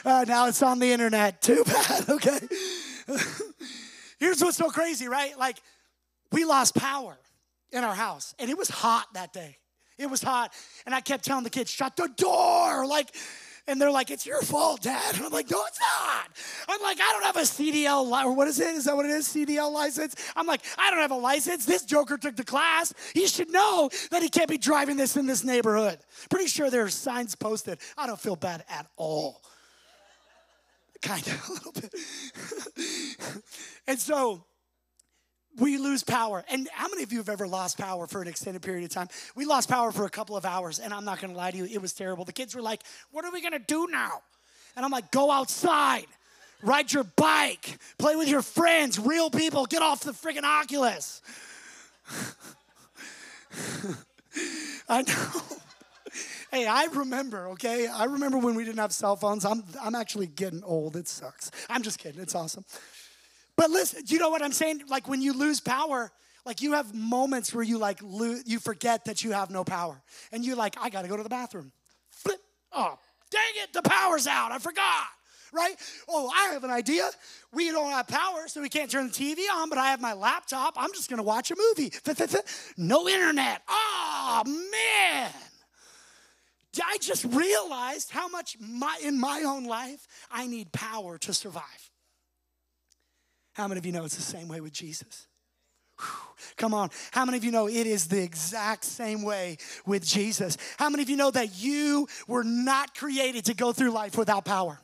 Uh, 0.03 0.25
now 0.27 0.47
it's 0.47 0.61
on 0.61 0.79
the 0.79 0.91
internet. 0.91 1.41
Too 1.41 1.63
bad, 1.63 2.09
okay? 2.09 2.39
Here's 4.19 4.41
what's 4.41 4.57
so 4.57 4.69
crazy, 4.69 5.07
right? 5.07 5.37
Like, 5.37 5.57
we 6.31 6.43
lost 6.43 6.75
power 6.75 7.17
in 7.71 7.83
our 7.83 7.95
house, 7.95 8.33
and 8.39 8.49
it 8.49 8.57
was 8.57 8.69
hot 8.69 9.05
that 9.13 9.31
day. 9.31 9.57
It 9.97 10.09
was 10.09 10.21
hot, 10.21 10.51
and 10.85 10.93
I 10.93 10.99
kept 10.99 11.23
telling 11.23 11.45
the 11.45 11.49
kids, 11.49 11.71
shut 11.71 11.95
the 11.95 12.09
door. 12.17 12.85
Like, 12.85 13.15
and 13.67 13.81
they're 13.81 13.91
like, 13.91 14.11
it's 14.11 14.25
your 14.25 14.41
fault, 14.41 14.81
Dad. 14.81 15.15
And 15.15 15.25
I'm 15.25 15.31
like, 15.31 15.49
no, 15.49 15.63
it's 15.65 15.79
not. 15.79 16.27
I'm 16.69 16.81
like, 16.81 16.99
I 16.99 17.11
don't 17.11 17.23
have 17.23 17.37
a 17.37 17.41
CDL, 17.41 18.05
li- 18.05 18.23
or 18.25 18.33
what 18.33 18.47
is 18.47 18.59
it? 18.59 18.75
Is 18.75 18.85
that 18.85 18.95
what 18.95 19.05
it 19.05 19.11
is? 19.11 19.27
CDL 19.27 19.71
license? 19.71 20.15
I'm 20.35 20.45
like, 20.45 20.61
I 20.77 20.91
don't 20.91 20.99
have 20.99 21.11
a 21.11 21.15
license. 21.15 21.65
This 21.65 21.83
joker 21.83 22.17
took 22.17 22.35
the 22.35 22.43
class. 22.43 22.93
He 23.13 23.27
should 23.27 23.51
know 23.51 23.89
that 24.11 24.21
he 24.21 24.29
can't 24.29 24.49
be 24.49 24.57
driving 24.57 24.97
this 24.97 25.17
in 25.17 25.25
this 25.25 25.43
neighborhood. 25.43 25.99
Pretty 26.29 26.47
sure 26.47 26.69
there 26.69 26.83
are 26.83 26.89
signs 26.89 27.35
posted. 27.35 27.79
I 27.97 28.05
don't 28.05 28.19
feel 28.19 28.35
bad 28.35 28.63
at 28.69 28.87
all. 28.97 29.41
Kind 31.01 31.27
of, 31.27 31.49
a 31.49 31.53
little 31.53 31.71
bit. 31.71 31.93
and 33.87 33.99
so, 33.99 34.45
we 35.57 35.77
lose 35.77 36.03
power. 36.03 36.43
And 36.49 36.67
how 36.73 36.87
many 36.87 37.03
of 37.03 37.11
you 37.11 37.19
have 37.19 37.29
ever 37.29 37.47
lost 37.47 37.77
power 37.77 38.07
for 38.07 38.21
an 38.21 38.27
extended 38.27 38.61
period 38.61 38.83
of 38.83 38.89
time? 38.89 39.07
We 39.35 39.45
lost 39.45 39.69
power 39.69 39.91
for 39.91 40.05
a 40.05 40.09
couple 40.09 40.35
of 40.35 40.45
hours, 40.45 40.79
and 40.79 40.93
I'm 40.93 41.05
not 41.05 41.19
gonna 41.21 41.33
lie 41.33 41.51
to 41.51 41.57
you, 41.57 41.65
it 41.65 41.81
was 41.81 41.93
terrible. 41.93 42.25
The 42.25 42.33
kids 42.33 42.55
were 42.55 42.61
like, 42.61 42.81
What 43.11 43.25
are 43.25 43.31
we 43.31 43.41
gonna 43.41 43.59
do 43.59 43.87
now? 43.89 44.21
And 44.75 44.85
I'm 44.85 44.91
like, 44.91 45.11
Go 45.11 45.31
outside, 45.31 46.07
ride 46.61 46.91
your 46.91 47.03
bike, 47.03 47.77
play 47.97 48.15
with 48.15 48.27
your 48.27 48.41
friends, 48.41 48.99
real 48.99 49.29
people, 49.29 49.65
get 49.65 49.81
off 49.81 50.01
the 50.01 50.11
friggin' 50.11 50.43
Oculus. 50.43 51.21
I 54.89 55.01
know. 55.01 55.41
Hey, 56.51 56.67
I 56.67 56.85
remember, 56.85 57.49
okay? 57.49 57.87
I 57.87 58.05
remember 58.05 58.37
when 58.37 58.55
we 58.55 58.63
didn't 58.63 58.79
have 58.79 58.93
cell 58.93 59.17
phones. 59.17 59.43
I'm, 59.43 59.63
I'm 59.81 59.95
actually 59.95 60.27
getting 60.27 60.63
old. 60.63 60.95
It 60.95 61.07
sucks. 61.07 61.51
I'm 61.69 61.81
just 61.81 61.99
kidding. 61.99 62.21
It's 62.21 62.33
awesome. 62.33 62.63
But 63.57 63.69
listen, 63.69 64.03
do 64.03 64.13
you 64.13 64.19
know 64.19 64.29
what 64.29 64.41
I'm 64.41 64.51
saying? 64.51 64.83
Like 64.87 65.07
when 65.07 65.21
you 65.21 65.33
lose 65.33 65.59
power, 65.59 66.11
like 66.45 66.61
you 66.61 66.73
have 66.73 66.93
moments 66.93 67.53
where 67.53 67.63
you 67.63 67.77
like 67.77 67.99
lo- 68.03 68.39
you 68.45 68.59
forget 68.59 69.05
that 69.05 69.23
you 69.23 69.31
have 69.31 69.49
no 69.49 69.63
power, 69.63 70.01
and 70.31 70.45
you're 70.45 70.55
like, 70.55 70.75
I 70.79 70.89
gotta 70.89 71.07
go 71.07 71.17
to 71.17 71.23
the 71.23 71.29
bathroom. 71.29 71.71
Flip. 72.09 72.39
Oh, 72.71 72.97
dang 73.31 73.63
it! 73.63 73.73
The 73.73 73.81
power's 73.81 74.27
out. 74.27 74.51
I 74.51 74.59
forgot. 74.59 75.05
Right? 75.53 75.75
Oh, 76.09 76.29
I 76.35 76.51
have 76.53 76.65
an 76.65 76.69
idea. 76.71 77.09
We 77.53 77.71
don't 77.71 77.91
have 77.91 78.07
power, 78.07 78.47
so 78.47 78.61
we 78.61 78.67
can't 78.67 78.91
turn 78.91 79.07
the 79.07 79.13
TV 79.13 79.37
on, 79.53 79.69
but 79.69 79.77
I 79.77 79.87
have 79.87 80.01
my 80.01 80.11
laptop. 80.11 80.73
I'm 80.75 80.91
just 80.91 81.09
gonna 81.09 81.23
watch 81.23 81.49
a 81.51 81.55
movie. 81.55 81.93
No 82.77 83.07
internet. 83.07 83.61
Oh 83.69 84.43
man. 84.45 85.31
I 86.83 86.97
just 86.99 87.25
realized 87.25 88.11
how 88.11 88.27
much 88.27 88.57
my, 88.59 88.99
in 89.01 89.19
my 89.19 89.43
own 89.45 89.65
life 89.65 90.07
I 90.31 90.47
need 90.47 90.71
power 90.71 91.17
to 91.19 91.33
survive. 91.33 91.84
How 93.55 93.67
many 93.69 93.79
of 93.79 93.85
you 93.85 93.93
know 93.93 94.03
it's 94.03 94.15
the 94.17 94.21
same 94.21 94.47
way 94.47 94.59
with 94.59 94.73
Jesus? 94.73 95.27
Come 96.57 96.73
on. 96.73 96.89
How 97.11 97.23
many 97.25 97.37
of 97.37 97.43
you 97.45 97.51
know 97.51 97.67
it 97.67 97.87
is 97.87 98.07
the 98.07 98.21
exact 98.21 98.83
same 98.83 99.23
way 99.23 99.57
with 99.85 100.05
Jesus? 100.05 100.57
How 100.77 100.89
many 100.89 101.03
of 101.03 101.09
you 101.09 101.15
know 101.15 101.31
that 101.31 101.57
you 101.57 102.07
were 102.27 102.43
not 102.43 102.95
created 102.95 103.45
to 103.45 103.53
go 103.53 103.71
through 103.71 103.91
life 103.91 104.17
without 104.17 104.43
power? 104.43 104.79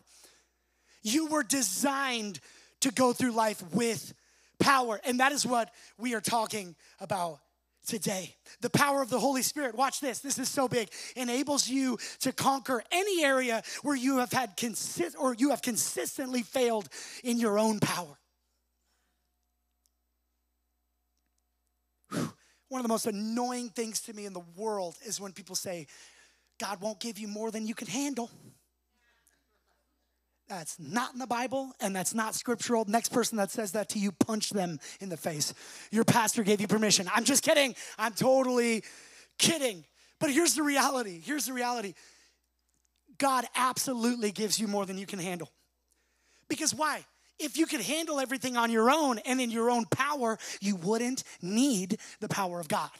You 1.04 1.28
were 1.28 1.44
designed 1.44 2.40
to 2.80 2.92
go 2.92 3.12
through 3.12 3.34
life 3.34 3.62
with 3.74 4.14
power. 4.58 5.02
And 5.06 5.20
that 5.20 5.34
is 5.34 5.46
what 5.46 5.70
we 5.98 6.16
are 6.16 6.22
talking 6.22 6.76
about 7.02 7.40
today. 7.86 8.36
The 8.62 8.70
power 8.70 9.02
of 9.02 9.10
the 9.10 9.20
Holy 9.20 9.42
Spirit, 9.42 9.76
watch 9.76 10.00
this, 10.00 10.20
this 10.20 10.40
is 10.40 10.48
so 10.48 10.70
big, 10.70 10.90
enables 11.18 11.68
you 11.68 11.98
to 12.22 12.32
conquer 12.32 12.84
any 12.90 13.24
area 13.24 13.64
where 13.82 13.98
you 13.98 14.20
have 14.20 14.32
had 14.32 14.56
consist 14.56 15.18
or 15.20 15.34
you 15.34 15.50
have 15.50 15.62
consistently 15.62 16.42
failed 16.42 16.88
in 17.22 17.38
your 17.38 17.60
own 17.60 17.82
power. 17.82 18.18
One 22.72 22.80
of 22.80 22.84
the 22.84 22.94
most 22.94 23.06
annoying 23.06 23.68
things 23.68 24.00
to 24.04 24.14
me 24.14 24.26
in 24.26 24.32
the 24.32 24.46
world 24.56 24.96
is 25.06 25.20
when 25.20 25.34
people 25.34 25.58
say, 25.58 25.88
God 26.58 26.80
won't 26.80 27.02
give 27.02 27.20
you 27.20 27.28
more 27.28 27.52
than 27.52 27.68
you 27.68 27.76
can 27.76 27.88
handle. 27.88 28.32
That's 30.48 30.80
not 30.80 31.12
in 31.12 31.20
the 31.20 31.28
Bible 31.28 31.74
and 31.82 31.94
that's 31.94 32.14
not 32.14 32.34
scriptural. 32.34 32.86
Next 32.88 33.12
person 33.12 33.38
that 33.40 33.52
says 33.52 33.74
that 33.74 33.90
to 33.90 34.00
you, 34.00 34.14
punch 34.14 34.52
them 34.52 34.80
in 35.02 35.10
the 35.10 35.18
face. 35.18 35.54
Your 35.92 36.06
pastor 36.06 36.44
gave 36.44 36.62
you 36.62 36.68
permission. 36.68 37.10
I'm 37.14 37.26
just 37.26 37.44
kidding. 37.44 37.76
I'm 38.00 38.14
totally 38.14 38.86
kidding. 39.38 39.84
But 40.22 40.32
here's 40.32 40.56
the 40.56 40.64
reality. 40.64 41.20
Here's 41.22 41.48
the 41.48 41.54
reality 41.54 41.94
God 43.18 43.44
absolutely 43.54 44.32
gives 44.32 44.62
you 44.62 44.70
more 44.70 44.86
than 44.86 44.98
you 44.98 45.06
can 45.06 45.20
handle. 45.20 45.52
Because 46.48 46.74
why? 46.74 47.04
If 47.44 47.58
you 47.58 47.66
could 47.66 47.82
handle 47.82 48.20
everything 48.20 48.58
on 48.58 48.72
your 48.72 48.90
own 48.90 49.20
and 49.20 49.42
in 49.42 49.52
your 49.52 49.70
own 49.70 49.86
power, 49.86 50.38
you 50.60 50.76
wouldn't 50.76 51.24
need 51.42 51.98
the 52.20 52.30
power 52.30 52.60
of 52.60 52.68
God. 52.68 52.92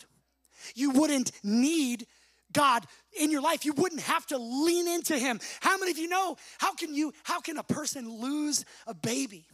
You 0.76 0.92
wouldn't 0.92 1.32
need 1.44 2.08
God 2.54 2.86
in 3.20 3.32
your 3.32 3.42
life. 3.42 3.66
You 3.66 3.74
wouldn't 3.74 4.02
have 4.02 4.26
to 4.28 4.38
lean 4.38 4.88
into 4.88 5.18
him. 5.18 5.40
How 5.62 5.78
many 5.78 5.92
of 5.92 5.98
you 5.98 6.08
know 6.08 6.38
how 6.58 6.74
can 6.74 6.94
you 6.94 7.14
how 7.24 7.40
can 7.40 7.58
a 7.58 7.64
person 7.64 8.10
lose 8.10 8.66
a 8.88 8.94
baby? 8.94 9.46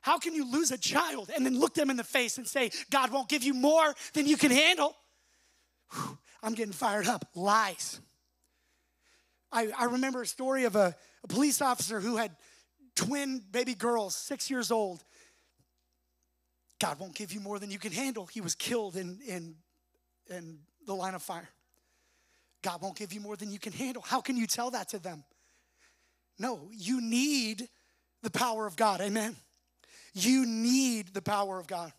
How 0.00 0.18
can 0.18 0.34
you 0.34 0.50
lose 0.50 0.70
a 0.70 0.78
child 0.78 1.30
and 1.34 1.44
then 1.44 1.58
look 1.58 1.74
them 1.74 1.90
in 1.90 1.96
the 1.96 2.04
face 2.04 2.38
and 2.38 2.46
say, 2.46 2.70
God 2.90 3.10
won't 3.10 3.28
give 3.28 3.42
you 3.42 3.52
more 3.52 3.94
than 4.14 4.26
you 4.26 4.36
can 4.36 4.50
handle? 4.50 4.96
Whew, 5.92 6.18
I'm 6.42 6.54
getting 6.54 6.72
fired 6.72 7.08
up. 7.08 7.28
Lies. 7.34 8.00
I, 9.50 9.70
I 9.76 9.84
remember 9.84 10.22
a 10.22 10.26
story 10.26 10.64
of 10.64 10.76
a, 10.76 10.94
a 11.24 11.28
police 11.28 11.60
officer 11.60 12.00
who 12.00 12.16
had 12.16 12.30
twin 12.98 13.42
baby 13.52 13.74
girls, 13.74 14.16
six 14.16 14.50
years 14.50 14.70
old. 14.70 15.04
God 16.80 16.98
won't 16.98 17.14
give 17.14 17.32
you 17.32 17.40
more 17.40 17.58
than 17.58 17.70
you 17.70 17.78
can 17.78 17.92
handle. 17.92 18.26
He 18.26 18.40
was 18.40 18.54
killed 18.54 18.96
in, 18.96 19.18
in, 19.26 19.54
in 20.28 20.58
the 20.86 20.94
line 20.94 21.14
of 21.14 21.22
fire. 21.22 21.48
God 22.62 22.82
won't 22.82 22.96
give 22.96 23.12
you 23.12 23.20
more 23.20 23.36
than 23.36 23.52
you 23.52 23.58
can 23.58 23.72
handle. 23.72 24.02
How 24.02 24.20
can 24.20 24.36
you 24.36 24.46
tell 24.46 24.72
that 24.72 24.88
to 24.90 24.98
them? 24.98 25.22
No, 26.38 26.68
you 26.72 27.00
need 27.00 27.68
the 28.22 28.30
power 28.30 28.66
of 28.66 28.76
God. 28.76 29.00
Amen. 29.00 29.36
You 30.14 30.44
need 30.44 31.14
the 31.14 31.22
power 31.22 31.58
of 31.58 31.68
God. 31.68 31.92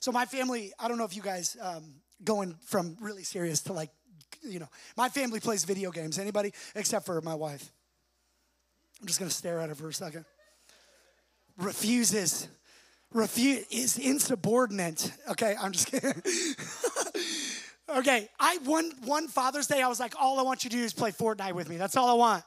So, 0.00 0.10
my 0.10 0.24
family, 0.24 0.72
I 0.78 0.88
don't 0.88 0.98
know 0.98 1.04
if 1.04 1.14
you 1.14 1.22
guys 1.22 1.56
um, 1.60 1.94
going 2.24 2.56
from 2.64 2.96
really 3.00 3.22
serious 3.22 3.60
to 3.62 3.72
like, 3.72 3.90
you 4.42 4.58
know, 4.58 4.68
my 4.96 5.08
family 5.08 5.40
plays 5.40 5.64
video 5.64 5.90
games. 5.90 6.18
Anybody? 6.18 6.52
Except 6.74 7.06
for 7.06 7.20
my 7.20 7.34
wife. 7.34 7.72
I'm 9.00 9.06
just 9.06 9.18
gonna 9.18 9.30
stare 9.30 9.60
at 9.60 9.68
her 9.68 9.74
for 9.74 9.88
a 9.88 9.94
second. 9.94 10.24
Refuses. 11.58 12.48
Refuse 13.12 13.64
is 13.70 13.98
insubordinate. 13.98 15.12
Okay, 15.30 15.54
I'm 15.60 15.72
just 15.72 15.90
kidding. 15.90 16.12
okay, 17.98 18.28
I 18.38 18.58
one 18.64 18.92
one 19.04 19.28
Father's 19.28 19.66
Day, 19.66 19.80
I 19.80 19.88
was 19.88 20.00
like, 20.00 20.14
all 20.20 20.38
I 20.38 20.42
want 20.42 20.64
you 20.64 20.70
to 20.70 20.76
do 20.76 20.82
is 20.82 20.92
play 20.92 21.12
Fortnite 21.12 21.52
with 21.52 21.68
me. 21.68 21.76
That's 21.76 21.96
all 21.96 22.10
I 22.10 22.14
want. 22.14 22.44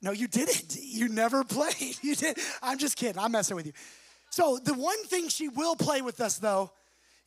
No, 0.00 0.12
you 0.12 0.26
didn't. 0.28 0.76
You 0.80 1.08
never 1.08 1.44
played. 1.44 1.96
You 2.02 2.14
did. 2.14 2.38
I'm 2.62 2.78
just 2.78 2.96
kidding. 2.96 3.18
I'm 3.18 3.32
messing 3.32 3.56
with 3.56 3.66
you. 3.66 3.72
So 4.30 4.58
the 4.62 4.74
one 4.74 5.04
thing 5.04 5.28
she 5.28 5.48
will 5.48 5.76
play 5.76 6.02
with 6.02 6.20
us 6.20 6.38
though 6.38 6.70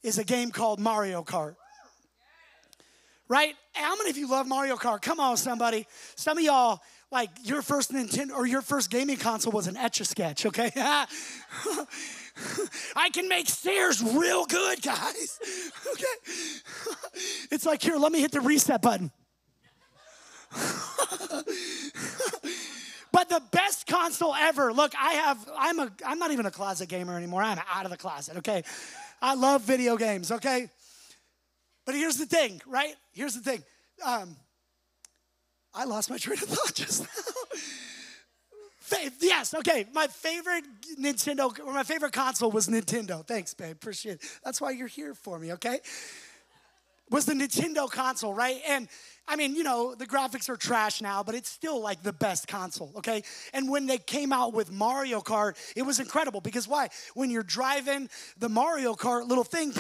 is 0.03 0.17
a 0.17 0.23
game 0.23 0.51
called 0.51 0.79
Mario 0.79 1.23
Kart. 1.23 1.55
Right? 3.27 3.55
How 3.73 3.95
many 3.95 4.09
of 4.09 4.17
you 4.17 4.29
love 4.29 4.47
Mario 4.47 4.75
Kart? 4.75 5.01
Come 5.01 5.19
on, 5.21 5.38
somebody. 5.38 5.88
Some 6.15 6.38
of 6.38 6.43
y'all, 6.43 6.82
like 7.12 7.30
your 7.43 7.62
first 7.62 7.91
Nintendo 7.91 8.32
or 8.32 8.47
your 8.47 8.62
first 8.62 8.89
gaming 8.89 9.18
console 9.18 9.51
was 9.51 9.68
an 9.68 9.76
etch 9.76 9.99
a 9.99 10.05
sketch, 10.05 10.45
okay? 10.45 10.72
I 12.95 13.09
can 13.14 13.28
make 13.28 13.49
stairs 13.49 14.01
real 14.01 14.45
good, 14.45 14.82
guys. 14.82 15.39
Okay? 15.93 16.05
It's 17.51 17.66
like, 17.66 17.82
here, 17.84 17.97
let 17.97 18.12
me 18.14 18.22
hit 18.22 18.32
the 18.32 18.39
reset 18.39 18.82
button. 18.82 19.12
but 23.12 23.28
the 23.30 23.41
best 23.51 23.86
console 23.88 24.34
ever. 24.34 24.72
Look, 24.72 24.93
I 24.97 25.14
have 25.14 25.49
I'm 25.57 25.80
a 25.80 25.91
I'm 26.05 26.18
not 26.18 26.32
even 26.32 26.45
a 26.45 26.51
closet 26.51 26.88
gamer 26.88 27.18
anymore. 27.18 27.43
I'm 27.43 27.59
out 27.74 27.86
of 27.86 27.91
the 27.91 27.97
closet, 27.97 28.38
okay? 28.38 28.64
I 29.22 29.36
love 29.36 29.64
video 29.64 29.97
games, 29.97 30.32
okay? 30.32 30.70
But 31.86 31.95
here's 31.95 32.16
the 32.16 32.26
thing, 32.26 32.62
right? 32.66 32.95
Here's 33.12 33.36
the 33.36 33.41
thing. 33.41 33.64
Um, 34.05 34.38
I 35.74 35.86
lost 35.86 36.09
my 36.09 36.17
train 36.17 36.39
of 36.39 36.49
thought 36.49 36.76
just 36.76 37.01
now. 37.01 37.07
yes, 39.19 39.53
okay. 39.53 39.86
My 39.93 40.07
favorite 40.07 40.65
Nintendo, 40.99 41.57
or 41.65 41.74
my 41.74 41.84
favorite 41.84 42.13
console 42.13 42.51
was 42.51 42.67
Nintendo. 42.67 43.26
Thanks, 43.26 43.53
babe. 43.53 43.72
Appreciate 43.72 44.15
it. 44.15 44.39
That's 44.43 44.59
why 44.59 44.72
you're 44.72 44.88
here 44.88 45.13
for 45.13 45.39
me, 45.39 45.53
okay? 45.53 45.80
Was 47.09 47.26
the 47.26 47.34
Nintendo 47.34 47.89
console, 47.89 48.34
right? 48.34 48.61
And 48.67 48.88
I 49.28 49.36
mean, 49.36 49.55
you 49.55 49.63
know, 49.63 49.95
the 49.95 50.05
graphics 50.05 50.49
are 50.49 50.57
trash 50.57 51.01
now, 51.01 51.24
but 51.24 51.36
it's 51.36 51.49
still 51.49 51.82
like 51.82 52.03
the 52.03 52.13
best 52.13 52.47
console, 52.47 52.91
okay? 52.97 53.24
And 53.53 53.69
when 53.69 53.86
they 53.86 53.97
came 53.97 54.34
out 54.34 54.53
with 54.53 54.72
Mario 54.72 55.22
Kart, 55.22 55.55
it 55.76 55.84
was 55.84 55.99
incredible 55.99 56.41
because 56.41 56.67
why? 56.67 56.89
When 57.13 57.30
you're 57.30 57.43
driving 57.43 58.09
the 58.39 58.49
Mario 58.49 58.93
Kart 58.93 59.28
little 59.28 59.43
thing, 59.43 59.72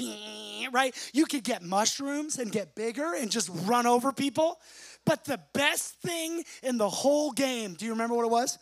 right? 0.71 0.95
You 1.13 1.25
could 1.25 1.43
get 1.43 1.63
mushrooms 1.63 2.37
and 2.37 2.51
get 2.51 2.75
bigger 2.75 3.13
and 3.13 3.31
just 3.31 3.49
run 3.65 3.85
over 3.85 4.11
people. 4.11 4.59
But 5.05 5.25
the 5.25 5.39
best 5.53 5.95
thing 6.01 6.43
in 6.63 6.77
the 6.77 6.89
whole 6.89 7.31
game, 7.31 7.73
do 7.73 7.85
you 7.85 7.91
remember 7.91 8.15
what 8.15 8.25
it 8.25 8.31
was? 8.31 8.57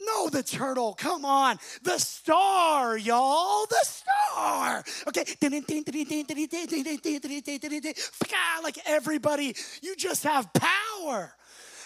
No, 0.00 0.28
the 0.28 0.42
turtle. 0.42 0.94
Come 0.94 1.24
on. 1.24 1.58
The 1.82 1.98
star, 1.98 2.96
y'all. 2.96 3.66
The 3.66 3.82
star. 3.82 4.84
Okay. 5.08 5.24
Like 8.62 8.78
everybody, 8.86 9.56
you 9.82 9.96
just 9.96 10.24
have 10.24 10.52
power. 10.52 11.32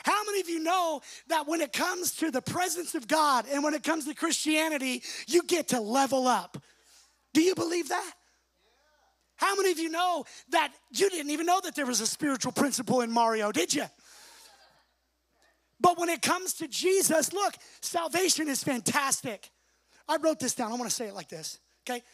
How 0.05 0.25
many 0.25 0.41
of 0.41 0.49
you 0.49 0.61
know 0.61 1.01
that 1.29 1.47
when 1.47 1.61
it 1.61 1.73
comes 1.73 2.16
to 2.16 2.33
the 2.33 2.43
presence 2.43 2.97
of 2.97 3.07
God 3.07 3.47
and 3.53 3.62
when 3.62 3.75
it 3.75 3.85
comes 3.85 4.07
to 4.07 4.14
Christianity, 4.14 5.03
you 5.29 5.45
get 5.45 5.68
to 5.68 5.81
level 5.81 6.27
up? 6.27 6.59
Do 7.35 7.41
you 7.41 7.55
believe 7.55 7.91
that? 7.91 8.12
How 9.43 9.57
many 9.57 9.72
of 9.72 9.80
you 9.80 9.88
know 9.88 10.24
that 10.51 10.72
you 10.93 11.11
didn't 11.11 11.32
even 11.32 11.47
know 11.47 11.61
that 11.64 11.74
there 11.74 11.84
was 11.84 12.01
a 12.01 12.07
spiritual 12.07 12.53
principle 12.53 13.01
in 13.01 13.11
Mario, 13.11 13.51
did 13.51 13.74
you? 13.74 13.86
But 15.80 15.99
when 15.99 16.09
it 16.09 16.22
comes 16.22 16.55
to 16.55 16.68
Jesus, 16.68 17.32
look, 17.32 17.55
salvation 17.80 18.49
is 18.49 18.62
fantastic. 18.62 19.51
I 20.09 20.18
wrote 20.18 20.38
this 20.38 20.55
down. 20.55 20.70
I 20.70 20.76
want 20.76 20.88
to 20.88 20.95
say 20.95 21.09
it 21.09 21.14
like 21.14 21.28
this, 21.28 21.59
okay? 21.82 22.05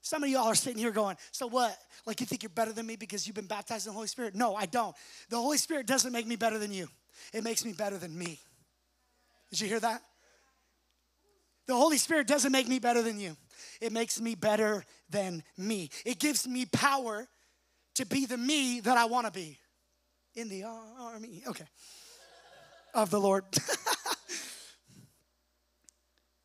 Some 0.00 0.24
of 0.24 0.30
y'all 0.30 0.46
are 0.46 0.54
sitting 0.54 0.78
here 0.78 0.92
going, 0.92 1.18
So 1.30 1.46
what? 1.46 1.76
Like 2.06 2.20
you 2.20 2.26
think 2.26 2.42
you're 2.42 2.48
better 2.48 2.72
than 2.72 2.86
me 2.86 2.96
because 2.96 3.26
you've 3.26 3.36
been 3.36 3.44
baptized 3.44 3.86
in 3.86 3.90
the 3.90 3.94
Holy 3.94 4.08
Spirit? 4.08 4.34
No, 4.34 4.54
I 4.54 4.64
don't. 4.64 4.96
The 5.28 5.36
Holy 5.36 5.58
Spirit 5.58 5.86
doesn't 5.86 6.10
make 6.10 6.26
me 6.26 6.36
better 6.36 6.56
than 6.56 6.72
you, 6.72 6.88
it 7.34 7.44
makes 7.44 7.66
me 7.66 7.74
better 7.74 7.98
than 7.98 8.18
me. 8.18 8.40
Did 9.50 9.60
you 9.60 9.68
hear 9.68 9.80
that? 9.80 10.00
The 11.66 11.76
Holy 11.76 11.98
Spirit 11.98 12.26
doesn't 12.26 12.50
make 12.50 12.66
me 12.66 12.78
better 12.78 13.02
than 13.02 13.20
you, 13.20 13.36
it 13.80 13.92
makes 13.92 14.20
me 14.20 14.34
better 14.34 14.84
than 15.08 15.42
me. 15.56 15.90
It 16.04 16.18
gives 16.18 16.46
me 16.46 16.66
power 16.66 17.28
to 17.94 18.06
be 18.06 18.26
the 18.26 18.36
me 18.36 18.80
that 18.80 18.96
I 18.96 19.06
want 19.06 19.26
to 19.26 19.32
be 19.32 19.58
in 20.34 20.48
the 20.48 20.64
army. 20.64 21.42
Okay 21.46 21.66
of 22.94 23.10
the 23.10 23.20
Lord. 23.20 23.44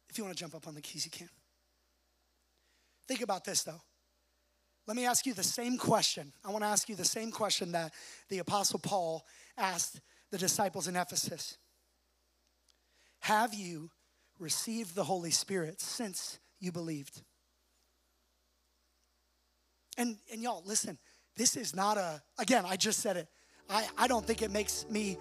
if 0.09 0.15
you 0.15 0.23
want 0.23 0.35
to 0.35 0.39
jump 0.39 0.55
up 0.55 0.67
on 0.67 0.75
the 0.75 0.81
keys, 0.81 1.05
you 1.05 1.11
can. 1.11 1.29
Think 3.07 3.21
about 3.21 3.45
this 3.45 3.63
though. 3.63 3.81
Let 4.87 4.95
me 4.95 5.05
ask 5.05 5.25
you 5.25 5.33
the 5.33 5.43
same 5.43 5.77
question. 5.77 6.31
I 6.43 6.51
want 6.51 6.63
to 6.63 6.67
ask 6.67 6.89
you 6.89 6.95
the 6.95 7.05
same 7.05 7.31
question 7.31 7.71
that 7.71 7.93
the 8.29 8.39
Apostle 8.39 8.79
Paul 8.79 9.25
asked 9.57 9.99
the 10.31 10.37
disciples 10.37 10.87
in 10.87 10.95
Ephesus 10.95 11.57
Have 13.21 13.53
you 13.53 13.89
received 14.39 14.95
the 14.95 15.03
Holy 15.03 15.31
Spirit 15.31 15.81
since 15.81 16.39
you 16.65 16.71
believed? 16.71 17.21
And, 19.97 20.17
and 20.31 20.41
y'all, 20.41 20.63
listen, 20.65 20.97
this 21.37 21.55
is 21.55 21.75
not 21.75 21.97
a, 21.97 22.21
again, 22.37 22.65
I 22.67 22.75
just 22.75 22.99
said 22.99 23.15
it. 23.15 23.27
I, 23.69 23.87
I 23.97 24.07
don't 24.07 24.25
think 24.25 24.41
it 24.41 24.51
makes 24.51 24.85
me 24.89 25.17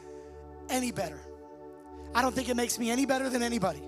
any 0.68 0.90
better. 0.90 1.20
I 2.14 2.22
don't 2.22 2.34
think 2.34 2.48
it 2.48 2.56
makes 2.56 2.78
me 2.78 2.90
any 2.90 3.06
better 3.06 3.28
than 3.28 3.42
anybody. 3.42 3.82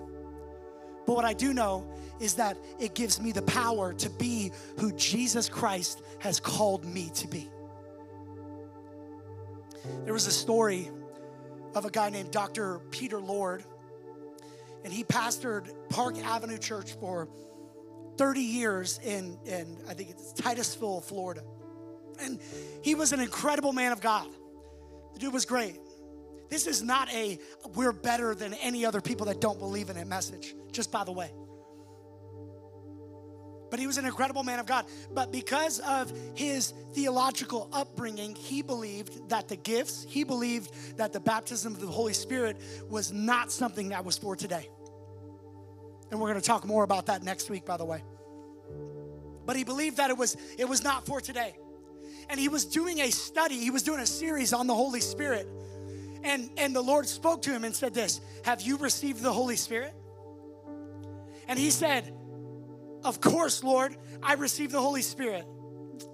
But 1.07 1.15
what 1.15 1.25
I 1.25 1.33
do 1.33 1.53
know 1.53 1.89
is 2.21 2.35
that 2.35 2.57
it 2.81 2.95
gives 2.95 3.21
me 3.21 3.33
the 3.33 3.43
power 3.43 3.93
to 3.95 4.11
be 4.11 4.53
who 4.79 4.93
Jesus 4.93 5.49
Christ 5.49 6.03
has 6.21 6.41
called 6.41 6.85
me 6.85 7.11
to 7.15 7.29
be. 7.29 7.49
There 10.05 10.13
was 10.13 10.27
a 10.27 10.33
story 10.33 10.91
of 11.75 11.85
a 11.85 11.91
guy 11.91 12.11
named 12.11 12.33
Dr. 12.33 12.81
Peter 12.91 13.21
Lord, 13.21 13.65
and 14.87 14.95
he 14.95 15.03
pastored 15.03 15.69
Park 15.91 16.17
Avenue 16.19 16.59
Church 16.59 16.93
for 17.01 17.29
30 18.19 18.41
years 18.41 19.01
in, 19.03 19.37
in 19.45 19.77
I 19.89 19.95
think 19.95 20.11
it's 20.11 20.33
Titusville, 20.33 21.01
Florida. 21.01 21.43
And 22.21 22.39
he 22.83 22.95
was 22.95 23.13
an 23.13 23.19
incredible 23.19 23.73
man 23.73 23.91
of 23.91 24.01
God. 24.01 24.29
The 25.15 25.19
dude 25.19 25.33
was 25.33 25.45
great. 25.45 25.81
This 26.51 26.69
is 26.69 26.85
not 26.85 27.13
a 27.13 27.41
we're 27.75 27.91
better 27.91 28.33
than 28.37 28.55
any 28.55 28.87
other 28.87 29.01
people 29.01 29.27
that 29.27 29.41
don't 29.41 29.59
believe 29.59 29.91
in 29.91 29.97
it 29.97 30.07
message, 30.07 30.55
just 30.71 30.93
by 30.93 31.03
the 31.03 31.11
way. 31.11 31.33
But 33.69 33.81
he 33.81 33.89
was 33.89 33.99
an 33.99 34.05
incredible 34.05 34.45
man 34.45 34.61
of 34.61 34.67
God. 34.67 34.87
But 35.13 35.33
because 35.33 35.81
of 35.81 36.13
his 36.37 36.73
theological 36.93 37.69
upbringing, 37.73 38.37
he 38.37 38.63
believed 38.63 39.31
that 39.31 39.49
the 39.49 39.57
gifts, 39.57 40.07
he 40.09 40.23
believed 40.23 40.97
that 40.99 41.13
the 41.13 41.19
baptism 41.19 41.75
of 41.75 41.81
the 41.81 41.89
Holy 41.89 42.13
Spirit 42.13 42.57
was 42.89 43.11
not 43.11 43.51
something 43.51 43.89
that 43.89 44.05
was 44.05 44.17
for 44.17 44.37
today. 44.37 44.69
And 46.11 46.21
we're 46.21 46.29
going 46.29 46.41
to 46.41 46.47
talk 46.47 46.65
more 46.65 46.85
about 46.85 47.07
that 47.07 47.23
next 47.23 47.51
week, 47.51 47.65
by 47.65 47.77
the 47.77 47.85
way. 47.85 48.03
But 49.45 49.57
he 49.57 49.65
believed 49.65 49.99
that 49.99 50.11
it 50.11 50.17
was 50.17 50.37
it 50.59 50.69
was 50.69 50.83
not 50.83 51.07
for 51.07 51.21
today. 51.21 51.57
And 52.29 52.41
he 52.41 52.49
was 52.49 52.65
doing 52.65 53.01
a 53.01 53.11
study, 53.11 53.59
he 53.59 53.71
was 53.71 53.83
doing 53.83 54.01
a 54.01 54.07
series 54.07 54.53
on 54.53 54.67
the 54.67 54.75
Holy 54.75 55.01
Spirit 55.01 55.49
and, 56.27 56.51
and 56.57 56.75
the 56.75 56.83
Lord 56.83 57.07
spoke 57.07 57.43
to 57.43 57.53
him 57.53 57.63
and 57.63 57.75
said, 57.75 57.95
This, 57.95 58.21
have 58.45 58.61
you 58.61 58.79
received 58.79 59.23
the 59.23 59.33
Holy 59.33 59.55
Spirit? 59.55 59.95
And 61.47 61.57
he 61.57 61.71
said, 61.71 62.13
Of 63.05 63.21
course, 63.21 63.63
Lord, 63.63 63.97
I 64.23 64.35
received 64.35 64.73
the 64.73 64.81
Holy 64.81 65.03
Spirit. 65.03 65.45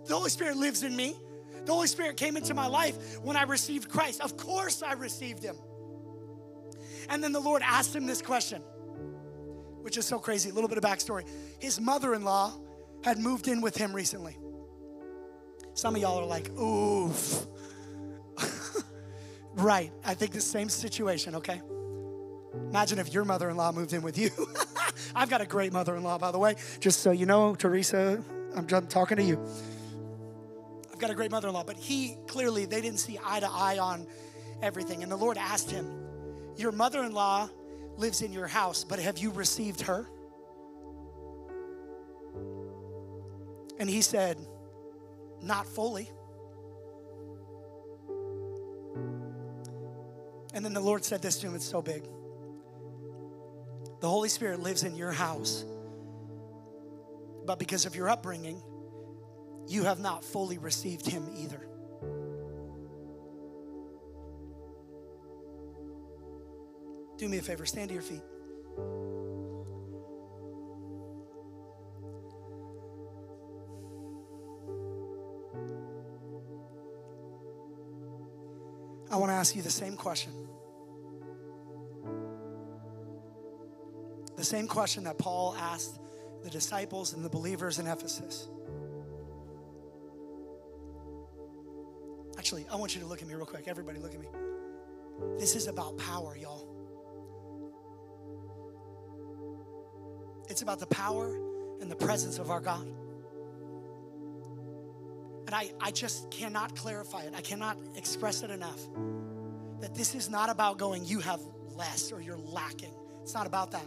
The 0.06 0.14
Holy 0.14 0.28
Spirit 0.28 0.58
lives 0.58 0.82
in 0.82 0.94
me. 0.94 1.16
The 1.64 1.72
Holy 1.72 1.86
Spirit 1.86 2.18
came 2.18 2.36
into 2.36 2.52
my 2.52 2.66
life 2.66 3.20
when 3.22 3.36
I 3.36 3.44
received 3.44 3.88
Christ. 3.88 4.20
Of 4.20 4.36
course, 4.36 4.82
I 4.82 4.92
received 4.92 5.42
him. 5.42 5.56
And 7.08 7.24
then 7.24 7.32
the 7.32 7.40
Lord 7.40 7.62
asked 7.64 7.96
him 7.96 8.04
this 8.04 8.20
question, 8.20 8.62
which 9.82 9.96
is 9.96 10.06
so 10.06 10.18
crazy. 10.18 10.50
A 10.50 10.52
little 10.52 10.68
bit 10.68 10.78
of 10.78 10.84
backstory. 10.84 11.24
His 11.58 11.80
mother 11.80 12.14
in 12.14 12.24
law 12.24 12.52
had 13.04 13.18
moved 13.18 13.48
in 13.48 13.60
with 13.60 13.76
him 13.76 13.92
recently. 13.92 14.36
Some 15.74 15.96
of 15.96 16.02
y'all 16.02 16.18
are 16.18 16.26
like, 16.26 16.50
oof. 16.58 17.46
Right. 19.54 19.92
I 20.04 20.14
think 20.14 20.32
the 20.32 20.40
same 20.40 20.68
situation, 20.68 21.36
okay? 21.36 21.60
Imagine 22.70 22.98
if 22.98 23.12
your 23.12 23.24
mother 23.24 23.50
in 23.50 23.56
law 23.56 23.72
moved 23.72 23.92
in 23.92 24.02
with 24.02 24.18
you. 24.18 24.30
I've 25.14 25.30
got 25.30 25.40
a 25.40 25.46
great 25.46 25.72
mother 25.72 25.96
in 25.96 26.02
law, 26.02 26.18
by 26.18 26.30
the 26.30 26.38
way. 26.38 26.56
Just 26.80 27.00
so 27.00 27.10
you 27.10 27.26
know, 27.26 27.54
Teresa, 27.54 28.22
I'm 28.54 28.66
talking 28.66 29.16
to 29.16 29.22
you. 29.22 29.42
I've 30.92 30.98
got 30.98 31.10
a 31.10 31.14
great 31.14 31.30
mother 31.30 31.48
in 31.48 31.54
law, 31.54 31.64
but 31.64 31.76
he 31.76 32.16
clearly, 32.26 32.64
they 32.64 32.80
didn't 32.80 32.98
see 32.98 33.18
eye 33.24 33.40
to 33.40 33.50
eye 33.50 33.78
on 33.78 34.06
everything. 34.62 35.02
And 35.02 35.10
the 35.10 35.16
Lord 35.16 35.36
asked 35.36 35.70
him, 35.70 35.86
Your 36.56 36.72
mother 36.72 37.02
in 37.04 37.12
law 37.12 37.48
lives 37.96 38.22
in 38.22 38.32
your 38.32 38.46
house, 38.46 38.84
but 38.84 38.98
have 38.98 39.18
you 39.18 39.30
received 39.30 39.82
her? 39.82 40.06
And 43.78 43.88
he 43.88 44.02
said, 44.02 44.38
Not 45.42 45.66
fully. 45.66 46.10
And 50.54 50.64
then 50.64 50.74
the 50.74 50.80
Lord 50.80 51.04
said 51.04 51.22
this 51.22 51.38
to 51.38 51.46
him, 51.46 51.54
it's 51.54 51.64
so 51.64 51.80
big. 51.80 52.04
The 54.00 54.08
Holy 54.08 54.28
Spirit 54.28 54.60
lives 54.60 54.82
in 54.82 54.96
your 54.96 55.12
house, 55.12 55.64
but 57.46 57.58
because 57.58 57.86
of 57.86 57.96
your 57.96 58.08
upbringing, 58.10 58.60
you 59.68 59.84
have 59.84 60.00
not 60.00 60.24
fully 60.24 60.58
received 60.58 61.06
Him 61.06 61.28
either. 61.36 61.66
Do 67.18 67.28
me 67.28 67.38
a 67.38 67.42
favor, 67.42 67.64
stand 67.66 67.88
to 67.88 67.94
your 67.94 68.02
feet. 68.02 68.22
I 79.12 79.16
want 79.16 79.30
to 79.30 79.34
ask 79.34 79.54
you 79.54 79.60
the 79.60 79.70
same 79.70 79.94
question. 79.94 80.32
The 84.36 84.44
same 84.44 84.66
question 84.66 85.04
that 85.04 85.18
Paul 85.18 85.54
asked 85.58 86.00
the 86.42 86.48
disciples 86.48 87.12
and 87.12 87.22
the 87.22 87.28
believers 87.28 87.78
in 87.78 87.86
Ephesus. 87.86 88.48
Actually, 92.38 92.66
I 92.72 92.76
want 92.76 92.94
you 92.94 93.02
to 93.02 93.06
look 93.06 93.20
at 93.20 93.28
me 93.28 93.34
real 93.34 93.44
quick. 93.44 93.68
Everybody, 93.68 93.98
look 93.98 94.14
at 94.14 94.20
me. 94.20 94.26
This 95.38 95.54
is 95.54 95.68
about 95.68 95.98
power, 95.98 96.34
y'all. 96.36 96.71
It's 100.52 100.60
about 100.60 100.80
the 100.80 100.86
power 100.86 101.34
and 101.80 101.90
the 101.90 101.96
presence 101.96 102.38
of 102.38 102.50
our 102.50 102.60
God. 102.60 102.86
And 105.46 105.54
I, 105.54 105.72
I 105.80 105.90
just 105.90 106.30
cannot 106.30 106.76
clarify 106.76 107.22
it. 107.22 107.32
I 107.34 107.40
cannot 107.40 107.78
express 107.96 108.42
it 108.42 108.50
enough. 108.50 108.78
That 109.80 109.94
this 109.94 110.14
is 110.14 110.28
not 110.28 110.50
about 110.50 110.76
going, 110.76 111.06
you 111.06 111.20
have 111.20 111.40
less 111.74 112.12
or 112.12 112.20
you're 112.20 112.36
lacking. 112.36 112.92
It's 113.22 113.32
not 113.32 113.46
about 113.46 113.70
that. 113.70 113.86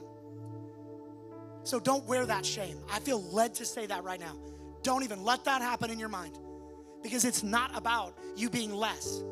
So 1.66 1.80
don't 1.80 2.04
wear 2.08 2.26
that 2.26 2.44
shame. 2.44 2.80
I 2.92 2.98
feel 2.98 3.22
led 3.22 3.54
to 3.56 3.66
say 3.66 3.86
that 3.86 4.04
right 4.04 4.20
now. 4.20 4.36
Don't 4.82 5.04
even 5.04 5.24
let 5.24 5.46
that 5.46 5.62
happen 5.62 5.92
in 5.92 6.00
your 6.00 6.10
mind 6.10 6.36
because 7.04 7.26
it's 7.26 7.44
not 7.44 7.78
about 7.78 8.18
you 8.36 8.50
being 8.50 8.74
less, 8.74 9.24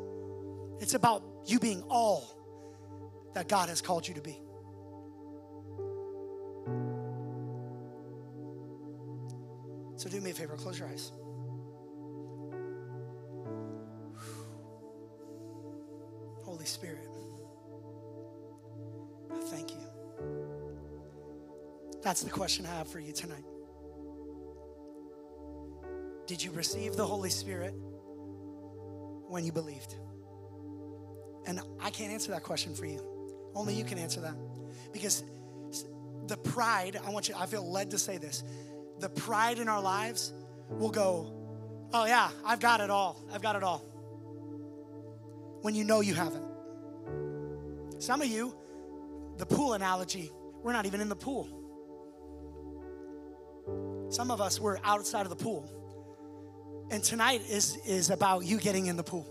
it's 0.80 0.94
about 0.94 1.24
you 1.48 1.58
being 1.58 1.82
all 1.90 2.38
that 3.34 3.48
God 3.48 3.70
has 3.70 3.82
called 3.82 4.08
you 4.08 4.14
to 4.14 4.22
be. 4.22 4.40
So 10.04 10.10
do 10.10 10.20
me 10.20 10.32
a 10.32 10.34
favor, 10.34 10.58
close 10.58 10.78
your 10.78 10.90
eyes. 10.90 11.14
Holy 16.44 16.66
Spirit, 16.66 17.08
I 19.34 19.40
thank 19.46 19.72
you. 19.72 19.78
That's 22.02 22.22
the 22.22 22.30
question 22.30 22.66
I 22.66 22.72
have 22.72 22.90
for 22.90 23.00
you 23.00 23.14
tonight. 23.14 23.46
Did 26.28 26.44
you 26.44 26.52
receive 26.52 26.98
the 26.98 27.06
Holy 27.06 27.30
Spirit 27.30 27.74
when 29.30 29.46
you 29.46 29.54
believed? 29.54 29.96
And 31.48 31.62
I 31.80 31.92
can't 31.92 32.12
answer 32.12 32.32
that 32.32 32.44
question 32.44 32.76
for 32.76 32.86
you. 32.86 33.00
Only 33.56 33.74
you 33.74 33.86
can 33.86 33.98
answer 33.98 34.20
that. 34.20 34.36
Because 34.92 35.24
the 36.28 36.36
pride, 36.36 37.00
I 37.06 37.10
want 37.10 37.30
you, 37.30 37.36
I 37.38 37.46
feel 37.46 37.72
led 37.72 37.92
to 37.92 37.98
say 37.98 38.18
this. 38.18 38.44
The 39.04 39.10
pride 39.10 39.60
in 39.60 39.68
our 39.68 39.82
lives 39.82 40.32
will 40.70 40.90
go, 40.90 41.34
oh 41.94 42.06
yeah, 42.06 42.30
I've 42.46 42.62
got 42.62 42.80
it 42.80 42.90
all. 42.90 43.22
I've 43.34 43.42
got 43.42 43.58
it 43.58 43.62
all. 43.62 43.80
When 45.62 45.76
you 45.76 45.84
know 45.84 46.00
you 46.00 46.14
haven't. 46.14 46.46
Some 48.00 48.22
of 48.22 48.30
you, 48.30 48.56
the 49.36 49.46
pool 49.46 49.74
analogy, 49.74 50.32
we're 50.62 50.72
not 50.72 50.86
even 50.86 51.02
in 51.02 51.10
the 51.10 51.18
pool. 51.18 51.50
Some 54.08 54.32
of 54.32 54.40
us, 54.40 54.58
we're 54.58 54.78
outside 54.86 55.24
of 55.24 55.30
the 55.30 55.44
pool. 55.44 55.70
And 56.90 57.04
tonight 57.04 57.42
is, 57.50 57.78
is 57.86 58.10
about 58.10 58.46
you 58.46 58.58
getting 58.58 58.86
in 58.86 58.96
the 58.96 59.04
pool. 59.04 59.28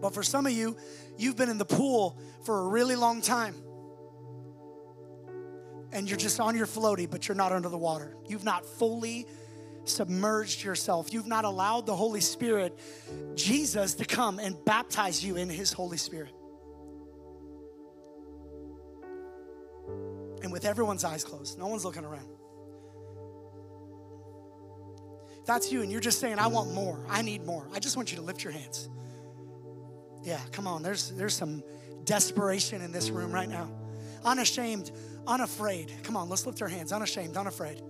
But 0.00 0.14
for 0.14 0.22
some 0.22 0.46
of 0.46 0.52
you, 0.52 0.78
you've 1.18 1.36
been 1.36 1.50
in 1.50 1.58
the 1.58 1.66
pool 1.66 2.18
for 2.46 2.60
a 2.60 2.68
really 2.68 2.96
long 2.96 3.20
time. 3.20 3.54
And 5.92 6.08
you're 6.08 6.18
just 6.18 6.40
on 6.40 6.56
your 6.56 6.66
floaty, 6.66 7.08
but 7.08 7.28
you're 7.28 7.36
not 7.36 7.52
under 7.52 7.68
the 7.68 7.78
water. 7.78 8.16
You've 8.26 8.44
not 8.44 8.64
fully 8.64 9.26
submerged 9.84 10.64
yourself. 10.64 11.12
You've 11.12 11.26
not 11.26 11.44
allowed 11.44 11.86
the 11.86 11.94
Holy 11.94 12.20
Spirit, 12.20 12.78
Jesus, 13.34 13.94
to 13.94 14.04
come 14.04 14.38
and 14.38 14.56
baptize 14.64 15.24
you 15.24 15.36
in 15.36 15.50
His 15.50 15.72
Holy 15.72 15.98
Spirit. 15.98 16.32
And 20.42 20.50
with 20.50 20.64
everyone's 20.64 21.04
eyes 21.04 21.24
closed, 21.24 21.58
no 21.58 21.68
one's 21.68 21.84
looking 21.84 22.04
around 22.04 22.26
that's 25.44 25.72
you 25.72 25.82
and 25.82 25.90
you're 25.90 26.00
just 26.00 26.20
saying, 26.20 26.38
I 26.38 26.46
want 26.46 26.72
more, 26.72 26.98
I 27.08 27.22
need 27.22 27.44
more, 27.44 27.66
I 27.74 27.78
just 27.78 27.96
want 27.96 28.12
you 28.12 28.16
to 28.16 28.22
lift 28.22 28.44
your 28.44 28.52
hands. 28.52 28.88
Yeah, 30.22 30.40
come 30.52 30.66
on. 30.66 30.82
There's 30.82 31.10
there's 31.10 31.34
some 31.34 31.64
desperation 32.04 32.80
in 32.80 32.92
this 32.92 33.10
room 33.10 33.32
right 33.32 33.48
now. 33.48 33.68
Unashamed, 34.24 34.92
unafraid. 35.26 35.92
Come 36.02 36.16
on, 36.16 36.28
let's 36.28 36.46
lift 36.46 36.60
our 36.62 36.68
hands. 36.68 36.92
Unashamed, 36.92 37.36
unafraid. 37.36 37.80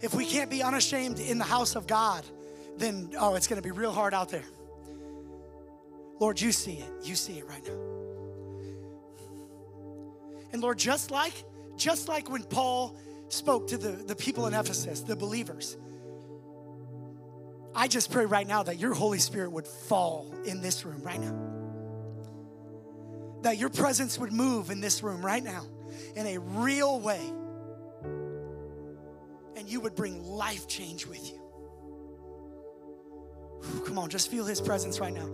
If 0.00 0.14
we 0.14 0.24
can't 0.24 0.50
be 0.50 0.62
unashamed 0.62 1.18
in 1.18 1.38
the 1.38 1.44
house 1.44 1.76
of 1.76 1.86
God, 1.86 2.24
then 2.76 3.10
oh, 3.18 3.34
it's 3.34 3.46
going 3.46 3.60
to 3.60 3.66
be 3.66 3.70
real 3.70 3.92
hard 3.92 4.14
out 4.14 4.30
there. 4.30 4.44
Lord, 6.18 6.40
you 6.40 6.52
see 6.52 6.74
it. 6.74 6.90
You 7.02 7.14
see 7.14 7.38
it 7.38 7.46
right 7.46 7.64
now. 7.66 7.78
And 10.52 10.62
Lord, 10.62 10.78
just 10.78 11.10
like 11.10 11.32
just 11.76 12.08
like 12.08 12.28
when 12.30 12.42
Paul 12.42 12.96
spoke 13.28 13.68
to 13.68 13.78
the, 13.78 13.90
the 13.90 14.16
people 14.16 14.46
in 14.46 14.54
Ephesus, 14.54 15.00
the 15.00 15.16
believers, 15.16 15.76
I 17.74 17.88
just 17.88 18.10
pray 18.10 18.26
right 18.26 18.46
now 18.46 18.62
that 18.64 18.78
your 18.78 18.92
Holy 18.92 19.18
Spirit 19.18 19.52
would 19.52 19.66
fall 19.66 20.34
in 20.44 20.60
this 20.60 20.84
room 20.84 21.02
right 21.02 21.20
now. 21.20 21.36
That 23.42 23.56
your 23.56 23.70
presence 23.70 24.18
would 24.18 24.32
move 24.32 24.70
in 24.70 24.80
this 24.80 25.02
room 25.02 25.24
right 25.24 25.42
now 25.42 25.64
in 26.16 26.26
a 26.26 26.38
real 26.38 27.00
way. 27.00 27.20
And 29.56 29.68
you 29.68 29.80
would 29.80 29.94
bring 29.94 30.24
life 30.24 30.66
change 30.68 31.06
with 31.06 31.30
you. 31.30 31.38
Come 33.86 33.98
on, 33.98 34.08
just 34.08 34.30
feel 34.30 34.44
his 34.44 34.60
presence 34.60 35.00
right 35.00 35.12
now. 35.12 35.28